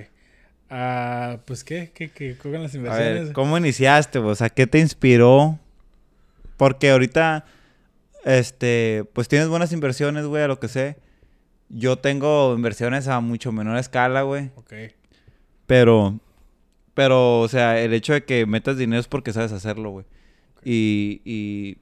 Ah, 0.69 1.39
pues 1.45 1.63
qué, 1.63 1.91
qué, 1.93 2.09
qué, 2.11 2.35
con 2.37 2.51
las 2.53 2.75
inversiones. 2.75 3.21
A 3.21 3.23
ver, 3.25 3.33
¿cómo 3.33 3.57
iniciaste, 3.57 4.19
O 4.19 4.35
sea, 4.35 4.49
¿qué 4.49 4.67
te 4.67 4.79
inspiró? 4.79 5.57
Porque 6.57 6.91
ahorita, 6.91 7.45
este, 8.25 9.05
pues 9.13 9.27
tienes 9.27 9.47
buenas 9.47 9.71
inversiones, 9.71 10.25
güey, 10.25 10.43
a 10.43 10.47
lo 10.47 10.59
que 10.59 10.67
sé. 10.67 10.97
Yo 11.69 11.97
tengo 11.97 12.53
inversiones 12.55 13.07
a 13.07 13.19
mucho 13.19 13.51
menor 13.51 13.77
escala, 13.77 14.23
güey. 14.23 14.51
Ok. 14.55 14.73
Pero, 15.67 16.19
pero, 16.93 17.39
o 17.41 17.47
sea, 17.47 17.79
el 17.81 17.93
hecho 17.93 18.13
de 18.13 18.23
que 18.25 18.45
metas 18.45 18.77
dinero 18.77 18.99
es 18.99 19.07
porque 19.07 19.33
sabes 19.33 19.51
hacerlo, 19.51 19.91
güey. 19.91 20.05
Y, 20.63 21.21
y, 21.25 21.77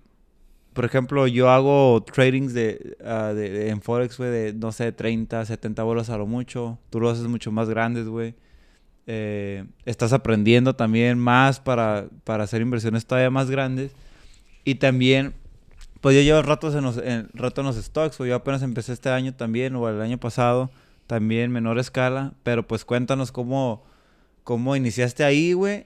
por 0.74 0.86
ejemplo, 0.86 1.26
yo 1.28 1.50
hago 1.50 2.04
tradings 2.04 2.54
de, 2.54 2.96
de- 3.00 3.34
de- 3.50 3.70
en 3.70 3.82
Forex, 3.82 4.18
güey, 4.18 4.30
de, 4.30 4.54
no 4.54 4.72
sé, 4.72 4.92
30, 4.92 5.44
70 5.46 5.84
bolas 5.84 6.10
a 6.10 6.18
lo 6.18 6.28
mucho. 6.28 6.78
Tú 6.90 7.00
lo 7.00 7.10
haces 7.10 7.26
mucho 7.28 7.52
más 7.52 7.70
grandes, 7.70 8.08
güey. 8.08 8.36
Eh, 9.10 9.64
estás 9.86 10.12
aprendiendo 10.12 10.76
también 10.76 11.18
más 11.18 11.62
para, 11.62 12.08
para 12.26 12.44
hacer 12.44 12.62
inversiones 12.62 13.06
todavía 13.06 13.30
más 13.30 13.50
grandes. 13.50 13.94
Y 14.66 14.76
también, 14.76 15.34
pues 16.02 16.16
yo 16.16 16.22
llevo 16.22 16.42
ratos 16.42 16.76
en 16.76 16.84
los, 16.84 17.02
rato 17.34 17.62
en 17.62 17.68
los 17.68 17.78
stocks, 17.78 18.18
güey. 18.18 18.30
Yo 18.30 18.36
apenas 18.36 18.62
empecé 18.62 18.92
este 18.92 19.10
año 19.10 19.34
también, 19.34 19.76
o 19.76 19.88
el 19.88 20.02
año 20.02 20.18
pasado, 20.18 20.70
también 21.08 21.52
menor 21.52 21.80
escala. 21.80 22.34
Pero 22.44 22.68
pues 22.68 22.84
cuéntanos 22.84 23.32
cómo, 23.32 23.86
cómo 24.44 24.76
iniciaste 24.76 25.24
ahí, 25.24 25.54
güey. 25.54 25.86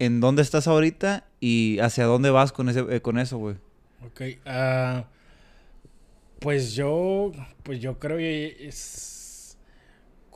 En 0.00 0.20
dónde 0.20 0.42
estás 0.42 0.66
ahorita 0.66 1.24
y 1.40 1.78
hacia 1.78 2.04
dónde 2.04 2.30
vas 2.30 2.52
con, 2.52 2.68
ese, 2.68 2.84
eh, 2.90 3.00
con 3.00 3.18
eso, 3.18 3.38
güey. 3.38 3.56
Ok. 4.04 4.38
ah, 4.46 5.04
pues 6.40 6.74
yo, 6.74 7.32
pues 7.62 7.80
yo 7.80 7.98
creo 7.98 8.16
que 8.16 8.68
es... 8.68 9.17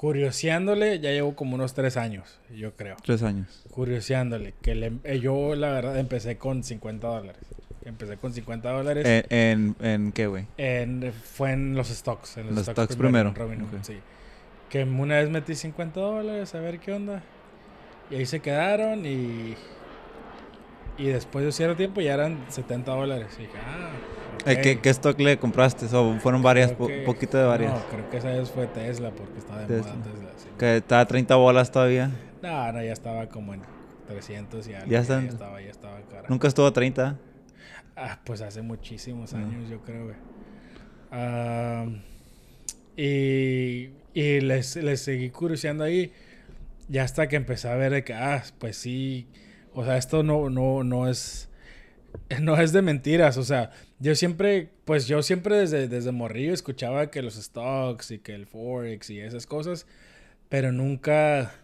Curioseándole, 0.03 0.99
ya 0.99 1.12
llevo 1.12 1.37
como 1.37 1.55
unos 1.55 1.75
tres 1.75 1.97
años, 1.97 2.41
yo 2.53 2.75
creo. 2.75 2.97
Tres 3.05 3.23
años. 3.23 3.62
Curioseándole, 3.71 4.53
que 4.61 4.75
le- 4.75 4.95
eh, 5.05 5.21
yo 5.21 5.55
la 5.55 5.71
verdad 5.71 5.97
empecé 5.97 6.38
con 6.38 6.65
50 6.65 7.07
dólares. 7.07 7.41
Empecé 7.85 8.17
con 8.17 8.33
50 8.35 8.69
dólares. 8.69 9.07
¿En, 9.31 9.77
en, 9.81 9.87
en 9.87 10.11
qué, 10.11 10.27
güey? 10.27 10.47
En- 10.57 11.12
fue 11.12 11.53
en 11.53 11.77
los 11.77 11.87
stocks. 11.87 12.37
En 12.37 12.47
los, 12.47 12.55
Los 12.57 12.62
stocks, 12.65 12.75
stocks 12.79 12.97
primero. 12.97 13.33
primero, 13.33 13.49
Robinhood, 13.62 13.79
ok. 13.79 13.85
sí. 13.85 13.99
Que 14.71 14.83
una 14.83 15.19
vez 15.19 15.31
metí 15.31 15.55
50 15.55 16.01
dólares 16.01 16.53
a 16.57 16.59
ver 16.61 16.81
qué 16.81 16.95
onda. 16.95 17.23
Y 18.11 18.17
ahí 18.17 18.27
se 18.27 18.41
quedaron 18.41 19.07
y... 19.07 19.55
Y 21.03 21.07
después 21.09 21.45
de 21.45 21.53
cierto 21.53 21.77
tiempo 21.77 22.01
ya 22.01 22.15
eran 22.15 22.45
70 22.49 22.93
dólares. 22.93 23.29
Y 23.38 23.43
dije, 23.43 23.55
ah... 23.59 23.91
Eh, 24.47 24.55
ok. 24.57 24.61
¿qué, 24.62 24.79
¿Qué 24.81 24.91
stock 24.91 25.19
le 25.21 25.37
compraste? 25.38 25.87
O 25.97 26.19
fueron 26.21 26.43
varias, 26.43 26.73
po- 26.73 26.87
que- 26.87 27.01
poquito 27.03 27.38
de 27.38 27.45
varias. 27.45 27.73
No, 27.73 27.85
creo 27.91 28.11
que 28.11 28.17
esa 28.19 28.29
vez 28.31 28.51
fue 28.51 28.67
Tesla 28.69 29.11
porque 29.11 29.38
estaba 29.38 29.61
de 29.62 29.67
Tesla. 29.67 29.95
moda 29.95 30.11
Tesla. 30.12 30.31
sí. 30.37 30.49
Que 30.59 30.77
está 30.79 31.01
a 31.01 31.07
30 31.07 31.35
bolas 31.37 31.71
todavía. 31.71 32.11
No, 32.43 32.73
no, 32.73 32.83
ya 32.83 32.93
estaba 32.93 33.29
como 33.29 33.55
en 33.55 33.62
300 34.09 34.67
y 34.69 34.75
algo. 34.75 34.91
Ya 34.91 35.01
están- 35.01 35.25
Ya 35.27 35.31
estaba, 35.33 35.61
ya 35.61 35.71
estaba 35.71 36.01
cara. 36.11 36.25
Nunca 36.29 36.49
estuvo 36.49 36.67
a 36.67 36.73
30. 36.73 37.19
Ah, 37.97 38.19
pues 38.25 38.41
hace 38.41 38.62
muchísimos 38.62 39.33
No. 39.33 39.38
años, 39.38 39.69
yo 39.71 39.81
creo, 39.83 40.05
güey. 40.05 40.17
Y 42.97 43.91
y 44.15 44.41
les, 44.41 44.77
les 44.77 45.01
seguí 45.01 45.31
curioseando 45.31 45.85
ahí. 45.85 46.12
Ya 46.88 47.05
hasta 47.05 47.29
que 47.29 47.37
empecé 47.37 47.69
a 47.69 47.75
ver 47.77 47.93
de 47.93 48.05
que, 48.05 48.12
ah, 48.15 48.43
pues 48.59 48.77
sí. 48.77 49.27
O 49.74 49.85
sea, 49.85 49.96
esto 49.96 50.22
no, 50.22 50.50
no, 50.50 50.85
no 50.85 51.08
es. 51.08 51.48
No 52.42 52.58
es 52.61 52.72
de 52.72 52.82
mentiras. 52.82 53.37
O 53.38 53.44
sea, 53.44 53.70
yo 54.00 54.14
siempre, 54.14 54.70
pues 54.85 55.06
yo 55.08 55.22
siempre 55.22 55.56
desde, 55.58 55.88
desde 55.88 56.12
morrillo 56.12 56.54
escuchaba 56.54 57.11
que 57.11 57.22
los 57.22 57.35
stocks 57.37 58.11
y 58.12 58.18
que 58.20 58.35
el 58.35 58.46
Forex 58.46 59.11
y 59.11 59.20
esas 59.20 59.46
cosas. 59.46 59.87
Pero 60.50 60.72
nunca. 60.72 61.54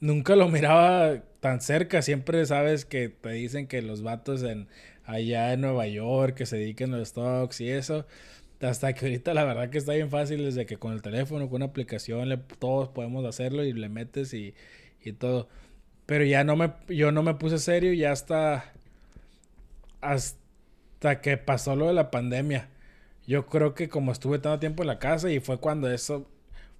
Nunca 0.00 0.36
lo 0.36 0.48
miraba 0.48 1.22
tan 1.40 1.60
cerca. 1.62 2.02
Siempre 2.02 2.46
sabes 2.46 2.84
que 2.86 3.08
te 3.10 3.30
dicen 3.32 3.66
que 3.68 3.82
los 3.82 4.02
vatos 4.02 4.42
en 4.44 4.68
allá 5.04 5.52
en 5.54 5.62
Nueva 5.62 5.86
York 5.88 6.36
que 6.36 6.46
se 6.46 6.58
dediquen 6.58 6.94
a 6.94 6.98
los 6.98 7.08
stocks 7.10 7.60
y 7.62 7.70
eso. 7.70 8.06
Hasta 8.60 8.92
que 8.94 9.06
ahorita 9.06 9.34
la 9.34 9.44
verdad 9.44 9.70
que 9.70 9.78
está 9.78 9.92
bien 9.94 10.10
fácil 10.10 10.44
desde 10.44 10.66
que 10.66 10.76
con 10.78 10.92
el 10.92 11.02
teléfono, 11.02 11.46
con 11.48 11.56
una 11.56 11.66
aplicación, 11.66 12.28
le- 12.28 12.36
todos 12.58 12.88
podemos 12.90 13.24
hacerlo 13.24 13.64
y 13.64 13.72
le 13.72 13.88
metes 13.88 14.34
y, 14.34 14.54
y 15.02 15.12
todo. 15.12 15.48
Pero 16.10 16.24
ya 16.24 16.42
no 16.42 16.56
me, 16.56 16.72
yo 16.88 17.12
no 17.12 17.22
me 17.22 17.34
puse 17.34 17.60
serio 17.60 17.92
ya 17.92 18.10
hasta, 18.10 18.64
hasta 20.00 21.20
que 21.20 21.36
pasó 21.36 21.76
lo 21.76 21.86
de 21.86 21.92
la 21.92 22.10
pandemia. 22.10 22.68
Yo 23.28 23.46
creo 23.46 23.74
que 23.74 23.88
como 23.88 24.10
estuve 24.10 24.40
tanto 24.40 24.58
tiempo 24.58 24.82
en 24.82 24.88
la 24.88 24.98
casa 24.98 25.30
y 25.30 25.38
fue 25.38 25.58
cuando 25.58 25.88
eso, 25.88 26.28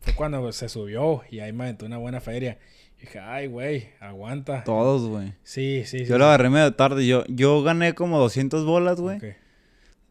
fue 0.00 0.14
cuando 0.14 0.50
se 0.50 0.68
subió 0.68 1.22
y 1.30 1.38
ahí 1.38 1.52
me 1.52 1.62
aventó 1.62 1.86
una 1.86 1.98
buena 1.98 2.20
feria. 2.20 2.58
Y 2.98 3.02
dije, 3.02 3.20
ay, 3.20 3.46
güey, 3.46 3.90
aguanta. 4.00 4.64
Todos, 4.64 5.08
güey. 5.08 5.32
Sí, 5.44 5.84
sí, 5.86 6.00
sí. 6.00 6.06
Yo 6.06 6.18
lo 6.18 6.24
agarré 6.24 6.50
medio 6.50 6.74
tarde. 6.74 7.06
Yo, 7.06 7.24
yo 7.28 7.62
gané 7.62 7.94
como 7.94 8.18
200 8.18 8.64
bolas, 8.66 9.00
güey. 9.00 9.20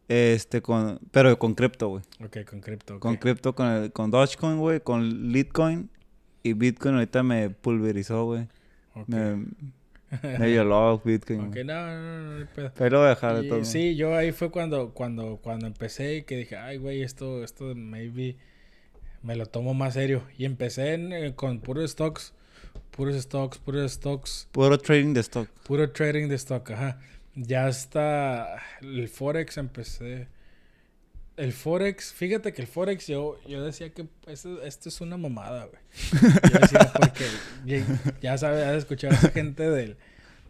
Este, 0.08 0.62
con... 0.62 0.98
Pero 1.10 1.38
con 1.38 1.54
cripto, 1.54 1.88
güey. 1.88 2.02
ok, 2.24 2.48
con 2.48 2.60
cripto. 2.62 2.98
Con 2.98 3.16
cripto, 3.16 3.54
con, 3.54 3.66
el- 3.66 3.92
con 3.92 4.10
Dogecoin, 4.10 4.56
güey. 4.56 4.80
Con 4.80 5.30
Litecoin. 5.30 5.90
Y 6.42 6.54
Bitcoin 6.54 6.94
ahorita 6.94 7.22
me 7.22 7.50
pulverizó, 7.50 8.24
güey. 8.24 8.48
Ok. 9.02 9.08
Me, 9.08 9.46
me 10.38 10.46
violó 10.48 11.00
Bitcoin. 11.04 11.40
Ok, 11.40 11.52
güey. 11.52 11.64
no, 11.64 11.86
no, 11.86 12.22
no, 12.22 12.38
no. 12.40 12.46
Pero 12.76 12.98
voy 12.98 13.06
a 13.06 13.10
dejar 13.10 13.40
de 13.40 13.48
todo. 13.48 13.64
sí, 13.64 13.94
yo 13.96 14.16
ahí 14.16 14.32
fue 14.32 14.50
cuando, 14.50 14.90
cuando, 14.92 15.38
cuando 15.42 15.66
empecé 15.66 16.16
y 16.16 16.22
que 16.24 16.36
dije, 16.36 16.56
ay, 16.56 16.78
güey, 16.78 17.02
esto, 17.02 17.44
esto 17.44 17.74
maybe 17.76 18.36
me 19.22 19.36
lo 19.36 19.46
tomo 19.46 19.72
más 19.74 19.94
serio. 19.94 20.24
Y 20.36 20.44
empecé 20.46 20.94
en, 20.94 21.12
eh, 21.12 21.34
con 21.34 21.60
puros 21.60 21.90
stocks, 21.92 22.34
puros 22.90 23.14
stocks, 23.22 23.58
puros 23.58 23.92
stocks, 23.92 24.48
Puro 24.52 24.78
trading 24.78 25.12
de 25.14 25.20
stock. 25.20 25.48
puro 25.64 25.90
trading 25.90 26.28
de 26.28 26.34
stock, 26.36 26.70
ajá. 26.70 26.98
Ya 27.36 27.66
hasta 27.66 28.56
el 28.82 29.08
Forex 29.08 29.56
empecé. 29.58 30.26
El 31.40 31.54
Forex, 31.54 32.12
fíjate 32.12 32.52
que 32.52 32.60
el 32.60 32.68
Forex 32.68 33.06
yo, 33.06 33.38
yo 33.48 33.64
decía 33.64 33.88
que 33.88 34.04
esto, 34.26 34.62
esto 34.62 34.90
es 34.90 35.00
una 35.00 35.16
mamada, 35.16 35.64
güey. 35.64 35.80
Yo 36.52 36.58
decía 36.58 36.92
porque 37.00 37.24
ya, 37.64 37.82
ya 38.20 38.36
sabes, 38.36 38.62
has 38.62 38.76
escuchado 38.76 39.14
a 39.14 39.16
esa 39.16 39.30
gente 39.30 39.62
del, 39.70 39.96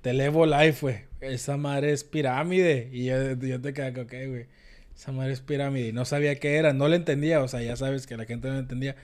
del 0.03 0.21
Evo 0.21 0.47
Life, 0.47 0.79
güey. 0.81 0.97
Esa 1.21 1.57
madre 1.57 1.93
es 1.93 2.03
pirámide. 2.03 2.89
Y 2.91 3.05
yo, 3.05 3.35
yo 3.35 3.61
te 3.61 3.73
quedé, 3.73 4.01
ok, 4.01 4.13
güey. 4.31 4.47
Esa 4.93 5.13
madre 5.13 5.33
es 5.33 5.41
pirámide. 5.41 5.87
Y 5.87 5.93
no 5.93 6.05
sabía 6.05 6.35
qué 6.41 6.57
era, 6.57 6.73
no 6.73 6.89
lo 6.89 6.97
entendía. 6.97 7.41
O 7.41 7.47
sea, 7.47 7.63
ya 7.63 7.77
sabes 7.77 8.09
que 8.09 8.17
la 8.17 8.25
gente 8.25 8.49
no 8.49 8.55
lo 8.55 8.61
entendía. 8.61 8.97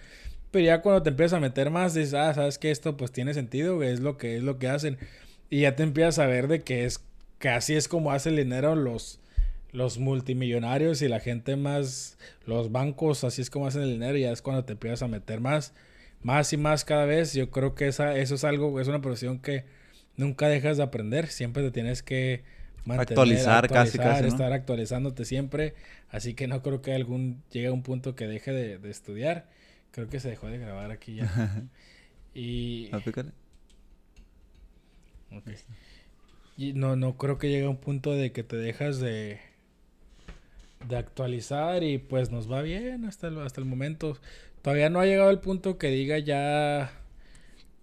Pero 0.51 0.65
ya 0.65 0.83
cuando 0.83 1.05
te 1.05 1.11
empiezas 1.11 1.35
a 1.35 1.41
meter 1.41 1.71
más, 1.71 1.95
dices, 1.95 2.15
ah, 2.15 2.35
sabes 2.35 2.59
que 2.59 2.73
esto 2.73 2.97
pues 2.97 3.13
tiene 3.13 3.33
sentido, 3.33 3.77
güey. 3.77 3.91
Es 3.91 4.01
lo 4.01 4.17
que 4.17 4.37
es 4.37 4.43
lo 4.43 4.59
que 4.59 4.67
hacen. 4.67 4.99
Y 5.51 5.61
ya 5.61 5.77
te 5.77 5.85
empiezas 5.85 6.19
a 6.19 6.27
ver 6.27 6.49
de 6.49 6.65
que 6.65 6.85
es 6.85 7.01
que 7.39 7.49
así 7.49 7.77
es 7.77 7.87
como 7.87 8.11
hacen 8.11 8.35
dinero 8.35 8.75
los, 8.75 9.21
los 9.77 9.99
multimillonarios 9.99 11.03
y 11.03 11.09
la 11.09 11.21
gente 11.21 11.57
más, 11.57 12.19
los 12.47 12.73
bancos, 12.73 13.25
así 13.25 13.43
es 13.43 13.51
como 13.51 13.67
hacen 13.67 13.83
el 13.83 13.93
dinero. 13.93 14.17
Y 14.17 14.23
ya 14.23 14.33
es 14.33 14.43
cuando 14.43 14.65
te 14.65 14.73
empiezas 14.73 15.03
a 15.03 15.09
meter 15.09 15.41
más, 15.41 15.75
más 16.23 16.53
y 16.53 16.57
más 16.57 16.85
cada 16.85 17.05
vez. 17.05 17.35
Yo 17.35 17.51
creo 17.51 17.75
que 17.75 17.87
esa, 17.89 18.17
eso 18.17 18.35
es 18.37 18.45
algo, 18.45 18.81
es 18.81 18.89
una 18.89 19.01
profesión 19.03 19.39
que 19.41 19.65
nunca 20.17 20.49
dejas 20.49 20.79
de 20.79 20.83
aprender. 20.85 21.29
Siempre 21.29 21.63
te 21.63 21.71
tienes 21.71 22.03
que 22.03 22.43
mantener, 22.87 23.11
Actualizar 23.11 23.69
casi, 23.71 23.99
casi, 23.99 24.23
¿no? 24.23 24.29
estar 24.29 24.53
actualizándote 24.53 25.25
siempre. 25.27 25.75
Así 26.09 26.35
que 26.35 26.47
no 26.49 26.63
creo 26.63 26.81
que 26.83 26.95
algún 26.95 27.43
llegue 27.51 27.67
a 27.69 27.73
un 27.73 27.83
punto 27.83 28.15
que 28.17 28.27
deje 28.27 28.53
de, 28.53 28.79
de 28.79 28.91
estudiar. 28.91 29.49
Creo 29.91 30.09
que 30.09 30.21
se 30.21 30.31
dejó 30.31 30.49
de 30.49 30.59
grabar 30.59 30.91
aquí 30.91 31.17
ya. 31.17 31.69
y, 32.35 32.89
Ah, 32.93 33.01
pícale. 33.01 33.33
ok. 35.31 35.51
y 36.57 36.73
no, 36.73 36.97
no 36.97 37.17
creo 37.17 37.39
que 37.39 37.49
llegue 37.51 37.67
a 37.67 37.71
un 37.71 37.77
punto 37.79 38.13
de 38.13 38.33
que 38.33 38.43
te 38.43 38.57
dejas 38.57 38.99
de, 39.01 39.41
de 40.89 40.97
actualizar 40.97 41.83
y 41.83 41.99
pues 41.99 42.31
nos 42.31 42.51
va 42.51 42.63
bien 42.63 43.05
hasta 43.05 43.29
el, 43.29 43.39
hasta 43.41 43.61
el 43.61 43.67
momento. 43.67 44.19
Todavía 44.63 44.91
no 44.91 45.01
ha 45.01 45.07
llegado 45.07 45.31
el 45.31 45.39
punto 45.39 45.79
que 45.79 45.89
diga 45.89 46.19
ya 46.19 46.91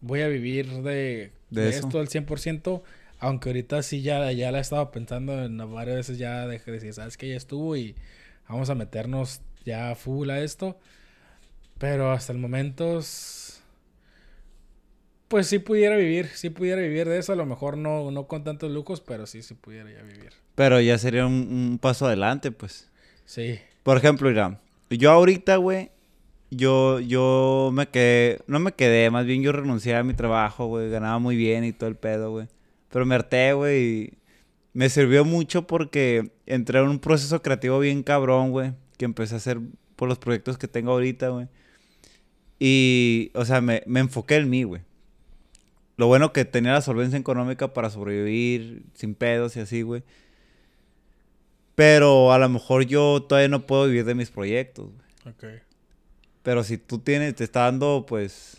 voy 0.02 0.22
a 0.22 0.28
vivir 0.28 0.70
de, 0.84 1.32
De 1.50 1.70
esto 1.70 2.00
al 2.00 2.10
100%. 2.10 2.84
Aunque 3.20 3.50
ahorita 3.50 3.82
sí 3.84 4.02
ya, 4.02 4.30
ya 4.34 4.52
la 4.52 4.58
he 4.58 4.62
estado 4.62 4.92
pensando 4.92 5.46
en 5.46 5.58
varias 5.74 5.96
veces 5.96 6.18
ya 6.18 6.46
de 6.46 6.60
decir, 6.60 6.94
sabes 6.94 7.16
que 7.16 7.30
ya 7.30 7.38
estuvo 7.38 7.78
y 7.78 7.96
vamos 8.50 8.70
a 8.70 8.76
meternos 8.76 9.42
ya 9.66 9.96
full 9.96 10.30
a 10.30 10.42
esto. 10.42 10.78
Pero 11.78 12.12
hasta 12.12 12.34
el 12.34 12.40
momento, 12.40 13.00
pues 15.30 15.48
sí 15.48 15.60
pudiera 15.60 15.96
vivir, 15.96 16.28
sí 16.28 16.50
pudiera 16.50 16.82
vivir 16.82 17.08
de 17.08 17.18
eso. 17.18 17.32
A 17.32 17.38
lo 17.38 17.46
mejor 17.46 17.78
no, 17.78 18.12
no 18.12 18.28
con 18.28 18.44
tantos 18.44 18.72
lujos, 18.72 19.00
pero 19.00 19.26
sí, 19.26 19.42
sí 19.42 19.54
pudiera 19.54 19.90
ya 19.90 20.02
vivir. 20.04 20.34
Pero 20.56 20.82
ya 20.82 20.98
sería 20.98 21.26
un, 21.26 21.34
un 21.34 21.80
paso 21.80 22.08
adelante, 22.08 22.52
pues. 22.52 22.90
Sí, 23.26 23.60
Por 23.84 23.98
ejemplo, 23.98 24.30
mira, 24.30 24.60
yo 24.90 25.12
ahorita, 25.12 25.58
güey, 25.58 25.90
yo, 26.52 27.00
yo 27.00 27.72
me 27.74 27.88
quedé, 27.88 28.40
no 28.48 28.60
me 28.60 28.74
quedé, 28.74 29.10
más 29.10 29.26
bien 29.26 29.42
yo 29.42 29.52
renuncié 29.52 29.96
a 29.96 30.04
mi 30.04 30.14
trabajo, 30.14 30.68
güey, 30.68 30.90
ganaba 30.90 31.20
muy 31.20 31.36
bien 31.36 31.64
y 31.64 31.74
todo 31.74 31.90
el 31.90 31.96
pedo, 31.96 32.32
güey. 32.32 32.48
Pero 32.90 33.06
me 33.06 33.16
harté, 33.16 33.54
güey, 33.54 33.84
y 33.84 34.14
me 34.74 34.90
sirvió 34.90 35.26
mucho 35.26 35.68
porque 35.68 36.32
entré 36.46 36.80
en 36.80 36.90
un 36.90 37.00
proceso 37.00 37.42
creativo 37.42 37.80
bien 37.80 38.04
cabrón, 38.04 38.52
güey, 38.52 38.74
que 38.98 39.06
empecé 39.06 39.36
a 39.36 39.38
hacer 39.38 39.60
por 39.96 40.10
los 40.10 40.20
proyectos 40.20 40.58
que 40.58 40.68
tengo 40.68 40.92
ahorita, 40.92 41.30
güey. 41.30 41.48
Y, 42.60 43.32
o 43.34 43.46
sea, 43.46 43.62
me, 43.62 43.84
me 43.88 44.00
enfoqué 44.00 44.36
en 44.36 44.50
mí, 44.50 44.64
güey. 44.64 44.82
Lo 45.98 46.08
bueno 46.08 46.34
que 46.34 46.46
tenía 46.46 46.74
la 46.74 46.82
solvencia 46.82 47.20
económica 47.20 47.74
para 47.74 47.90
sobrevivir 47.90 48.84
sin 48.94 49.16
pedos 49.16 49.56
y 49.58 49.60
así, 49.60 49.82
güey. 49.82 50.04
Pero 51.76 52.32
a 52.32 52.38
lo 52.38 52.50
mejor 52.50 52.86
yo 52.86 53.24
todavía 53.28 53.50
no 53.50 53.66
puedo 53.66 53.86
vivir 53.86 54.06
de 54.06 54.16
mis 54.16 54.30
proyectos, 54.30 54.88
güey. 54.88 55.34
ok. 55.34 55.62
Pero 56.44 56.64
si 56.64 56.78
tú 56.78 57.00
tienes, 57.00 57.36
te 57.36 57.44
está 57.44 57.62
dando, 57.62 58.06
pues... 58.08 58.58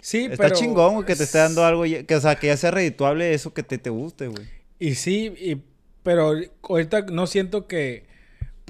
Sí, 0.00 0.24
está 0.24 0.44
pero... 0.44 0.56
chingón, 0.56 0.94
güey, 0.94 1.06
que 1.06 1.14
te 1.14 1.24
esté 1.24 1.38
dando 1.38 1.64
algo, 1.64 1.84
que, 1.84 2.14
o 2.14 2.20
sea, 2.20 2.36
que 2.36 2.46
ya 2.46 2.56
sea 2.56 2.70
redituable 2.70 3.34
eso 3.34 3.52
que 3.52 3.62
te, 3.62 3.76
te 3.76 3.90
guste, 3.90 4.28
güey. 4.28 4.48
Y 4.78 4.94
sí, 4.94 5.32
y 5.38 5.62
Pero 6.02 6.32
ahorita 6.62 7.02
no 7.02 7.26
siento 7.26 7.66
que. 7.66 8.04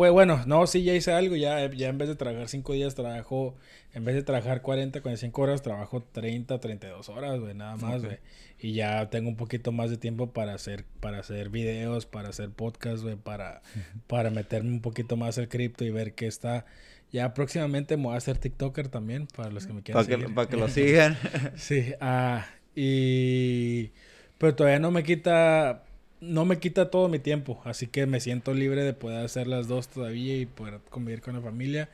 Pues 0.01 0.13
bueno, 0.13 0.43
no, 0.47 0.67
sí, 0.67 0.83
ya 0.83 0.95
hice 0.95 1.13
algo. 1.13 1.37
Ya, 1.37 1.71
ya 1.71 1.91
en 1.91 1.99
vez 1.99 2.09
de 2.09 2.15
trabajar 2.15 2.49
5 2.49 2.73
días, 2.73 2.95
trabajo. 2.95 3.55
En 3.93 4.03
vez 4.03 4.15
de 4.15 4.23
trabajar 4.23 4.63
40, 4.63 5.03
45 5.03 5.43
horas, 5.43 5.61
trabajo 5.61 6.03
30, 6.03 6.59
32 6.59 7.11
horas, 7.11 7.39
güey, 7.39 7.53
nada 7.53 7.77
más, 7.77 8.03
güey. 8.03 8.17
Y 8.59 8.73
ya 8.73 9.11
tengo 9.11 9.29
un 9.29 9.37
poquito 9.37 9.73
más 9.73 9.91
de 9.91 9.99
tiempo 9.99 10.33
para 10.33 10.55
hacer, 10.55 10.87
para 11.01 11.19
hacer 11.19 11.51
videos, 11.51 12.07
para 12.07 12.31
hacer 12.31 12.49
podcasts, 12.49 13.03
güey, 13.03 13.17
para, 13.17 13.61
para 14.07 14.31
meterme 14.31 14.71
un 14.71 14.81
poquito 14.81 15.19
más 15.19 15.37
al 15.37 15.49
cripto 15.49 15.85
y 15.85 15.91
ver 15.91 16.15
qué 16.15 16.27
está. 16.27 16.65
Ya 17.13 17.35
próximamente 17.35 17.99
me 17.99 18.05
voy 18.05 18.15
a 18.15 18.17
hacer 18.17 18.39
TikToker 18.39 18.89
también, 18.89 19.27
para 19.27 19.51
los 19.51 19.67
que 19.67 19.75
me 19.75 19.83
quieran 19.83 20.03
Para 20.03 20.17
que, 20.17 20.29
para 20.31 20.49
que 20.49 20.57
lo 20.57 20.69
sigan. 20.71 21.19
sí, 21.57 21.93
ah, 22.01 22.47
y... 22.75 23.91
Pero 24.39 24.55
todavía 24.55 24.79
no 24.79 24.93
me 24.93 25.03
quita... 25.03 25.85
No 26.21 26.45
me 26.45 26.59
quita 26.59 26.91
todo 26.91 27.09
mi 27.09 27.19
tiempo, 27.19 27.61
así 27.65 27.87
que 27.87 28.07
me 28.07 28.21
siento 28.21 28.53
libre 28.55 28.83
de 28.85 28.93
poder 28.93 29.25
hacer 29.25 29.47
las 29.47 29.69
dos 29.69 29.89
todavía 29.89 30.37
y 30.37 30.47
poder 30.47 30.81
convivir 30.91 31.23
con 31.23 31.35
la 31.35 31.41
familia. 31.41 31.89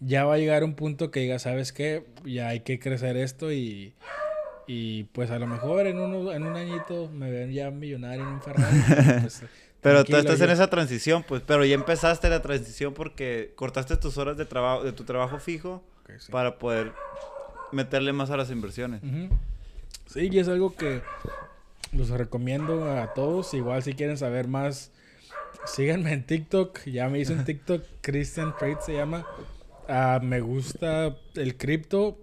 Ya 0.00 0.24
va 0.24 0.34
a 0.34 0.38
llegar 0.38 0.64
un 0.64 0.74
punto 0.74 1.10
que 1.10 1.20
diga, 1.20 1.38
¿sabes 1.38 1.72
qué? 1.72 2.04
Ya 2.24 2.48
hay 2.48 2.60
que 2.60 2.78
crecer 2.78 3.16
esto 3.16 3.52
y... 3.52 3.92
Y 4.70 5.04
pues 5.04 5.30
a 5.30 5.38
lo 5.38 5.46
mejor 5.46 5.86
en, 5.86 5.98
uno, 5.98 6.30
en 6.30 6.42
un 6.42 6.54
añito 6.54 7.08
me 7.08 7.30
ven 7.30 7.52
ya 7.52 7.70
millonario 7.70 8.22
en 8.22 8.34
un 8.34 8.42
Ferrari. 8.42 8.78
pues, 9.22 9.42
Pero 9.80 10.04
tú 10.04 10.16
estás 10.16 10.40
en 10.40 10.50
esa 10.50 10.68
transición, 10.68 11.22
pues. 11.22 11.42
Pero 11.46 11.64
ya 11.64 11.74
empezaste 11.74 12.28
la 12.28 12.42
transición 12.42 12.94
porque 12.94 13.52
cortaste 13.54 13.96
tus 13.96 14.18
horas 14.18 14.36
de 14.36 14.44
trabajo, 14.44 14.84
de 14.84 14.92
tu 14.92 15.04
trabajo 15.04 15.38
fijo 15.38 15.82
sí. 16.18 16.30
para 16.30 16.58
poder 16.58 16.92
meterle 17.72 18.12
más 18.12 18.30
a 18.30 18.36
las 18.36 18.50
inversiones. 18.50 19.00
Sí, 20.06 20.28
y 20.30 20.38
es 20.38 20.48
algo 20.48 20.74
que 20.74 21.02
los 21.92 22.10
recomiendo 22.10 22.90
a 22.90 23.14
todos. 23.14 23.54
Igual 23.54 23.82
si 23.82 23.94
quieren 23.94 24.16
saber 24.16 24.48
más, 24.48 24.92
síganme 25.66 26.12
en 26.12 26.24
TikTok. 26.24 26.84
Ya 26.86 27.08
me 27.08 27.18
hice 27.18 27.32
un 27.32 27.44
TikTok, 27.44 27.82
Christian 28.00 28.56
Trade 28.56 28.78
se 28.84 28.94
llama. 28.94 29.26
Ah, 29.88 30.20
me 30.22 30.40
gusta 30.40 31.16
el 31.34 31.56
cripto. 31.56 32.18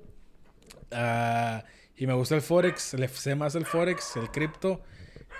ah, 0.91 1.63
y 1.97 2.07
me 2.07 2.13
gusta 2.13 2.35
el 2.35 2.41
Forex. 2.41 2.93
Le 2.95 3.07
sé 3.07 3.35
más 3.35 3.55
el 3.55 3.65
Forex, 3.65 4.17
el 4.17 4.29
cripto. 4.31 4.81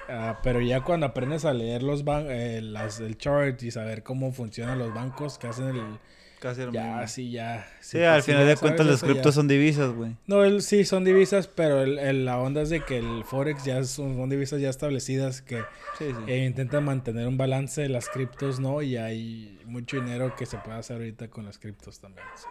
ah, 0.10 0.40
pero 0.44 0.62
ya 0.62 0.82
cuando 0.82 1.06
aprendes 1.06 1.46
a 1.46 1.54
leer 1.54 1.84
los 1.84 2.04
ban 2.04 2.26
eh, 2.30 2.62
las, 2.62 3.00
el 3.00 3.18
chart 3.18 3.62
y 3.64 3.72
saber 3.72 4.04
cómo 4.04 4.32
funcionan 4.32 4.80
los 4.80 4.94
bancos 4.94 5.38
que 5.38 5.48
hacen 5.48 5.68
el... 5.68 6.00
Casi 6.40 6.62
lo 6.62 6.72
Ya, 6.72 6.84
mismo. 6.84 7.08
sí, 7.08 7.32
ya. 7.32 7.68
Sí, 7.80 8.02
al 8.04 8.22
final 8.22 8.46
de 8.46 8.56
cuentas 8.58 9.02
ya- 9.02 9.08
criptos 9.08 9.34
son 9.36 9.48
divisas, 9.48 9.92
güey. 9.94 10.16
no, 10.28 10.44
el, 10.44 10.62
sí, 10.62 10.84
son 10.86 11.04
divisas, 11.04 11.48
pero 11.48 11.82
el, 11.82 11.98
el- 11.98 12.26
la 12.26 12.40
onda 12.40 12.62
es 12.62 12.70
de 12.70 12.82
que 12.82 12.98
el 12.98 13.24
Forex 13.24 13.64
ya 13.64 13.84
son, 13.84 14.16
son 14.18 14.30
divisas 14.30 14.60
ya 14.62 14.70
establecidas 14.70 15.42
que 15.42 15.64
Sí, 15.98 16.14
eh, 16.28 16.46
intentan 16.46 16.84
mantener 16.84 17.28
un 17.28 17.38
balance, 17.38 17.88
las 17.90 18.10
criptos 18.10 18.60
no, 18.60 18.82
y 18.82 18.98
hay 18.98 19.62
mucho 19.66 19.96
dinero 19.98 20.36
que 20.36 20.46
se 20.46 20.58
puede 20.58 20.78
hacer 20.78 20.98
ahorita 20.98 21.30
con 21.30 21.46
las 21.46 21.58
criptos 21.58 22.00
también. 22.00 22.26
sí. 22.36 22.46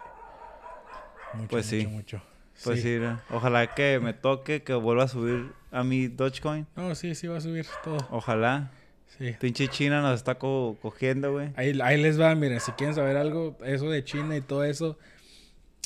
Mucho, 1.37 1.47
Pues 1.49 1.65
sí. 1.65 1.77
mucho, 1.87 1.89
mucho. 1.89 2.21
Pues 2.63 2.81
sí, 2.81 2.97
ojalá 3.29 3.67
que 3.75 3.99
me 4.01 4.13
toque, 4.13 4.63
que 4.63 4.73
vuelva 4.73 5.03
a 5.03 5.07
subir 5.09 5.51
a 5.71 5.83
mi 5.83 6.07
Dogecoin. 6.07 6.65
No, 6.77 6.95
sí, 6.95 7.13
sí 7.13 7.27
va 7.27 7.37
a 7.37 7.41
subir 7.41 7.65
todo. 7.83 7.97
Ojalá. 8.09 8.71
Sí. 9.17 9.33
Pinche 9.39 9.67
China 9.69 10.01
nos 10.01 10.15
está 10.15 10.35
co- 10.35 10.77
cogiendo, 10.81 11.31
güey. 11.31 11.49
Ahí, 11.55 11.79
ahí 11.81 12.01
les 12.01 12.19
va, 12.19 12.35
miren, 12.35 12.59
si 12.59 12.71
quieren 12.73 12.95
saber 12.95 13.15
algo, 13.17 13.57
eso 13.65 13.89
de 13.89 14.03
China 14.03 14.35
y 14.35 14.41
todo 14.41 14.63
eso, 14.65 14.97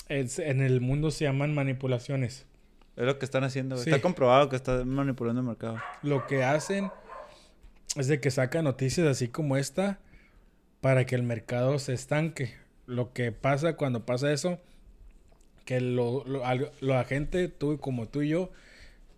es- 0.07 0.39
en 0.39 0.61
el 0.61 0.82
mundo 0.82 1.11
se 1.11 1.26
llaman 1.26 1.53
manipulaciones. 1.53 2.45
Es 2.95 3.05
lo 3.05 3.20
que 3.20 3.26
están 3.26 3.43
haciendo, 3.43 3.76
güey. 3.76 3.84
Sí. 3.86 3.89
Está 3.91 4.01
comprobado 4.01 4.49
que 4.49 4.55
está 4.55 4.84
manipulando 4.84 5.41
el 5.41 5.47
mercado. 5.47 5.78
lo 6.01 6.26
que 6.28 6.43
hacen 6.43 6.91
es 7.95 8.07
de 8.07 8.20
que 8.20 8.32
sacan 8.32 8.63
noticias 8.65 9.07
así 9.07 9.28
como 9.28 9.57
esta 9.57 9.99
para 10.82 11.05
que 11.05 11.15
el 11.15 11.24
mercado 11.24 11.78
se 11.80 11.93
estanque. 11.93 12.55
Lo 12.88 13.13
que 13.13 13.32
pasa 13.32 13.76
cuando 13.76 14.05
pasa 14.05 14.32
eso, 14.34 14.59
que 15.65 15.80
lo, 15.82 16.24
lo- 16.26 16.41
la 16.82 17.03
gente, 17.03 17.47
tú 17.47 17.78
como 17.80 18.07
tú 18.07 18.22
y 18.24 18.30
yo, 18.30 18.51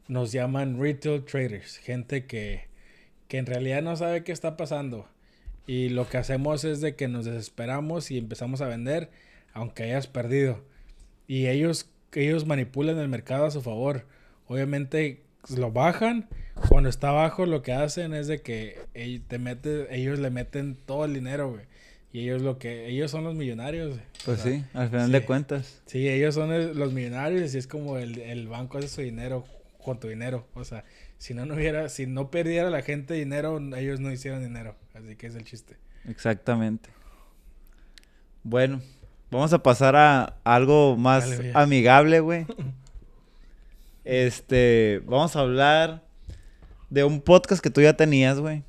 nos 0.07 0.31
llaman 0.33 0.79
retail 0.81 1.23
traders, 1.23 1.77
gente 1.77 2.25
que, 2.25 2.67
que 3.31 3.37
en 3.37 3.45
realidad 3.45 3.81
no 3.81 3.95
sabe 3.95 4.25
qué 4.25 4.33
está 4.33 4.57
pasando. 4.57 5.07
Y 5.65 5.87
lo 5.87 6.05
que 6.09 6.17
hacemos 6.17 6.65
es 6.65 6.81
de 6.81 6.95
que 6.97 7.07
nos 7.07 7.23
desesperamos 7.23 8.11
y 8.11 8.17
empezamos 8.17 8.59
a 8.59 8.67
vender, 8.67 9.09
aunque 9.53 9.83
hayas 9.83 10.07
perdido. 10.07 10.61
Y 11.27 11.47
ellos, 11.47 11.89
ellos 12.11 12.45
manipulan 12.45 12.97
el 12.97 13.07
mercado 13.07 13.45
a 13.45 13.51
su 13.51 13.61
favor. 13.61 14.05
Obviamente 14.47 15.21
lo 15.55 15.71
bajan. 15.71 16.27
Cuando 16.67 16.89
está 16.89 17.07
abajo, 17.07 17.45
lo 17.45 17.61
que 17.61 17.71
hacen 17.71 18.13
es 18.13 18.27
de 18.27 18.41
que 18.41 18.79
te 19.29 19.39
mete, 19.39 19.95
ellos 19.95 20.19
le 20.19 20.29
meten 20.29 20.75
todo 20.85 21.05
el 21.05 21.13
dinero, 21.13 21.51
güey. 21.51 21.63
Y 22.11 22.23
ellos 22.23 22.41
lo 22.41 22.59
que, 22.59 22.89
ellos 22.89 23.11
son 23.11 23.23
los 23.23 23.35
millonarios. 23.35 23.97
Pues 24.25 24.41
O 24.41 24.43
sea, 24.43 24.51
sí, 24.51 24.63
al 24.73 24.89
final 24.89 25.05
sí. 25.05 25.11
de 25.13 25.25
cuentas. 25.25 25.81
Sí, 25.85 26.09
ellos 26.09 26.35
son 26.35 26.51
el- 26.51 26.77
los 26.77 26.91
millonarios 26.91 27.55
y 27.55 27.59
es 27.59 27.67
como 27.67 27.97
el, 27.97 28.19
el 28.19 28.49
banco 28.49 28.77
hace 28.77 28.89
su 28.89 28.99
dinero 28.99 29.45
con 29.81 30.01
tu 30.01 30.09
dinero. 30.09 30.45
O 30.53 30.65
sea, 30.65 30.83
si 31.21 31.35
no, 31.35 31.45
no 31.45 31.53
hubiera, 31.53 31.87
si 31.87 32.07
no 32.07 32.31
perdiera 32.31 32.71
la 32.71 32.81
gente 32.81 33.13
dinero, 33.13 33.59
ellos 33.77 33.99
no 33.99 34.11
hicieran 34.11 34.41
dinero. 34.41 34.75
Así 34.95 35.15
que 35.15 35.27
es 35.27 35.35
el 35.35 35.43
chiste. 35.45 35.77
Exactamente. 36.05 36.89
Bueno, 38.41 38.81
vamos 39.29 39.53
a 39.53 39.61
pasar 39.61 39.95
a 39.95 40.37
algo 40.43 40.97
más 40.97 41.29
Dale, 41.29 41.51
amigable, 41.53 42.19
güey. 42.21 42.47
Este, 44.03 45.03
vamos 45.05 45.35
a 45.35 45.41
hablar 45.41 46.01
de 46.89 47.03
un 47.03 47.21
podcast 47.21 47.61
que 47.61 47.69
tú 47.69 47.81
ya 47.81 47.95
tenías, 47.95 48.39
güey. 48.39 48.63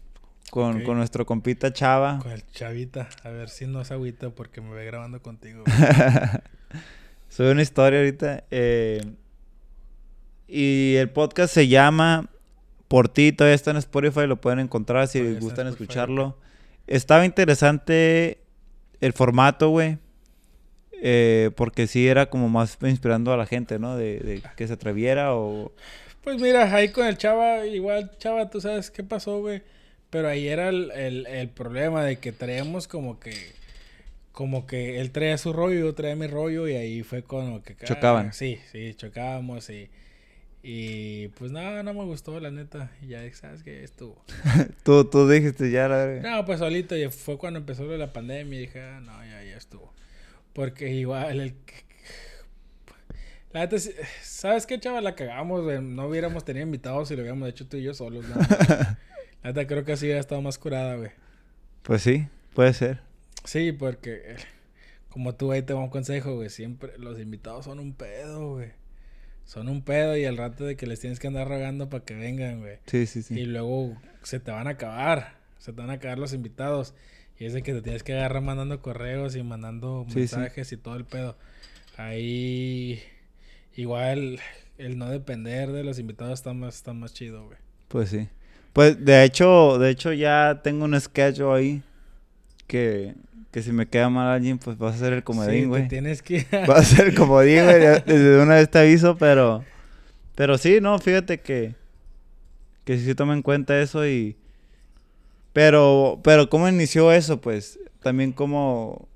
Con, 0.50 0.82
con 0.82 0.98
nuestro 0.98 1.24
compita 1.24 1.72
Chava. 1.72 2.18
Con 2.18 2.32
el 2.32 2.46
chavita. 2.48 3.08
A 3.24 3.30
ver 3.30 3.48
si 3.48 3.66
no 3.66 3.80
es 3.80 3.90
agüita 3.90 4.28
porque 4.28 4.60
me 4.60 4.74
ve 4.74 4.84
grabando 4.84 5.22
contigo. 5.22 5.64
Sube 7.30 7.50
una 7.50 7.62
historia 7.62 8.00
ahorita. 8.00 8.44
eh, 8.50 9.00
y 10.46 10.96
el 10.96 11.08
podcast 11.08 11.54
se 11.54 11.66
llama 11.66 12.28
Por 12.92 13.08
ti, 13.08 13.32
todavía 13.32 13.54
está 13.54 13.70
en 13.70 13.78
Spotify, 13.78 14.26
lo 14.26 14.38
pueden 14.40 14.58
encontrar 14.58 15.08
si 15.08 15.20
les 15.22 15.40
gustan 15.40 15.66
escucharlo. 15.66 16.36
Estaba 16.86 17.24
interesante 17.24 18.38
el 19.00 19.14
formato, 19.14 19.70
güey. 19.70 19.96
eh, 21.04 21.50
porque 21.56 21.86
sí 21.86 22.06
era 22.06 22.28
como 22.28 22.48
más 22.48 22.76
inspirando 22.82 23.32
a 23.32 23.36
la 23.36 23.46
gente, 23.46 23.78
¿no? 23.78 23.96
De, 23.96 24.20
de 24.20 24.42
que 24.56 24.66
se 24.66 24.74
atreviera 24.74 25.34
o... 25.34 25.72
Pues 26.22 26.40
mira, 26.40 26.72
ahí 26.74 26.90
con 26.90 27.06
el 27.06 27.16
chava, 27.16 27.66
igual 27.66 28.12
chava, 28.18 28.50
tú 28.50 28.60
sabes 28.60 28.90
qué 28.90 29.02
pasó, 29.02 29.40
güey. 29.40 29.62
Pero 30.10 30.28
ahí 30.28 30.46
era 30.48 30.68
el, 30.68 30.90
el, 30.92 31.26
el 31.26 31.48
problema 31.48 32.04
de 32.04 32.18
que 32.18 32.32
traíamos 32.32 32.88
como 32.88 33.18
que... 33.18 33.34
Como 34.32 34.66
que 34.66 35.00
él 35.00 35.10
traía 35.12 35.36
su 35.38 35.52
rollo, 35.52 35.80
yo 35.80 35.94
traía 35.94 36.16
mi 36.16 36.26
rollo 36.26 36.68
y 36.68 36.74
ahí 36.74 37.02
fue 37.02 37.22
como 37.22 37.62
que... 37.62 37.76
ah, 37.80 37.84
Chocaban. 37.86 38.32
Sí, 38.32 38.58
sí, 38.70 38.94
chocábamos 38.94 39.70
y... 39.70 39.88
Y 40.62 41.28
pues 41.28 41.50
nada, 41.50 41.82
no 41.82 41.92
me 41.92 42.04
gustó, 42.04 42.38
la 42.38 42.50
neta. 42.52 42.92
Y 43.02 43.08
ya, 43.08 43.34
¿sabes 43.34 43.64
qué? 43.64 43.82
Estuvo. 43.82 44.24
Tú, 44.84 45.04
tú 45.04 45.28
dijiste 45.28 45.70
ya, 45.70 45.88
la 45.88 46.04
verga. 46.06 46.30
No, 46.30 46.44
pues 46.44 46.60
solito, 46.60 46.96
y 46.96 47.08
fue 47.10 47.36
cuando 47.36 47.58
empezó 47.58 47.84
la 47.84 48.12
pandemia 48.12 48.58
y 48.58 48.62
dije, 48.62 48.80
ah, 48.80 49.00
no, 49.00 49.12
ya, 49.24 49.42
ya 49.42 49.56
estuvo. 49.56 49.92
Porque 50.52 50.92
igual 50.92 51.40
el... 51.40 51.54
La 53.52 53.60
neta, 53.60 53.76
¿sabes 54.22 54.66
qué, 54.66 54.78
chaval? 54.78 55.04
La 55.04 55.14
cagamos, 55.14 55.62
güey. 55.62 55.82
No 55.82 56.06
hubiéramos 56.06 56.44
tenido 56.44 56.64
invitados 56.64 57.08
si 57.08 57.16
lo 57.16 57.22
hubiéramos 57.22 57.48
hecho 57.48 57.66
tú 57.66 57.76
y 57.76 57.82
yo 57.82 57.92
solos, 57.92 58.24
¿no? 58.28 58.36
La 59.42 59.50
neta, 59.50 59.66
creo 59.66 59.84
que 59.84 59.92
así 59.92 60.06
hubiera 60.06 60.20
estado 60.20 60.40
más 60.40 60.58
curada, 60.58 60.96
güey. 60.96 61.10
Pues 61.82 62.02
sí, 62.02 62.28
puede 62.54 62.72
ser. 62.72 63.00
Sí, 63.44 63.72
porque... 63.72 64.36
Como 65.10 65.34
tú 65.34 65.52
ahí 65.52 65.60
te 65.60 65.74
va 65.74 65.80
un 65.80 65.90
consejo, 65.90 66.36
güey. 66.36 66.48
Siempre 66.48 66.96
los 66.96 67.20
invitados 67.20 67.66
son 67.66 67.78
un 67.78 67.92
pedo, 67.92 68.52
güey. 68.54 68.70
Son 69.52 69.68
un 69.68 69.82
pedo 69.82 70.16
y 70.16 70.24
al 70.24 70.38
rato 70.38 70.64
de 70.64 70.76
que 70.76 70.86
les 70.86 70.98
tienes 70.98 71.20
que 71.20 71.26
andar 71.26 71.46
rogando 71.46 71.90
para 71.90 72.02
que 72.02 72.14
vengan, 72.14 72.60
güey. 72.60 72.78
Sí, 72.86 73.04
sí, 73.04 73.20
sí. 73.20 73.38
Y 73.38 73.44
luego 73.44 73.94
se 74.22 74.40
te 74.40 74.50
van 74.50 74.66
a 74.66 74.70
acabar. 74.70 75.34
Se 75.58 75.74
te 75.74 75.80
van 75.82 75.90
a 75.90 75.94
acabar 75.94 76.18
los 76.18 76.32
invitados. 76.32 76.94
Y 77.38 77.44
es 77.44 77.52
de 77.52 77.62
que 77.62 77.74
te 77.74 77.82
tienes 77.82 78.02
que 78.02 78.14
agarrar 78.14 78.40
mandando 78.40 78.80
correos 78.80 79.36
y 79.36 79.42
mandando 79.42 80.06
Sí, 80.08 80.12
sí. 80.14 80.18
mensajes 80.20 80.72
y 80.72 80.78
todo 80.78 80.96
el 80.96 81.04
pedo. 81.04 81.36
Ahí 81.98 83.02
igual 83.76 84.40
el 84.78 84.96
no 84.96 85.10
depender 85.10 85.70
de 85.70 85.84
los 85.84 85.98
invitados 85.98 86.38
está 86.38 86.54
más, 86.54 86.76
está 86.76 86.94
más 86.94 87.12
chido, 87.12 87.44
güey. 87.44 87.58
Pues 87.88 88.08
sí. 88.08 88.28
Pues 88.72 89.04
de 89.04 89.22
hecho, 89.22 89.78
de 89.78 89.90
hecho 89.90 90.14
ya 90.14 90.62
tengo 90.64 90.86
un 90.86 90.98
schedule 90.98 91.54
ahí 91.58 91.82
que, 92.66 93.14
que 93.52 93.62
si 93.62 93.70
me 93.70 93.86
queda 93.86 94.08
mal 94.08 94.26
alguien, 94.28 94.58
pues 94.58 94.76
vas 94.78 94.96
a 94.96 94.98
ser 94.98 95.12
el 95.12 95.22
comodín, 95.22 95.68
güey. 95.68 95.86
tienes 95.86 96.22
que... 96.22 96.46
Va 96.68 96.78
a 96.78 96.82
ser 96.82 97.08
el 97.08 97.14
comodín, 97.14 97.62
güey. 97.64 97.78
Desde 97.78 98.40
una 98.42 98.54
vez 98.56 98.68
te 98.70 98.78
aviso, 98.80 99.16
pero... 99.16 99.62
Pero 100.34 100.56
sí, 100.58 100.80
no, 100.80 100.98
fíjate 100.98 101.40
que... 101.40 101.74
Que 102.84 102.98
sí 102.98 103.14
toma 103.14 103.34
en 103.34 103.42
cuenta 103.42 103.78
eso 103.80 104.06
y... 104.08 104.36
Pero, 105.52 106.18
pero 106.24 106.48
¿cómo 106.48 106.66
inició 106.68 107.12
eso, 107.12 107.40
pues? 107.40 107.78
También 108.02 108.32
cómo... 108.32 109.06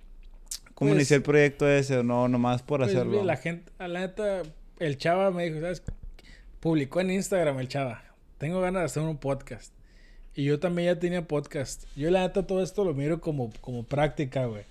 ¿Cómo 0.74 0.90
Pues- 0.90 0.96
inició 0.98 1.16
el 1.16 1.22
proyecto 1.22 1.66
ese 1.66 2.04
no? 2.04 2.28
Nomás 2.28 2.62
por 2.62 2.80
Pues, 2.80 2.90
hacerlo. 2.94 3.24
La 3.24 3.38
gente, 3.38 3.72
a 3.78 3.88
la 3.88 4.00
neta, 4.00 4.42
el 4.78 4.98
chava 4.98 5.30
me 5.30 5.44
dijo, 5.44 5.60
¿sabes? 5.62 5.82
Publicó 6.60 7.00
en 7.00 7.10
Instagram 7.12 7.58
el 7.60 7.68
chava. 7.68 8.02
Tengo 8.36 8.60
ganas 8.60 8.82
de 8.82 8.84
hacer 8.84 9.02
un 9.02 9.16
podcast. 9.16 9.72
Y 10.36 10.44
yo 10.44 10.60
también 10.60 10.94
ya 10.94 11.00
tenía 11.00 11.26
podcast. 11.26 11.84
Yo 11.96 12.10
la 12.10 12.20
neta 12.20 12.46
todo 12.46 12.62
esto 12.62 12.84
lo 12.84 12.94
miro 12.94 13.20
como, 13.20 13.50
como 13.60 13.84
práctica, 13.84 14.44
güey. 14.46 14.64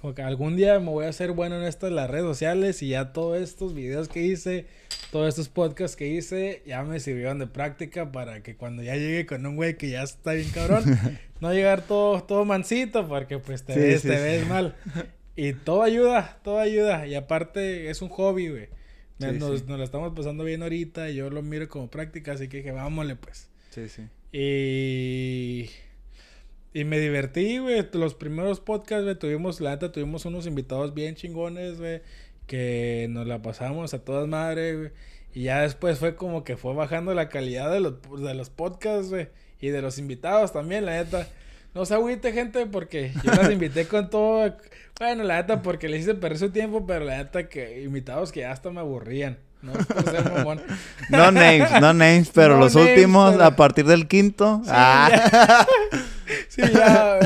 Como 0.00 0.14
que 0.16 0.22
algún 0.22 0.56
día 0.56 0.80
me 0.80 0.90
voy 0.90 1.04
a 1.06 1.10
hacer 1.10 1.30
bueno 1.30 1.56
en 1.56 1.62
esto 1.62 1.86
de 1.86 1.92
las 1.92 2.10
redes 2.10 2.24
sociales 2.26 2.82
y 2.82 2.88
ya 2.88 3.12
todos 3.12 3.40
estos 3.40 3.72
videos 3.72 4.08
que 4.08 4.20
hice, 4.22 4.66
todos 5.12 5.28
estos 5.28 5.48
podcasts 5.48 5.96
que 5.96 6.08
hice, 6.08 6.62
ya 6.66 6.82
me 6.82 6.98
sirvieron 6.98 7.38
de 7.38 7.46
práctica 7.46 8.10
para 8.10 8.42
que 8.42 8.56
cuando 8.56 8.82
ya 8.82 8.96
llegue 8.96 9.26
con 9.26 9.46
un 9.46 9.54
güey 9.54 9.76
que 9.76 9.90
ya 9.90 10.02
está 10.02 10.32
bien 10.32 10.50
cabrón, 10.50 10.82
no 11.40 11.52
llegar 11.54 11.82
todo, 11.82 12.20
todo 12.24 12.44
mansito 12.44 13.06
porque 13.06 13.38
pues 13.38 13.62
te 13.62 13.74
Sí, 13.74 13.78
ves, 13.80 14.02
sí, 14.02 14.08
te 14.08 14.16
sí. 14.16 14.22
ves 14.22 14.48
mal. 14.48 14.74
Y 15.36 15.52
todo 15.52 15.82
ayuda, 15.84 16.40
todo 16.42 16.58
ayuda. 16.58 17.06
Y 17.06 17.14
aparte 17.14 17.88
es 17.88 18.02
un 18.02 18.08
hobby, 18.08 18.48
güey. 18.48 18.68
Nos, 19.20 19.64
nos 19.66 19.78
la 19.78 19.84
estamos 19.84 20.12
pasando 20.16 20.42
bien 20.42 20.64
ahorita 20.64 21.10
y 21.10 21.14
yo 21.14 21.30
lo 21.30 21.42
miro 21.42 21.68
como 21.68 21.88
práctica, 21.88 22.32
así 22.32 22.48
que 22.48 22.56
dije, 22.56 22.72
vámonos 22.72 23.18
pues. 23.20 23.48
Sí, 23.70 23.88
sí. 23.88 24.02
Y, 24.32 25.68
y 26.72 26.84
me 26.84 26.98
divertí, 26.98 27.58
güey. 27.58 27.86
Los 27.92 28.14
primeros 28.14 28.60
podcasts, 28.60 29.04
güey, 29.04 29.18
tuvimos, 29.18 29.60
la 29.60 29.70
neta, 29.70 29.92
tuvimos 29.92 30.24
unos 30.24 30.46
invitados 30.46 30.94
bien 30.94 31.14
chingones, 31.14 31.78
güey. 31.78 32.00
Que 32.46 33.06
nos 33.10 33.26
la 33.26 33.42
pasamos 33.42 33.94
a 33.94 34.04
todas 34.04 34.26
madres, 34.26 34.78
güey. 34.78 34.90
Y 35.34 35.44
ya 35.44 35.62
después 35.62 35.98
fue 35.98 36.16
como 36.16 36.44
que 36.44 36.56
fue 36.56 36.74
bajando 36.74 37.14
la 37.14 37.28
calidad 37.28 37.70
de 37.70 37.80
los, 37.80 37.94
de 38.22 38.34
los 38.34 38.50
podcasts, 38.50 39.10
güey. 39.10 39.28
Y 39.60 39.68
de 39.68 39.82
los 39.82 39.98
invitados 39.98 40.52
también, 40.52 40.86
la 40.86 41.02
neta. 41.02 41.28
No 41.74 41.86
se 41.86 41.94
agüite, 41.94 42.32
gente, 42.32 42.66
porque 42.66 43.12
yo 43.24 43.32
las 43.32 43.50
invité 43.52 43.86
con 43.86 44.10
todo. 44.10 44.56
Bueno, 44.98 45.24
la 45.24 45.36
neta, 45.36 45.62
porque 45.62 45.88
les 45.88 46.02
hice 46.02 46.14
perder 46.14 46.38
su 46.38 46.50
tiempo, 46.50 46.86
pero 46.86 47.04
la 47.04 47.18
neta 47.18 47.48
que 47.48 47.82
invitados 47.82 48.32
que 48.32 48.44
hasta 48.44 48.70
me 48.70 48.80
aburrían. 48.80 49.38
No. 49.62 49.72
No 51.10 51.30
names, 51.30 51.70
no 51.80 51.92
names, 51.92 52.30
pero 52.34 52.54
No 52.54 52.60
los 52.60 52.74
names, 52.74 52.90
últimos, 52.90 53.32
pero- 53.32 53.44
a 53.44 53.56
partir 53.56 53.84
del 53.86 54.06
quinto. 54.08 54.62
ah. 54.68 55.66
Sí, 56.48 56.62
ya, 56.72 57.18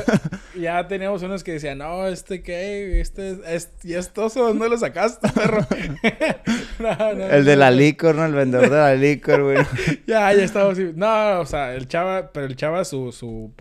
ya 0.59 0.89
teníamos 0.89 1.22
unos 1.22 1.45
que 1.45 1.53
decían, 1.53 1.78
no, 1.78 2.09
este 2.09 2.43
qué, 2.43 3.01
este 3.01 3.30
es, 3.32 3.39
es, 3.47 3.70
y 3.84 3.95
estos 3.95 4.34
¿dónde 4.34 4.68
lo 4.68 4.76
sacaste, 4.78 5.28
perro? 5.28 5.64
No, 6.78 7.14
no, 7.14 7.24
El 7.26 7.45
de 7.45 7.57
la 7.57 7.70
licor, 7.70 8.14
¿no? 8.16 8.24
El 8.26 8.34
vendedor 8.34 8.68
de 8.70 8.76
la 8.76 8.95
licor, 8.95 9.43
güey. 9.45 9.59
Ya, 10.07 10.32
ya 10.32 10.43
estaba 10.45 10.72
así. 10.72 10.91
No, 10.95 11.41
o 11.41 11.47
sea, 11.47 11.74
el 11.74 11.87
chava, 11.89 12.32
pero 12.32 12.47
el 12.47 12.57
chava 12.57 12.84
su, 12.84 13.12
su, 13.12 13.53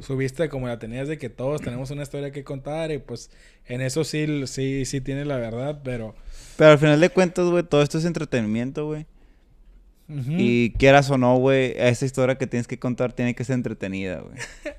su 0.00 0.16
vista 0.16 0.48
como 0.48 0.68
la 0.68 0.78
tenías 0.78 1.06
de 1.08 1.18
que 1.18 1.28
todos 1.28 1.60
tenemos 1.60 1.90
una 1.90 2.02
historia 2.02 2.30
que 2.32 2.42
contar 2.44 2.90
y 2.90 2.98
pues 2.98 3.30
en 3.66 3.80
eso 3.82 4.04
sí, 4.04 4.46
sí, 4.46 4.84
sí 4.86 5.00
tiene 5.00 5.24
la 5.26 5.36
verdad, 5.36 5.80
pero... 5.84 6.14
Pero 6.58 6.72
al 6.72 6.78
final 6.78 7.00
de 7.00 7.08
cuentas, 7.08 7.46
güey, 7.46 7.62
todo 7.62 7.82
esto 7.82 7.96
es 7.98 8.04
entretenimiento, 8.04 8.84
güey. 8.86 9.06
Y 10.10 10.70
quieras 10.72 11.10
o 11.10 11.18
no, 11.18 11.36
güey, 11.36 11.74
esa 11.76 12.06
historia 12.06 12.36
que 12.38 12.46
tienes 12.46 12.66
que 12.66 12.78
contar 12.78 13.12
tiene 13.12 13.34
que 13.34 13.44
ser 13.44 13.54
entretenida, 13.54 14.20
güey. 14.20 14.36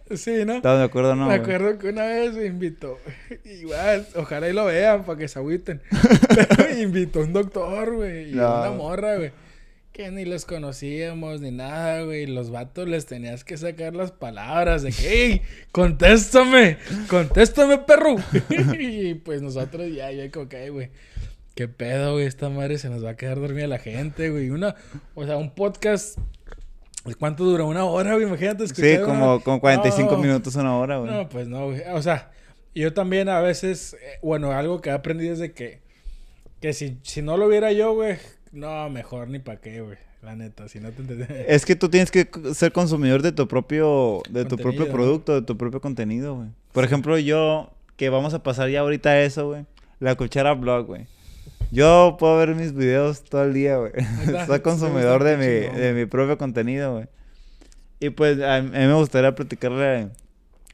Sí, 0.17 0.43
¿no? 0.43 0.55
¿Estás 0.55 0.80
de 0.80 0.86
acuerdo 0.86 1.11
o 1.11 1.15
no? 1.15 1.27
Me 1.27 1.36
acuerdo 1.36 1.77
que 1.77 1.89
una 1.89 2.03
vez 2.03 2.34
me 2.34 2.45
invitó, 2.47 2.97
igual, 3.45 4.07
ojalá 4.15 4.49
y 4.49 4.53
lo 4.53 4.65
vean 4.65 5.05
para 5.05 5.19
que 5.19 5.27
se 5.27 5.38
agüiten. 5.39 5.82
Pero 6.36 6.69
me 6.75 6.82
invitó 6.82 7.19
un 7.21 7.32
doctor, 7.32 7.95
güey, 7.95 8.32
y 8.32 8.36
No. 8.36 8.59
una 8.61 8.71
morra, 8.71 9.15
güey. 9.17 9.32
Que 9.93 10.09
ni 10.11 10.25
los 10.25 10.45
conocíamos 10.45 11.41
ni 11.41 11.51
nada, 11.51 12.01
güey. 12.03 12.25
Los 12.25 12.49
vatos 12.49 12.89
les 12.89 13.05
tenías 13.05 13.43
que 13.43 13.55
sacar 13.57 13.95
las 13.95 14.11
palabras 14.11 14.82
de 14.82 14.91
que, 14.91 15.23
¡Ey! 15.25 15.41
¡Contéstame! 15.71 16.77
¡Contéstame, 17.07 17.77
perro! 17.77 18.15
y 18.80 19.13
pues 19.13 19.41
nosotros 19.43 19.93
ya, 19.93 20.11
yo 20.11 20.30
como 20.32 20.49
que, 20.49 20.57
"Ay, 20.57 20.69
güey. 20.69 20.89
¿Qué 21.60 21.68
pedo, 21.68 22.14
güey? 22.14 22.26
Esta 22.26 22.47
madre 22.47 22.78
se 22.78 22.89
nos 22.89 23.03
va 23.03 23.10
a 23.10 23.16
quedar 23.18 23.38
dormida 23.38 23.68
la 23.68 23.80
gente, 23.80 24.30
güey. 24.30 24.49
Una, 24.49 24.76
o 25.14 25.26
sea, 25.26 25.36
un 25.36 25.53
podcast. 25.53 26.18
¿Cuánto 27.20 27.43
dura? 27.43 27.66
Una 27.66 27.84
hora, 27.84 28.14
güey. 28.14 28.26
Imagínate 28.26 28.60
Sí, 28.66 28.72
escuchar 28.82 29.03
una- 29.03 29.20
como, 29.20 29.43
como 29.43 29.60
45 29.60 30.10
No. 30.14 30.18
minutos, 30.20 30.55
una 30.55 30.78
hora, 30.78 30.99
güey. 30.99 31.12
no, 31.12 31.28
pues 31.28 31.49
no, 31.49 31.66
güey. 31.66 31.82
O 31.91 32.01
sea, 32.01 32.32
yo 32.74 32.93
también 32.93 33.28
a 33.28 33.41
veces, 33.41 33.95
eh, 33.95 34.20
bueno, 34.22 34.53
algo 34.53 34.80
que 34.80 34.89
he 34.89 34.93
aprendido 34.93 35.34
es 35.34 35.39
de 35.39 35.51
que, 35.51 35.82
que 36.62 36.72
si, 36.72 36.97
si 37.03 37.22
no 37.22 37.36
lo 37.36 37.49
viera 37.49 37.74
yo, 37.74 37.93
güey, 37.93 38.16
no, 38.53 38.89
mejor 38.89 39.28
ni 39.28 39.39
para 39.39 39.60
qué, 39.60 39.82
güey. 39.82 39.97
La 40.22 40.38
neta, 40.38 40.70
si 40.70 40.80
no 40.80 40.91
te 40.91 41.01
entendés. 41.01 41.28
Es 41.49 41.66
que 41.66 41.76
tú 41.76 41.89
tienes 41.89 42.10
que 42.10 42.30
ser 42.53 42.72
consumidor 42.72 43.22
de 43.22 43.34
tu 43.34 43.49
propio, 43.49 44.22
de 44.30 44.45
tu 44.45 44.55
propio 44.55 44.86
¿no? 44.86 44.91
producto, 44.93 45.34
de 45.36 45.41
tu 45.41 45.57
propio 45.57 45.82
contenido, 45.82 46.36
güey. 46.36 46.47
Por 46.72 46.86
ejemplo, 46.86 47.18
yo, 47.18 47.70
que 47.97 48.07
vamos 48.07 48.34
a 48.34 48.43
pasar 48.43 48.70
ya 48.70 48.80
ahorita 48.80 49.10
a 49.10 49.22
eso, 49.24 49.47
güey. 49.47 49.66
La 49.99 50.16
cuchara 50.16 50.53
blog, 50.53 50.86
güey. 50.86 51.05
Yo 51.72 52.15
puedo 52.20 52.38
ver 52.38 52.55
mis 52.55 52.74
videos 52.74 53.24
todo 53.24 53.43
el 53.43 53.53
día, 53.53 53.78
güey. 53.78 53.91
Soy 54.47 54.59
consumidor 54.61 55.24
de 55.24 55.38
mi, 55.38 55.78
de 55.80 55.93
mi 55.93 56.05
propio 56.05 56.38
contenido, 56.38 56.93
güey. 56.93 57.07
Y 57.99 58.09
pues 58.11 58.39
a, 58.41 58.61
mí 58.61 58.70
me 58.72 58.93
gustaría 58.93 59.36
platicarle 59.36 60.09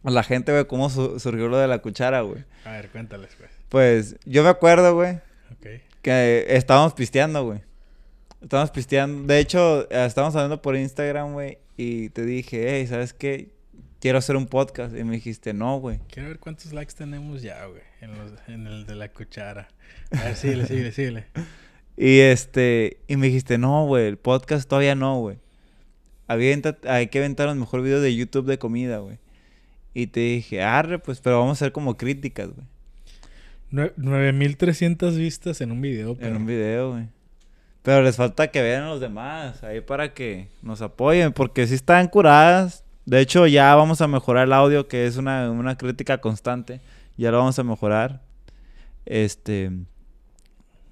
a 0.04 0.10
la 0.12 0.24
gente, 0.24 0.52
güey, 0.52 0.66
cómo 0.66 0.89
su- 0.89 1.20
surgió 1.20 1.48
lo 1.48 1.58
de 1.58 1.68
la 1.68 1.80
cuchara, 1.80 2.22
güey. 2.22 2.43
A 2.64 2.72
ver, 2.72 2.89
cuéntales, 2.89 3.32
pues. 3.38 3.52
Pues 3.70 4.16
yo 4.26 4.43
me 4.43 4.50
acuerdo, 4.50 4.93
güey, 4.96 5.16
Ok. 5.52 5.82
que 6.02 6.46
estábamos 6.50 6.93
pisteando, 6.93 7.43
güey. 7.43 7.62
Estábamos 8.41 8.70
pisteando. 8.72 9.24
De 9.28 9.39
hecho, 9.39 9.89
estábamos 9.89 10.36
hablando 10.36 10.62
por 10.62 10.76
Instagram, 10.76 11.34
güey. 11.34 11.58
Y 11.78 12.10
te 12.10 12.24
dije, 12.26 12.68
hey, 12.78 12.88
¿sabes 12.88 13.14
qué? 13.14 13.50
Quiero 14.00 14.20
hacer 14.20 14.36
un 14.36 14.46
podcast. 14.46 14.96
Y 14.96 15.04
me 15.04 15.16
dijiste, 15.16 15.52
no, 15.54 15.80
güey. 15.80 16.00
Quiero 16.10 16.30
ver 16.30 16.39
cuántos 16.39 16.72
likes 16.72 16.93
tenemos 16.96 17.41
ya, 17.41 17.66
güey, 17.66 17.82
en 18.48 18.68
el 18.68 18.86
de 18.86 18.96
la 18.96 19.10
cuchara. 19.10 19.68
A 20.12 20.24
ver, 20.24 20.36
síguele, 20.36 20.66
síguele, 20.68 20.92
síguele. 20.92 21.26
Y 21.98 22.20
este, 22.20 22.98
y 23.08 23.16
me 23.16 23.28
dijiste, 23.28 23.58
no, 23.58 23.86
güey, 23.86 24.06
el 24.08 24.18
podcast 24.18 24.68
todavía 24.68 24.96
no, 24.96 25.18
güey. 25.20 25.38
Hay 26.28 27.08
que 27.08 27.20
aventar 27.20 27.48
los 27.48 27.56
mejor 27.56 27.82
videos 27.84 28.02
de 28.02 28.14
YouTube 28.14 28.48
de 28.48 28.58
comida, 28.60 28.98
güey. 28.98 29.18
Y 29.94 30.08
te 30.08 30.20
dije, 30.20 30.62
arre, 30.62 31.00
pues, 31.00 31.22
pero 31.22 31.40
vamos 31.40 31.52
a 31.52 31.64
hacer 31.66 31.72
como 31.72 31.96
críticas, 31.96 32.50
güey. 32.50 32.68
Nue- 33.72 33.94
9300 33.96 35.16
vistas 35.18 35.62
en 35.62 35.72
un 35.72 35.80
video, 35.82 36.12
En 36.12 36.18
pero... 36.18 36.36
un 36.36 36.46
video, 36.46 36.92
güey. 36.92 37.08
Pero 37.82 38.02
les 38.02 38.18
falta 38.18 38.48
que 38.52 38.62
vean 38.62 38.84
a 38.84 38.90
los 38.90 39.00
demás 39.00 39.64
ahí 39.64 39.80
para 39.80 40.14
que 40.14 40.50
nos 40.62 40.82
apoyen, 40.82 41.32
porque 41.32 41.66
sí 41.66 41.76
están 41.76 42.10
curadas. 42.10 42.84
De 43.06 43.22
hecho, 43.22 43.48
ya 43.48 43.74
vamos 43.76 44.02
a 44.02 44.08
mejorar 44.10 44.48
el 44.48 44.54
audio, 44.54 44.90
que 44.90 45.06
es 45.06 45.16
una, 45.18 45.50
una 45.50 45.78
crítica 45.78 46.18
constante. 46.20 46.82
Ya 47.16 47.32
lo 47.32 47.38
vamos 47.38 47.58
a 47.58 47.64
mejorar. 47.64 48.22
Este. 49.06 49.72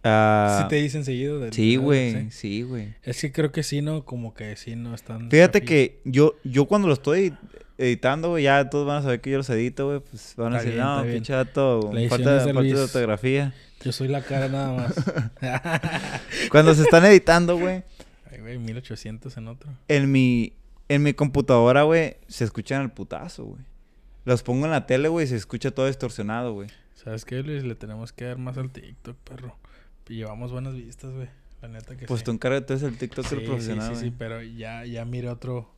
ah, 0.04 0.60
Sí 0.62 0.68
te 0.70 0.76
dicen 0.76 1.06
seguido 1.06 1.40
del 1.40 1.54
sí, 1.54 1.76
güey. 1.78 2.30
Sí, 2.32 2.62
güey. 2.64 2.96
Es 3.04 3.22
que 3.22 3.32
creo 3.32 3.52
que 3.52 3.64
sí, 3.64 3.82
¿no? 3.82 4.06
Como 4.06 4.34
que 4.34 4.56
sí, 4.56 4.76
no 4.76 4.94
están... 4.94 5.30
Fíjate 5.30 5.62
que 5.62 6.02
yo, 6.06 6.36
yo 6.44 6.66
cuando 6.66 6.88
lo 6.88 6.94
estoy 6.94 7.34
editando, 7.78 8.30
güey, 8.30 8.44
ya 8.44 8.70
todos 8.70 8.86
van 8.86 8.98
a 8.98 9.02
saber 9.02 9.22
que 9.22 9.32
yo 9.32 9.38
los 9.38 9.50
edito, 9.50 9.88
güey. 9.88 10.00
Pues 10.00 10.34
van 10.38 10.54
a 10.54 10.58
Está 10.58 10.70
decir, 10.70 10.74
bien, 10.74 10.86
no, 10.86 11.02
La 11.04 12.02
edición 12.02 12.10
falta, 12.10 12.40
falta 12.40 12.46
de 12.46 12.54
Luis. 12.54 12.76
ortografía. 12.76 13.54
Yo 13.84 13.92
soy 13.92 14.08
la 14.08 14.22
cara 14.22 14.48
nada 14.48 14.74
más. 14.74 14.94
Cuando 16.52 16.74
se 16.74 16.84
están 16.84 17.04
editando, 17.06 17.58
güey. 17.58 17.84
Ay, 18.32 18.40
güey, 18.40 18.58
1800 18.58 19.36
en 19.38 19.48
otro. 19.48 19.70
En 19.88 20.12
mi, 20.12 20.54
en 20.88 21.04
mi 21.04 21.14
computadora, 21.14 21.84
güey, 21.84 22.18
se 22.28 22.46
escuchan 22.46 22.82
al 22.82 22.94
putazo, 22.94 23.46
güey. 23.46 23.62
Los 24.26 24.42
pongo 24.42 24.66
en 24.66 24.72
la 24.72 24.86
tele, 24.86 25.10
güey, 25.10 25.26
y 25.26 25.30
se 25.30 25.36
escucha 25.36 25.72
todo 25.72 25.88
distorsionado, 25.88 26.54
güey. 26.54 26.70
¿Sabes 27.04 27.26
qué, 27.26 27.44
Luis? 27.44 27.64
Le 27.64 27.76
tenemos 27.76 28.14
que 28.14 28.26
dar 28.26 28.38
más 28.38 28.58
al 28.58 28.72
TikTok, 28.72 29.18
perro. 29.18 29.58
Y 30.10 30.16
llevamos 30.16 30.52
buenas 30.52 30.76
vistas, 30.76 31.12
güey. 31.12 31.28
La 31.62 31.68
neta 31.70 31.96
que 31.96 32.06
Pues 32.06 32.20
sí. 32.20 32.26
tú 32.26 32.32
encárgate 32.32 32.74
el 32.74 32.98
TikTok 32.98 33.26
sí, 33.26 33.36
profesional, 33.38 33.90
sí, 33.96 34.02
sí, 34.02 34.06
sí, 34.10 34.16
pero 34.18 34.42
ya, 34.42 34.86
ya 34.86 35.06
miro 35.06 35.32
otro... 35.32 35.70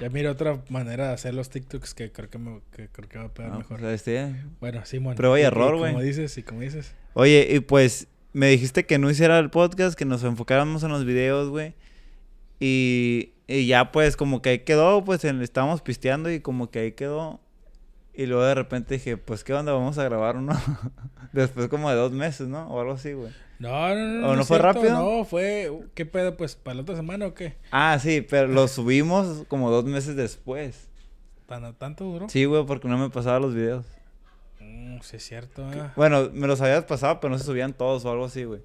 Ya 0.00 0.08
miro 0.10 0.32
otra 0.32 0.60
manera 0.70 1.06
de 1.08 1.14
hacer 1.14 1.34
los 1.34 1.50
TikToks 1.50 1.94
que 1.94 2.10
creo 2.10 2.28
que, 2.28 2.38
me, 2.38 2.60
que 2.72 2.88
creo 2.88 3.08
que 3.08 3.16
va 3.18 3.24
a 3.26 3.32
pegar 3.32 3.52
No, 3.52 3.58
mejor. 3.58 3.78
pues, 3.78 3.92
este, 3.94 4.34
Bueno, 4.60 4.84
Simón. 4.84 5.14
Prueba 5.14 5.38
y 5.38 5.44
error, 5.44 5.74
Como 5.78 5.92
güey. 5.92 6.04
dices, 6.04 6.36
y 6.36 6.42
como 6.42 6.62
dices. 6.62 6.96
Oye, 7.12 7.46
y 7.48 7.60
pues 7.60 8.08
me 8.32 8.48
dijiste 8.48 8.86
que 8.86 8.98
no 8.98 9.08
hiciera 9.08 9.38
el 9.38 9.50
podcast, 9.50 9.96
que 9.96 10.04
nos 10.04 10.24
enfocáramos 10.24 10.82
en 10.82 10.88
los 10.90 11.04
videos, 11.04 11.48
güey. 11.48 11.74
Y, 12.58 13.34
y 13.46 13.66
ya 13.66 13.92
pues 13.92 14.16
como 14.16 14.42
que 14.42 14.48
ahí 14.50 14.58
quedó, 14.60 15.04
pues 15.04 15.24
en- 15.24 15.42
estábamos 15.42 15.80
pisteando 15.82 16.28
y 16.30 16.40
como 16.40 16.70
que 16.70 16.80
ahí 16.80 16.92
quedó. 16.92 17.40
Y 18.16 18.26
luego 18.26 18.44
de 18.44 18.54
repente 18.54 18.94
dije, 18.94 19.16
pues 19.16 19.42
qué 19.42 19.52
onda, 19.54 19.72
vamos 19.72 19.98
a 19.98 20.04
grabar 20.04 20.36
uno. 20.36 20.52
Después 21.32 21.68
como 21.68 21.90
de 21.90 21.96
dos 21.96 22.12
meses, 22.12 22.46
¿no? 22.46 22.68
O 22.68 22.80
algo 22.80 22.92
así, 22.92 23.12
güey. 23.12 23.32
No, 23.58 23.94
no, 23.94 24.20
no. 24.20 24.28
¿O 24.28 24.36
no 24.36 24.44
fue 24.44 24.58
cierto, 24.58 24.80
rápido? 24.80 24.94
No, 24.94 25.24
fue... 25.24 25.72
¿Qué 25.94 26.06
pedo? 26.06 26.36
Pues, 26.36 26.54
¿para 26.54 26.76
la 26.76 26.82
otra 26.82 26.94
semana 26.96 27.26
o 27.26 27.34
qué? 27.34 27.56
Ah, 27.72 27.98
sí, 28.00 28.20
pero 28.20 28.46
lo 28.46 28.68
subimos 28.68 29.44
como 29.48 29.70
dos 29.70 29.84
meses 29.84 30.14
después. 30.14 30.88
¿Tan, 31.46 31.74
¿Tanto 31.74 32.04
duró? 32.04 32.28
Sí, 32.28 32.44
güey, 32.44 32.64
porque 32.66 32.88
no 32.88 32.98
me 32.98 33.10
pasaba 33.10 33.40
los 33.40 33.54
videos. 33.54 33.84
Mm, 34.60 34.98
sí, 35.02 35.16
es 35.16 35.24
cierto. 35.24 35.64
ah. 35.66 35.92
Bueno, 35.96 36.30
me 36.32 36.46
los 36.46 36.60
habías 36.60 36.84
pasado, 36.84 37.18
pero 37.20 37.32
no 37.32 37.38
se 37.38 37.44
subían 37.44 37.72
todos 37.72 38.04
o 38.04 38.10
algo 38.12 38.26
así, 38.26 38.44
güey. 38.44 38.60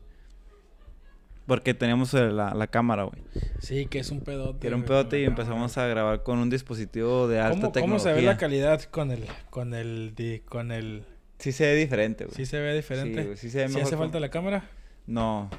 Porque 1.50 1.74
teníamos 1.74 2.14
eh, 2.14 2.30
la, 2.30 2.54
la 2.54 2.68
cámara, 2.68 3.04
güey. 3.04 3.22
Sí, 3.60 3.88
que 3.88 4.00
es 4.00 4.10
un 4.12 4.22
pedote. 4.22 4.60
Que 4.62 4.68
era 4.68 4.78
un 4.78 4.84
pedote 4.84 5.20
y 5.20 5.26
empezamos 5.26 5.78
a 5.78 5.86
grabar 5.88 6.24
con 6.24 6.40
un 6.40 6.50
dispositivo 6.50 7.28
de 7.28 7.40
alta 7.42 7.56
¿Cómo, 7.60 7.72
tecnología. 7.74 7.82
¿Cómo 7.82 8.00
se 8.00 8.14
ve 8.14 8.22
la 8.22 8.38
calidad 8.38 8.82
con 8.84 9.12
el, 9.12 9.26
con 9.50 9.74
el, 9.74 10.14
di- 10.16 10.40
con 10.40 10.72
el, 10.72 11.04
Sí 11.40 11.52
se 11.52 11.66
ve 11.66 11.76
diferente, 11.76 12.24
güey. 12.24 12.36
sí 12.38 12.46
se 12.46 12.60
ve 12.62 12.74
diferente? 12.74 13.20
Sí, 13.20 13.26
güey, 13.26 13.38
sí 13.38 13.50
se 13.50 13.58
ve 13.58 13.68
¿Sí 13.68 13.74
mejor 13.74 13.88
hace 13.88 13.96
con- 13.98 14.06
falta 14.06 14.20
la 14.22 14.30
cámara? 14.30 14.70
No. 15.08 15.50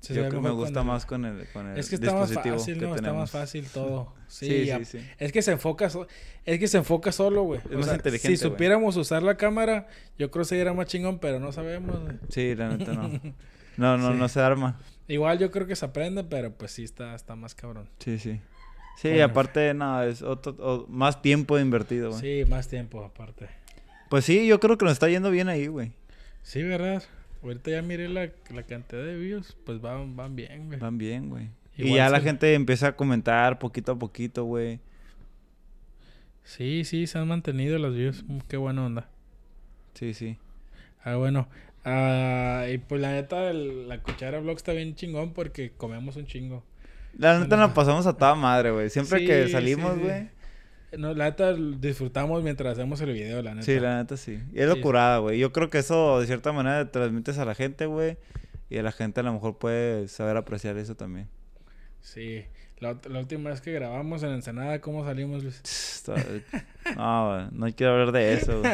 Se 0.00 0.14
Yo 0.14 0.22
ve 0.22 0.28
creo 0.30 0.40
que 0.40 0.48
me 0.48 0.54
gusta 0.54 0.82
más 0.82 1.04
con 1.04 1.26
el, 1.26 1.46
con 1.52 1.66
el 1.68 1.76
Es 1.78 1.90
que 1.90 1.96
está 1.96 2.14
más 2.14 2.28
dispositivo 2.30 2.56
fácil, 2.58 2.74
que 2.78 2.80
¿no? 2.86 2.90
Está 2.92 3.02
tenemos. 3.02 3.20
más 3.20 3.30
fácil 3.32 3.66
todo. 3.66 4.14
Sí, 4.30 4.46
Sí, 4.46 4.64
ya- 4.66 4.78
sí, 4.78 4.84
sí. 4.84 4.98
Es 5.18 5.32
que 5.32 5.42
se 5.42 5.50
enfoca, 5.50 5.90
so- 5.90 6.06
es 6.46 6.58
que 6.60 6.68
se 6.68 6.78
enfoca 6.78 7.10
solo, 7.10 7.42
güey. 7.42 7.60
Es 7.68 7.76
más 7.76 7.92
inteligente, 7.96 8.36
Si 8.36 8.42
güey. 8.44 8.52
supiéramos 8.52 8.96
usar 8.96 9.24
la 9.24 9.36
cámara, 9.36 9.88
yo 10.16 10.30
creo 10.30 10.44
que 10.44 10.48
sería 10.48 10.72
más 10.72 10.86
chingón, 10.86 11.18
pero 11.18 11.40
no 11.40 11.50
sabemos, 11.50 12.00
güey. 12.00 12.16
Sí, 12.28 12.54
la 12.54 12.68
neta 12.76 12.92
no. 12.92 13.10
No, 13.76 13.96
no, 13.98 14.12
Sí. 14.12 14.18
no 14.18 14.28
se 14.28 14.40
arma. 14.40 14.78
Igual 15.08 15.38
yo 15.38 15.50
creo 15.50 15.66
que 15.66 15.74
se 15.76 15.84
aprende, 15.84 16.22
pero 16.24 16.52
pues 16.52 16.70
sí 16.72 16.84
está, 16.84 17.14
está 17.14 17.34
más 17.36 17.54
cabrón. 17.54 17.88
Sí, 17.98 18.18
sí. 18.18 18.40
Sí, 18.96 19.08
Bueno. 19.08 19.24
aparte, 19.24 19.72
no, 19.74 20.02
es 20.02 20.22
otro, 20.22 20.54
o- 20.58 20.86
más 20.88 21.22
tiempo 21.22 21.58
invertido, 21.58 22.10
güey. 22.10 22.20
Sí, 22.44 22.50
más 22.50 22.68
tiempo 22.68 23.02
aparte. 23.04 23.48
Pues 24.10 24.24
sí, 24.24 24.46
yo 24.46 24.60
creo 24.60 24.76
que 24.76 24.84
nos 24.84 24.92
está 24.92 25.08
yendo 25.08 25.30
bien 25.30 25.48
ahí, 25.48 25.66
güey. 25.68 25.92
Sí, 26.42 26.62
¿verdad? 26.62 27.02
Ahorita 27.42 27.70
ya 27.70 27.80
miré 27.82 28.08
la, 28.08 28.28
la 28.52 28.62
cantidad 28.64 29.02
de 29.02 29.16
views, 29.16 29.56
pues 29.64 29.80
van, 29.80 30.16
van 30.16 30.36
bien, 30.36 30.66
güey. 30.66 30.78
Van 30.78 30.98
bien, 30.98 31.28
güey. 31.30 31.48
Y 31.76 31.94
ya 31.94 32.10
la 32.10 32.20
gente 32.20 32.52
empieza 32.54 32.88
a 32.88 32.96
comentar 32.96 33.58
poquito 33.58 33.92
a 33.92 33.98
poquito, 33.98 34.44
güey. 34.44 34.80
Sí, 36.44 36.84
sí, 36.84 37.06
se 37.06 37.18
han 37.18 37.28
mantenido 37.28 37.78
las 37.78 37.94
views. 37.94 38.24
Mm, 38.26 38.38
Qué 38.48 38.56
buena 38.56 38.84
onda. 38.84 39.08
Sí, 39.94 40.14
sí. 40.14 40.36
Ah, 41.04 41.14
bueno. 41.16 41.48
Ah, 41.84 42.66
y 42.72 42.78
pues 42.78 43.00
la 43.00 43.12
neta, 43.12 43.50
el- 43.50 43.88
la 43.88 44.02
cuchara 44.02 44.38
vlog 44.40 44.56
está 44.56 44.72
bien 44.72 44.94
chingón 44.94 45.32
porque 45.32 45.72
comemos 45.76 46.16
un 46.16 46.26
chingo. 46.26 46.62
La 47.16 47.38
neta 47.38 47.56
nos 47.56 47.72
pasamos 47.72 48.06
a 48.06 48.12
toda 48.16 48.34
madre, 48.34 48.70
güey. 48.70 48.90
Siempre 48.90 49.20
Sí, 49.20 49.26
que 49.26 49.48
salimos, 49.48 49.94
sí. 49.94 50.00
güey. 50.00 50.28
No, 50.98 51.14
la 51.14 51.26
neta 51.26 51.54
disfrutamos 51.54 52.42
mientras 52.42 52.72
hacemos 52.72 53.00
el 53.00 53.12
video, 53.12 53.42
la 53.42 53.54
neta. 53.54 53.64
Sí, 53.64 53.78
la 53.80 53.96
neta 53.98 54.16
sí. 54.16 54.40
Y 54.52 54.60
es 54.60 54.68
Sí. 54.70 54.76
locurada, 54.76 55.18
güey. 55.18 55.38
Yo 55.38 55.52
creo 55.52 55.70
que 55.70 55.78
eso 55.78 56.20
de 56.20 56.26
cierta 56.26 56.52
manera 56.52 56.90
transmites 56.90 57.38
a 57.38 57.44
la 57.44 57.54
gente, 57.54 57.86
güey. 57.86 58.16
Y 58.68 58.78
a 58.78 58.82
la 58.82 58.92
gente 58.92 59.20
a 59.20 59.22
lo 59.22 59.32
mejor 59.32 59.58
puede 59.58 60.06
saber 60.08 60.36
apreciar 60.36 60.76
eso 60.76 60.96
también. 60.96 61.28
Sí. 62.00 62.44
La, 62.80 62.96
la 63.10 63.18
última 63.18 63.50
vez 63.50 63.60
que 63.60 63.72
grabamos 63.72 64.22
en 64.22 64.30
Ensenada, 64.30 64.80
¿cómo 64.80 65.04
salimos, 65.04 65.42
Luis? 65.42 65.60
Está- 65.62 66.14
No, 66.96 67.50
no 67.50 67.66
quiero 67.74 67.92
hablar 67.92 68.12
de 68.12 68.32
eso, 68.32 68.60
güey. 68.60 68.72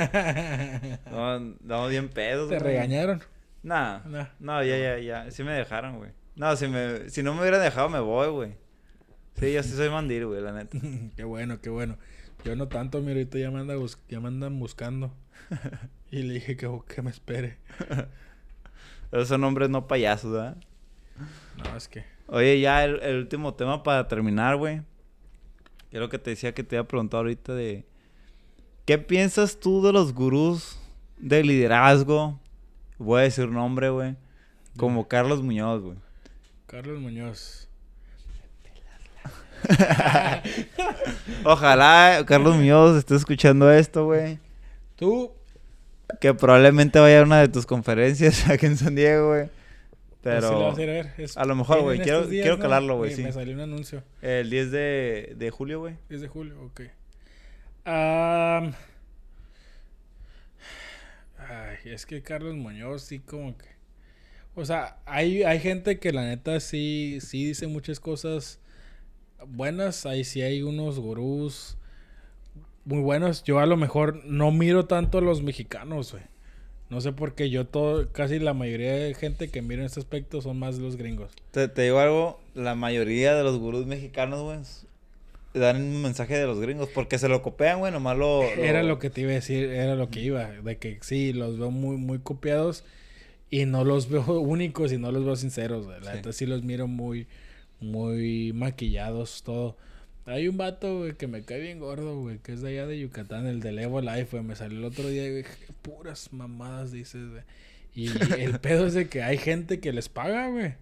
No, 1.11 1.37
Estamos 1.61 1.91
bien 1.91 2.09
pedos, 2.09 2.49
¿Te 2.49 2.59
güey. 2.59 2.69
regañaron? 2.73 3.21
Nah. 3.65 3.99
No. 4.07 4.29
No, 4.39 4.63
ya, 4.63 4.77
ya, 4.79 4.99
ya. 4.99 5.31
Sí 5.33 5.43
me 5.43 5.53
dejaron, 5.53 5.99
güey. 5.99 6.13
No, 6.37 6.55
si, 6.55 6.69
me, 6.69 7.11
si 7.11 7.23
no 7.25 7.35
me 7.35 7.41
hubieran 7.41 7.61
dejado, 7.63 7.89
me 7.89 7.99
voy, 7.99 8.29
güey. 8.29 8.55
Sí, 9.41 9.53
yo 9.53 9.63
sí 9.65 9.71
soy 9.71 9.91
mandil, 9.91 10.27
güey, 10.27 10.41
la 10.41 10.53
neta. 10.53 10.79
qué 11.17 11.25
bueno, 11.25 11.61
qué 11.61 11.69
bueno. 11.71 11.99
Yo 12.45 12.55
no 12.55 12.69
tanto, 12.69 13.01
mira, 13.01 13.15
ahorita 13.15 13.39
ya 13.39 13.51
me, 13.51 13.59
anda 13.61 13.75
bus- 13.75 13.99
ya 14.09 14.21
me 14.21 14.29
andan 14.29 14.57
buscando. 14.61 15.13
y 16.13 16.23
le 16.23 16.35
dije 16.35 16.57
que, 16.57 16.71
que 16.87 17.03
me 17.03 17.11
espere. 17.11 17.59
Esos 19.11 19.29
son 19.29 19.43
hombres 19.45 19.69
no 19.69 19.89
payasos, 19.89 20.33
¿verdad? 20.33 20.57
No, 21.57 21.77
es 21.77 21.89
que... 21.89 22.05
Oye, 22.29 22.61
ya 22.61 22.85
el, 22.85 23.01
el 23.03 23.17
último 23.19 23.55
tema 23.55 23.83
para 23.83 24.09
terminar, 24.09 24.57
güey. 24.57 24.83
Que 25.91 25.99
es 25.99 26.01
lo 26.01 26.09
que 26.09 26.19
te 26.19 26.31
decía 26.31 26.53
que 26.55 26.65
te 26.65 26.77
había 26.77 26.89
preguntado 26.89 27.23
ahorita 27.23 27.55
de... 27.55 27.87
¿Qué 28.85 28.99
piensas 28.99 29.59
tú 29.59 29.83
de 29.83 29.93
los 29.93 30.13
gurús 30.13 30.79
de 31.19 31.43
liderazgo? 31.43 32.39
Voy 32.99 33.21
a 33.21 33.25
decir 33.25 33.49
nombre, 33.49 33.91
güey. 33.91 34.17
Como 34.77 35.09
Carlos 35.09 35.43
Muñoz, 35.43 35.83
güey. 35.83 35.97
Carlos 36.67 37.01
Muñoz. 37.01 37.69
Ojalá 41.45 42.25
Carlos 42.27 42.55
Muñoz 42.57 42.97
esté 42.97 43.17
escuchando 43.17 43.71
esto, 43.71 44.05
güey. 44.05 44.39
Tú, 44.97 45.33
Que 46.21 46.35
probablemente 46.35 46.99
vaya 46.99 47.21
a 47.21 47.25
una 47.25 47.41
de 47.41 47.49
tus 47.49 47.67
conferencias 47.67 48.49
aquí 48.51 48.67
en 48.67 48.77
San 48.77 48.95
Diego, 48.95 49.29
güey. 49.29 49.49
Pero... 50.31 50.49
Sí 50.49 50.53
lo 50.55 50.59
Pero 50.59 50.69
vas 50.69 50.79
a 50.79 50.83
ir 50.83 50.91
a 50.91 50.93
ver. 50.93 51.13
Es- 51.19 51.37
a 51.37 51.45
lo 51.45 51.55
mejor, 51.55 51.83
güey, 51.83 51.99
quiero- 52.01 52.19
estos 52.19 52.31
días, 52.31 52.43
quiero 52.45 52.57
¿no? 52.57 52.63
calarlo, 52.63 52.97
güey, 52.97 53.13
sí. 53.15 53.23
Me 53.23 53.33
salió 53.33 53.55
un 53.55 53.61
anuncio. 53.61 54.03
el 54.23 54.51
10 54.51 54.71
de, 54.71 55.35
de 55.37 55.51
julio, 55.51 55.81
güey. 55.81 55.95
10 56.09 56.21
de 56.23 56.29
julio, 56.29 56.63
ok. 56.63 56.81
Ay, 61.39 61.77
es 61.85 62.07
que 62.07 62.23
Carlos 62.23 62.55
Muñoz 62.57 63.03
sí 63.03 63.19
como 63.21 63.57
que... 63.57 63.67
O 64.55 64.65
sea, 64.65 64.97
hay, 65.05 65.43
hay 65.43 65.61
gente 65.61 65.99
que 65.99 66.13
la 66.13 66.23
neta 66.23 66.61
sí, 66.61 67.19
sí 67.21 67.45
dice 67.45 67.67
muchas 67.67 68.01
cosas 68.01 68.59
buenas. 69.47 70.07
Ahí 70.07 70.25
sí 70.25 70.41
hay 70.41 70.63
unos 70.63 70.99
gurús 70.99 71.77
muy 72.87 73.01
buenos. 73.03 73.45
Yo 73.45 73.59
a 73.59 73.67
lo 73.67 73.77
mejor 73.77 74.25
no 74.25 74.51
miro 74.53 74.87
tanto 74.87 75.19
a 75.19 75.21
los 75.21 75.43
mexicanos, 75.43 76.13
güey. 76.13 76.25
No 76.89 77.01
sé 77.01 77.13
por 77.13 77.35
qué 77.35 77.51
yo 77.51 77.67
todo, 77.67 78.13
casi 78.13 78.39
la 78.39 78.55
mayoría 78.55 78.93
de 78.93 79.15
gente 79.15 79.49
que 79.49 79.61
miro 79.61 79.83
en 79.83 79.87
este 79.87 79.99
aspecto 80.01 80.41
son 80.41 80.59
más 80.59 80.79
los 80.79 80.97
gringos. 80.97 81.33
Te, 81.51 81.67
te 81.69 81.83
digo 81.83 81.99
algo, 81.99 82.41
la 82.55 82.75
mayoría 82.75 83.35
de 83.35 83.43
los 83.43 83.59
gurús 83.59 83.87
mexicanos, 83.87 84.43
güey, 84.43 84.59
dan 85.55 85.83
un 85.83 86.03
mensaje 86.03 86.37
de 86.37 86.47
los 86.47 86.61
gringos 86.61 86.89
porque 86.95 87.19
se 87.19 87.29
lo 87.29 87.43
copian, 87.43 87.81
güey, 87.81 87.93
nomás 87.93 88.17
lo... 88.17 88.43
Era 88.43 88.83
lo 88.83 88.99
que 88.99 89.11
te 89.11 89.23
iba 89.23 89.31
a 89.31 89.35
decir, 89.35 89.65
era 89.71 89.97
lo 89.97 90.11
que 90.11 90.21
iba, 90.21 90.45
de 90.45 90.77
que 90.77 90.99
sí, 91.01 91.33
los 91.33 91.59
veo 91.59 91.71
muy, 91.71 91.97
muy 91.97 92.19
copiados 92.21 92.85
y 93.51 93.65
no 93.65 93.85
los 93.85 94.09
veo 94.09 94.25
únicos 94.41 94.93
y 94.93 94.99
no 94.99 95.11
los 95.11 95.25
veo 95.25 95.37
sinceros, 95.37 95.87
güey. 95.87 96.01
La 96.03 96.23
Sí. 96.23 96.33
sí 96.33 96.47
los 96.47 96.63
miro 96.63 96.87
muy, 96.87 97.27
muy 97.81 98.53
maquillados, 98.53 99.43
todo. 99.43 99.77
Hay 100.27 100.49
un 100.49 100.57
vato, 100.57 100.99
güey, 100.99 101.15
que 101.15 101.29
me 101.29 101.43
cae 101.45 101.61
bien 101.61 101.79
gordo, 101.79 102.21
güey, 102.21 102.39
que 102.39 102.53
es 102.53 102.61
de 102.61 102.71
allá 102.71 102.87
de 102.87 102.99
Yucatán, 102.99 103.47
el 103.47 103.61
de 103.61 103.71
Evo 103.81 104.01
Life, 104.01 104.29
güey. 104.33 104.43
Me 104.43 104.57
salió 104.57 104.79
el 104.79 104.85
otro 104.85 105.09
día, 105.09 105.31
güey, 105.31 105.45
puras 105.83 106.33
mamadas, 106.33 106.91
dices, 106.91 107.31
güey. 107.31 107.43
Y 107.95 108.09
el 108.43 108.59
pedo 108.59 108.87
es 108.87 108.95
de 108.95 109.09
que 109.09 109.23
hay 109.23 109.39
gente 109.39 109.79
que 109.79 109.93
les 109.93 110.09
paga, 110.09 110.49
güey. 110.49 110.75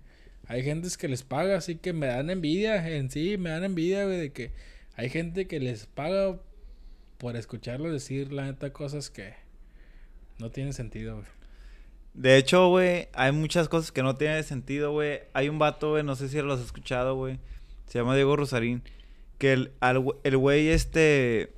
Hay 0.46 0.62
gente 0.62 0.88
que 0.98 1.08
les 1.08 1.22
paga, 1.22 1.56
así 1.56 1.76
que 1.76 1.92
me 1.92 2.06
dan 2.06 2.30
envidia 2.30 2.88
en 2.96 3.10
sí, 3.10 3.36
me 3.36 3.50
dan 3.50 3.64
envidia, 3.64 4.04
güey, 4.04 4.18
de 4.18 4.32
que 4.32 4.52
hay 4.96 5.10
gente 5.10 5.46
que 5.46 5.60
les 5.60 5.86
paga 5.86 6.40
por 7.18 7.36
escucharlo 7.36 7.92
decir, 7.92 8.32
la 8.32 8.46
neta, 8.46 8.72
cosas 8.72 9.10
que 9.10 9.34
no 10.38 10.50
tienen 10.50 10.72
sentido, 10.72 11.16
güey. 11.16 11.26
De 12.14 12.36
hecho, 12.36 12.68
güey, 12.68 13.08
hay 13.12 13.32
muchas 13.32 13.68
cosas 13.68 13.92
que 13.92 14.02
no 14.02 14.16
tienen 14.16 14.44
sentido, 14.44 14.92
güey. 14.92 15.20
Hay 15.32 15.48
un 15.48 15.58
vato, 15.58 15.90
güey, 15.90 16.02
no 16.02 16.16
sé 16.16 16.28
si 16.28 16.40
lo 16.40 16.54
has 16.54 16.60
escuchado, 16.60 17.16
güey. 17.16 17.40
Se 17.86 17.98
llama 17.98 18.14
Diego 18.14 18.36
Rosarín. 18.36 18.82
Que 19.44 19.52
el, 19.52 19.72
al 19.80 20.02
el 20.22 20.36
güey, 20.38 20.68
este, 20.68 21.52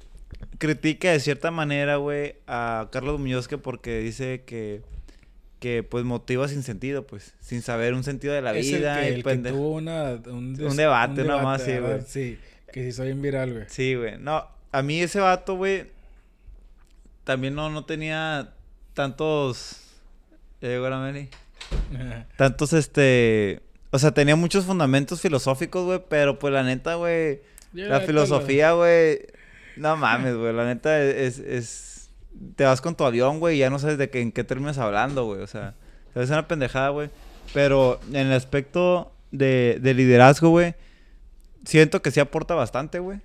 critica 0.58 1.12
de 1.12 1.20
cierta 1.20 1.52
manera, 1.52 1.96
güey, 1.96 2.34
a 2.48 2.88
Carlos 2.90 3.20
Muñoz 3.20 3.46
que 3.46 3.58
porque 3.58 4.00
dice 4.00 4.42
que, 4.44 4.82
que, 5.60 5.84
pues, 5.84 6.04
motiva 6.04 6.48
sin 6.48 6.64
sentido, 6.64 7.06
pues, 7.06 7.34
sin 7.40 7.62
saber 7.62 7.94
un 7.94 8.02
sentido 8.02 8.34
de 8.34 8.42
la 8.42 8.56
es 8.56 8.66
vida. 8.66 8.98
el 8.98 9.04
que, 9.04 9.10
y 9.10 9.14
el 9.14 9.22
que 9.22 9.30
pende- 9.30 9.50
tuvo 9.50 9.70
una, 9.74 10.14
un, 10.26 10.56
des- 10.56 10.68
Un 10.68 10.76
debate, 10.76 11.22
nada 11.22 11.42
más, 11.44 11.62
sí, 11.62 11.78
güey. 11.78 12.00
Sí, 12.04 12.38
que 12.72 12.82
sí 12.82 12.90
soy 12.90 13.06
bien 13.06 13.22
viral, 13.22 13.52
güey. 13.52 13.64
Sí, 13.68 13.94
güey. 13.94 14.18
No, 14.18 14.44
a 14.72 14.82
mí 14.82 15.00
ese 15.00 15.20
vato, 15.20 15.54
güey, 15.54 15.86
también 17.22 17.54
no, 17.54 17.70
no 17.70 17.84
tenía 17.84 18.52
tantos... 18.94 19.80
Ya 20.60 20.68
llegó 20.70 20.88
la 20.90 20.98
Meli. 20.98 21.28
Tantos, 22.36 22.72
este... 22.72 23.60
O 23.92 23.98
sea, 24.00 24.10
tenía 24.12 24.34
muchos 24.34 24.64
fundamentos 24.64 25.20
filosóficos, 25.20 25.84
güey, 25.84 26.02
pero 26.08 26.38
pues 26.40 26.52
la 26.52 26.64
neta, 26.64 26.96
güey... 26.96 27.40
Yo 27.76 27.88
La 27.88 28.00
filosofía, 28.00 28.72
güey... 28.72 29.20
No 29.76 29.96
mames, 29.96 30.34
güey. 30.36 30.52
La 30.54 30.64
neta 30.64 31.02
es, 31.02 31.38
es... 31.38 32.10
Te 32.56 32.64
vas 32.64 32.80
con 32.80 32.94
tu 32.96 33.04
avión, 33.04 33.38
güey, 33.40 33.56
y 33.56 33.58
ya 33.60 33.70
no 33.70 33.78
sabes 33.78 33.98
de 33.98 34.10
qué, 34.10 34.20
en 34.20 34.32
qué 34.32 34.44
terminas 34.44 34.78
hablando, 34.78 35.24
güey. 35.24 35.40
O 35.42 35.46
sea, 35.46 35.74
es 36.14 36.30
una 36.30 36.48
pendejada, 36.48 36.88
güey. 36.90 37.10
Pero 37.54 38.00
en 38.08 38.16
el 38.26 38.32
aspecto 38.32 39.12
de, 39.30 39.78
de 39.80 39.94
liderazgo, 39.94 40.50
güey, 40.50 40.74
siento 41.64 42.02
que 42.02 42.10
sí 42.10 42.20
aporta 42.20 42.54
bastante, 42.54 42.98
güey. 42.98 43.20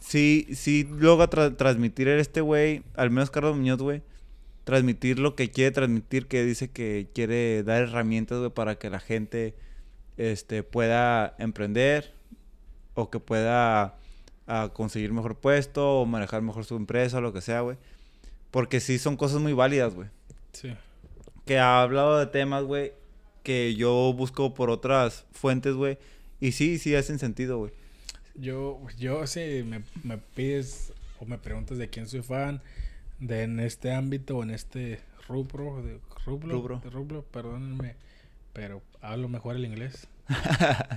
Sí, 0.00 0.48
sí 0.54 0.88
logra 0.90 1.30
tra- 1.30 1.56
transmitir 1.56 2.08
este 2.08 2.40
güey, 2.40 2.82
al 2.94 3.10
menos 3.10 3.30
Carlos 3.30 3.56
Muñoz, 3.56 3.80
güey. 3.80 4.02
Transmitir 4.64 5.18
lo 5.18 5.34
que 5.36 5.50
quiere 5.50 5.70
transmitir, 5.70 6.26
que 6.26 6.44
dice 6.44 6.70
que 6.70 7.08
quiere 7.14 7.62
dar 7.62 7.82
herramientas, 7.82 8.38
güey, 8.38 8.50
para 8.50 8.76
que 8.76 8.90
la 8.90 9.00
gente 9.00 9.54
este, 10.16 10.62
pueda 10.62 11.34
emprender 11.38 12.12
o 12.94 13.10
que 13.10 13.20
pueda 13.20 13.96
ah, 14.46 14.70
conseguir 14.72 15.12
mejor 15.12 15.36
puesto 15.36 16.00
o 16.00 16.06
manejar 16.06 16.42
mejor 16.42 16.64
su 16.64 16.76
empresa 16.76 17.18
o 17.18 17.20
lo 17.20 17.32
que 17.32 17.40
sea, 17.40 17.60
güey. 17.60 17.76
Porque 18.50 18.80
sí 18.80 18.98
son 18.98 19.16
cosas 19.16 19.40
muy 19.40 19.52
válidas, 19.52 19.94
güey. 19.94 20.08
Sí. 20.52 20.74
Que 21.46 21.58
ha 21.58 21.82
hablado 21.82 22.18
de 22.18 22.26
temas, 22.26 22.64
güey, 22.64 22.92
que 23.42 23.74
yo 23.74 24.12
busco 24.16 24.54
por 24.54 24.70
otras 24.70 25.24
fuentes, 25.32 25.74
güey. 25.74 25.98
Y 26.40 26.52
sí, 26.52 26.78
sí 26.78 26.94
hacen 26.94 27.18
sentido, 27.18 27.58
güey. 27.58 27.72
Yo, 28.34 28.80
yo 28.98 29.26
si 29.26 29.62
me, 29.62 29.82
me 30.02 30.18
pides 30.18 30.92
o 31.20 31.24
me 31.24 31.38
preguntas 31.38 31.78
de 31.78 31.88
quién 31.88 32.08
soy 32.08 32.22
fan, 32.22 32.60
de 33.20 33.42
en 33.42 33.60
este 33.60 33.92
ámbito 33.92 34.38
o 34.38 34.42
en 34.42 34.50
este 34.50 35.00
rubro, 35.28 35.82
de, 35.82 35.98
rublo, 36.24 36.54
Rubro. 36.54 36.80
de 36.82 36.90
rublo, 36.90 37.22
perdónenme, 37.22 37.96
pero 38.52 38.82
hablo 39.00 39.28
mejor 39.28 39.56
el 39.56 39.64
inglés. 39.64 40.08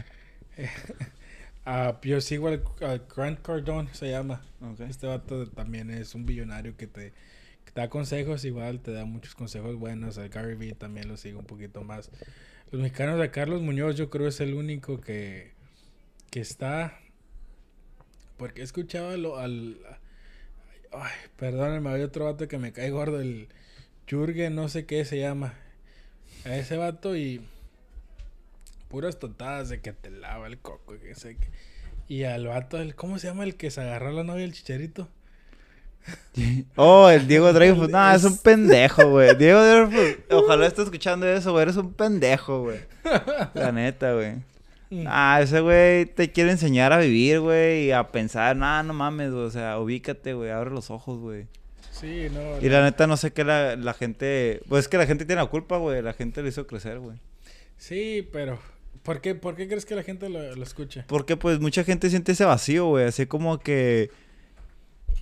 Ah, 1.66 2.00
yo 2.04 2.22
sigo 2.22 2.48
al, 2.48 2.64
al 2.82 3.08
Grant 3.14 3.42
Cardone, 3.42 3.94
se 3.94 4.10
llama. 4.10 4.46
Ok. 4.62 4.82
Este 4.82 5.08
vato 5.08 5.48
también 5.48 5.90
es 5.90 6.14
un 6.14 6.26
billonario 6.26 6.78
que 6.78 6.86
te 6.86 7.14
da 7.74 7.90
consejos 7.90 8.46
igual, 8.46 8.80
te 8.80 8.92
da 8.92 9.06
muchos 9.06 9.36
consejos 9.36 9.76
buenos. 9.76 10.18
El 10.18 10.30
Gary 10.30 10.56
Vee 10.56 10.74
también 10.74 11.08
lo 11.08 11.18
sigo 11.18 11.40
un 11.40 11.46
poquito 11.46 11.84
más. 11.84 12.12
Los 12.72 12.82
mexicanos 12.82 13.20
de 13.20 13.32
Carlos 13.32 13.62
Muñoz 13.62 13.96
yo 13.96 14.10
creo 14.10 14.28
es 14.28 14.40
el 14.40 14.54
único 14.54 15.02
que, 15.02 15.54
que 16.30 16.40
está... 16.40 17.00
Porque 18.38 18.62
he 18.62 18.64
escuchado 18.64 19.16
lo, 19.18 19.38
al... 19.38 19.78
Ay, 20.92 21.12
perdónenme, 21.38 21.90
hay 21.90 22.02
otro 22.02 22.26
vato 22.26 22.48
que 22.48 22.58
me 22.58 22.74
cae 22.74 22.92
gordo, 22.92 23.20
el 23.20 23.48
Jürgen, 24.08 24.56
no 24.56 24.70
sé 24.70 24.86
qué 24.86 25.04
se 25.04 25.20
llama. 25.20 25.54
A 26.46 26.56
ese 26.56 26.78
vato 26.78 27.16
y 27.16 27.42
puras 28.88 29.20
totadas 29.20 29.70
de 29.70 29.82
que 29.82 29.94
te 29.94 30.10
lava 30.10 30.48
el 30.48 30.60
coco, 30.60 30.94
que 31.00 31.16
sé 31.16 31.38
que... 31.38 31.48
Y 32.08 32.24
al 32.24 32.48
vato, 32.48 32.80
el, 32.80 32.96
¿cómo 32.96 33.18
se 33.18 33.28
llama 33.28 33.44
el 33.44 33.56
que 33.56 33.72
se 33.72 33.82
agarró 33.82 34.10
a 34.10 34.14
la 34.14 34.24
novia 34.24 34.42
del 34.42 34.54
chicharito? 34.54 35.10
Oh, 36.76 37.10
el 37.10 37.28
Diego 37.28 37.52
Dreyfus. 37.54 37.90
No, 37.90 38.12
es 38.14 38.24
un 38.24 38.38
pendejo, 38.44 39.10
güey. 39.10 39.36
Diego 39.36 39.64
Dreyfus, 39.64 40.18
ojalá 40.30 40.68
esté 40.68 40.84
escuchando 40.84 41.28
eso, 41.28 41.52
güey. 41.52 41.64
Eres 41.64 41.78
un 41.78 41.94
pendejo, 41.94 42.62
güey. 42.62 42.80
La 43.54 43.72
neta, 43.72 44.14
güey. 44.14 44.36
Mm. 44.90 45.06
Ah, 45.08 45.40
ese 45.42 45.62
güey 45.62 46.06
te 46.06 46.32
quiere 46.32 46.52
enseñar 46.52 46.94
a 46.94 47.00
vivir, 47.00 47.40
güey, 47.40 47.86
y 47.86 47.92
a 47.92 48.12
pensar. 48.12 48.56
No, 48.56 48.84
no 48.84 48.94
mames, 48.94 49.32
güey. 49.32 49.46
O 49.46 49.50
sea, 49.50 49.80
ubícate, 49.80 50.34
güey. 50.34 50.52
Abre 50.52 50.72
los 50.72 50.92
ojos, 50.92 51.20
güey. 51.20 51.48
Sí, 51.92 52.28
no. 52.32 52.60
Y 52.62 52.70
la 52.70 52.84
neta, 52.84 53.08
no 53.08 53.18
sé 53.18 53.32
qué 53.32 53.44
la, 53.44 53.76
la 53.76 53.94
gente. 53.94 54.62
Pues 54.68 54.86
es 54.86 54.88
que 54.88 54.98
la 54.98 55.08
gente 55.08 55.26
tiene 55.26 55.42
la 55.42 55.48
culpa, 55.48 55.78
güey. 55.78 56.02
La 56.02 56.14
gente 56.14 56.42
lo 56.42 56.48
hizo 56.48 56.68
crecer, 56.68 57.00
güey. 57.00 57.18
Sí, 57.78 58.28
pero. 58.32 58.60
¿Por 59.06 59.22
qué, 59.22 59.36
¿Por 59.36 59.56
qué 59.56 59.68
crees 59.70 59.86
que 59.86 59.96
la 59.96 60.04
gente 60.04 60.28
lo, 60.28 60.56
lo 60.56 60.64
escucha? 60.64 61.06
Porque, 61.08 61.38
pues, 61.38 61.60
mucha 61.62 61.84
gente 61.86 62.10
siente 62.10 62.34
ese 62.34 62.44
vacío, 62.44 62.88
güey. 62.88 63.06
Así 63.06 63.26
como 63.28 63.60
que. 63.60 64.10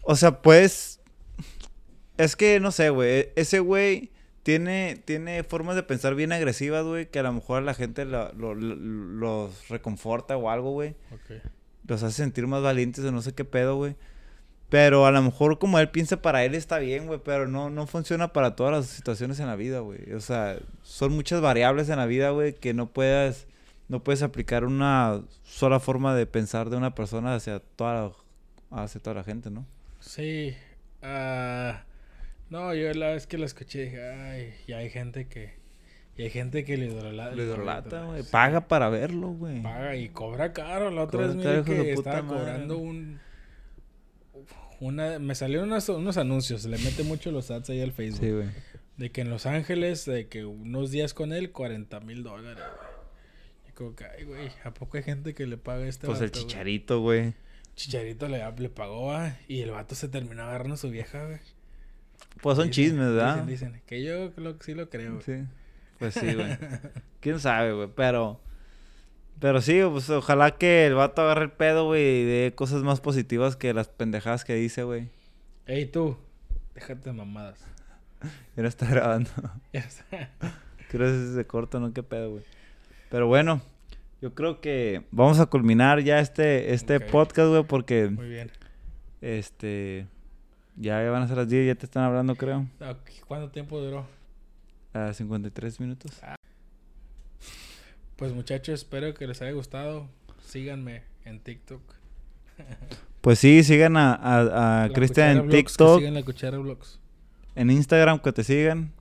O 0.02 0.16
sea, 0.16 0.42
pues. 0.42 1.00
Es 2.18 2.36
que, 2.36 2.60
no 2.60 2.72
sé, 2.72 2.90
güey. 2.90 3.30
Ese 3.36 3.60
güey 3.60 4.12
tiene, 4.44 5.02
tiene 5.06 5.44
formas 5.44 5.76
de 5.76 5.84
pensar 5.84 6.16
bien 6.16 6.32
agresivas, 6.32 6.84
güey. 6.86 7.08
Que 7.08 7.20
a 7.20 7.24
lo 7.24 7.34
mejor 7.34 7.58
a 7.60 7.62
la 7.62 7.74
gente 7.74 8.06
la- 8.06 8.32
lo- 8.38 8.56
lo- 8.56 8.76
los 8.76 9.68
reconforta 9.70 10.38
o 10.38 10.50
algo, 10.50 10.72
güey. 10.72 10.96
Ok. 11.12 11.42
Los 11.88 12.04
hace 12.04 12.16
sentir 12.18 12.48
más 12.48 12.62
valientes 12.64 13.04
o 13.04 13.12
no 13.12 13.22
sé 13.22 13.34
qué 13.34 13.44
pedo, 13.46 13.76
güey. 13.76 13.96
Pero 14.70 15.06
a 15.06 15.12
lo 15.12 15.22
mejor 15.22 15.60
como 15.60 15.78
él 15.78 15.90
piensa 15.90 16.22
para 16.22 16.46
él 16.46 16.56
está 16.56 16.80
bien, 16.80 17.08
güey. 17.08 17.20
Pero 17.24 17.48
no, 17.48 17.70
no 17.70 17.86
funciona 17.88 18.32
para 18.32 18.56
todas 18.56 18.72
las 18.74 18.86
situaciones 18.88 19.40
en 19.40 19.48
la 19.48 19.56
vida, 19.56 19.80
güey. 19.80 20.14
O 20.14 20.20
sea, 20.22 20.58
son 20.84 21.12
muchas 21.14 21.42
variables 21.42 21.90
en 21.90 21.98
la 21.98 22.06
vida, 22.06 22.30
güey, 22.30 22.54
que 22.54 22.74
no 22.74 22.88
puedas... 22.88 23.48
No 23.90 24.04
puedes 24.04 24.24
aplicar 24.24 24.64
una 24.64 25.22
sola 25.44 25.80
forma 25.80 26.16
de 26.16 26.26
pensar 26.26 26.70
de 26.70 26.78
una 26.78 26.96
persona 26.96 27.36
hacia 27.36 27.60
toda 27.60 27.94
la, 28.72 28.84
hacia 28.84 29.02
toda 29.02 29.16
la 29.16 29.24
gente, 29.24 29.50
¿no? 29.50 29.66
Sí. 30.00 30.56
ah, 31.02 31.84
no, 32.50 32.74
yo 32.74 32.94
la 32.94 33.12
vez 33.12 33.28
que 33.28 33.38
lo 33.38 33.46
escuché 33.46 33.86
dije, 33.86 34.10
ay, 34.12 34.54
y 34.68 34.74
hay 34.74 34.90
gente 34.90 35.28
que. 35.28 35.54
Y 36.16 36.24
hay 36.24 36.30
gente 36.30 36.64
que 36.64 36.78
le 36.78 36.86
idolata. 36.86 37.36
Lo 37.36 37.44
idolata, 37.44 38.04
güey. 38.04 38.24
Paga 38.24 38.68
para 38.68 38.90
verlo, 38.90 39.30
güey. 39.30 39.64
Paga 39.64 39.96
y 39.96 40.10
cobra 40.10 40.54
caro. 40.54 40.92
La 40.92 41.04
otra 41.04 41.28
vez 41.28 41.36
de 41.36 41.64
que 41.64 41.94
estaba 41.94 42.22
madre. 42.22 42.40
cobrando 42.40 42.78
un. 42.78 43.20
Una, 44.80 45.18
me 45.18 45.34
salieron 45.34 45.70
unos, 45.72 45.88
unos 45.90 46.18
anuncios, 46.18 46.66
le 46.66 46.78
mete 46.78 47.04
mucho 47.04 47.32
los 47.32 47.50
ads 47.50 47.70
ahí 47.70 47.82
al 47.82 47.94
Facebook. 47.94 48.20
Sí, 48.20 48.32
güey. 48.32 48.50
De 48.98 49.12
que 49.12 49.22
en 49.22 49.30
Los 49.30 49.46
Ángeles, 49.46 50.06
de 50.06 50.28
que 50.28 50.46
unos 50.46 50.92
días 50.92 51.14
con 51.14 51.34
él, 51.34 51.52
40 51.52 52.00
mil 52.02 52.22
dólares, 52.22 52.64
güey. 52.80 52.93
Como 53.76 53.95
que, 53.95 54.05
ay, 54.05 54.24
güey, 54.26 54.49
¿a 54.63 54.71
poco 54.74 54.97
hay 54.97 55.03
gente 55.03 55.34
que 55.34 55.47
le 55.47 55.57
paga 55.57 55.86
este 55.88 56.05
Pues 56.05 56.19
el 56.21 56.28
vato, 56.28 56.39
chicharito, 56.39 56.99
güey. 57.01 57.34
Chicharito 57.76 58.28
le, 58.28 58.43
le 58.57 58.69
pagó, 58.69 59.11
ah, 59.13 59.36
y 59.47 59.61
el 59.61 59.71
vato 59.71 59.95
se 59.95 60.07
terminó 60.07 60.43
agarrando 60.43 60.76
a 60.76 60.78
su 60.78 60.89
vieja, 60.91 61.26
güey. 61.26 61.39
Pues 62.41 62.57
son 62.57 62.67
Dicen- 62.67 62.71
chismes, 62.71 63.07
¿verdad? 63.13 63.43
Dicen, 63.45 63.71
dicen, 63.71 63.82
que 63.88 64.03
yo 64.03 64.32
lo, 64.38 64.57
sí 64.61 64.74
lo 64.76 64.89
creo, 64.89 65.13
güey. 65.13 65.24
Sí. 65.24 65.45
Pues 65.99 66.13
sí, 66.13 66.34
güey. 66.34 66.57
Quién 67.19 67.39
sabe, 67.39 67.74
güey. 67.74 67.89
Pero. 67.95 68.39
Pero 69.39 69.61
sí, 69.61 69.80
pues 69.89 70.09
ojalá 70.09 70.51
que 70.57 70.86
el 70.86 70.93
vato 70.93 71.21
agarre 71.24 71.43
el 71.45 71.51
pedo, 71.51 71.86
güey, 71.86 72.21
y 72.21 72.24
dé 72.24 72.53
cosas 72.55 72.84
más 72.84 73.01
positivas 73.01 73.55
que 73.55 73.74
las 73.74 73.88
pendejadas 73.89 74.45
que 74.45 74.55
dice, 74.55 74.84
güey. 74.84 75.09
Ey, 75.65 75.86
tú, 75.86 76.17
déjate 76.76 77.09
de 77.09 77.13
mamadas. 77.13 77.59
Ya 78.55 78.63
no 78.63 78.69
está 78.69 78.86
grabando. 78.86 79.30
Ya 79.74 79.82
está. 79.82 80.30
Creo 80.89 81.11
que 81.11 81.34
se 81.36 81.45
corto, 81.47 81.80
¿no? 81.80 81.91
Qué 81.93 82.03
pedo, 82.03 82.32
güey. 82.32 82.43
Pero 83.14 83.28
bueno, 83.28 83.61
yo 84.24 84.34
creo 84.34 84.59
que 84.59 85.03
vamos 85.11 85.39
a 85.39 85.45
culminar 85.45 86.01
ya 86.01 86.18
este, 86.18 86.74
este 86.74 86.99
podcast, 86.99 87.49
güey, 87.49 87.64
porque 87.64 88.09
Muy 88.09 88.28
bien. 88.28 88.49
este. 89.22 90.07
Ya 90.78 90.99
van 91.11 91.22
a 91.22 91.28
ser 91.28 91.38
las 91.38 91.47
10, 91.47 91.68
ya 91.68 91.76
te 91.76 91.86
están 91.86 92.05
hablando, 92.05 92.36
creo. 92.36 92.66
Ah, 92.82 92.95
¿Cuánto 93.28 93.51
tiempo 93.51 93.80
duró? 93.80 94.07
A 94.93 95.14
53 95.14 95.80
minutos. 95.80 96.20
Pues 98.16 98.34
muchachos, 98.34 98.80
espero 98.80 99.14
que 99.14 99.28
les 99.28 99.39
haya 99.43 99.51
gustado. 99.51 100.09
Síganme 100.43 101.03
en 101.24 101.39
TikTok. 101.39 101.84
Pues 103.22 103.38
sí, 103.38 103.64
sigan 103.64 103.95
a, 103.95 104.86
a, 104.86 104.89
Cristian 104.89 105.30
en 105.30 105.38
Vlogs, 105.43 105.51
que 105.51 105.57
TikTok. 105.57 105.99
sigan 105.99 106.14
la 106.16 106.24
cuchara 106.24 106.57
vlogs. 106.57 106.99
En 107.53 107.70
Instagram 107.70 108.18
que 108.18 108.34
te 108.34 108.43
sigan. 108.43 108.91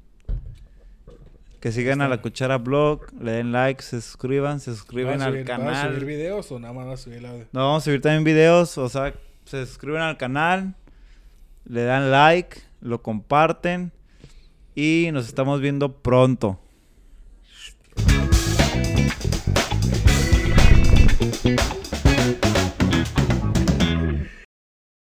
Que 1.63 1.71
sigan 1.73 2.01
a 2.03 2.09
la 2.09 2.21
cuchara 2.21 2.59
blog, 2.59 3.07
le 3.21 3.31
den 3.33 3.53
like, 3.53 3.81
se 3.83 4.01
suscriban, 4.03 4.59
se 4.59 4.75
suscriben 4.75 5.19
¿Vas 5.19 5.23
a 5.23 5.27
al 5.27 5.33
subir- 5.35 5.47
¿Vas 5.47 5.59
a 5.59 5.63
subir 5.63 5.91
canal. 5.93 6.05
videos 6.05 6.51
o 6.53 6.59
nada 6.59 6.75
más 6.75 6.87
vas 6.87 7.01
a 7.01 7.03
subir 7.05 7.19
el 7.19 7.27
audio? 7.27 7.47
No, 7.53 7.61
vamos 7.61 7.83
a 7.83 7.85
subir 7.85 8.01
también 8.01 8.25
videos, 8.25 8.77
o 8.79 8.89
sea, 8.89 9.15
se 9.45 9.65
suscriben 9.65 10.03
al 10.03 10.17
canal, 10.17 10.75
le 11.65 11.85
dan 11.85 12.11
like, 12.11 12.59
lo 12.81 13.01
comparten 13.01 13.93
y 14.75 15.11
nos 15.13 15.29
estamos 15.29 15.61
viendo 15.61 15.93
pronto. 16.03 16.59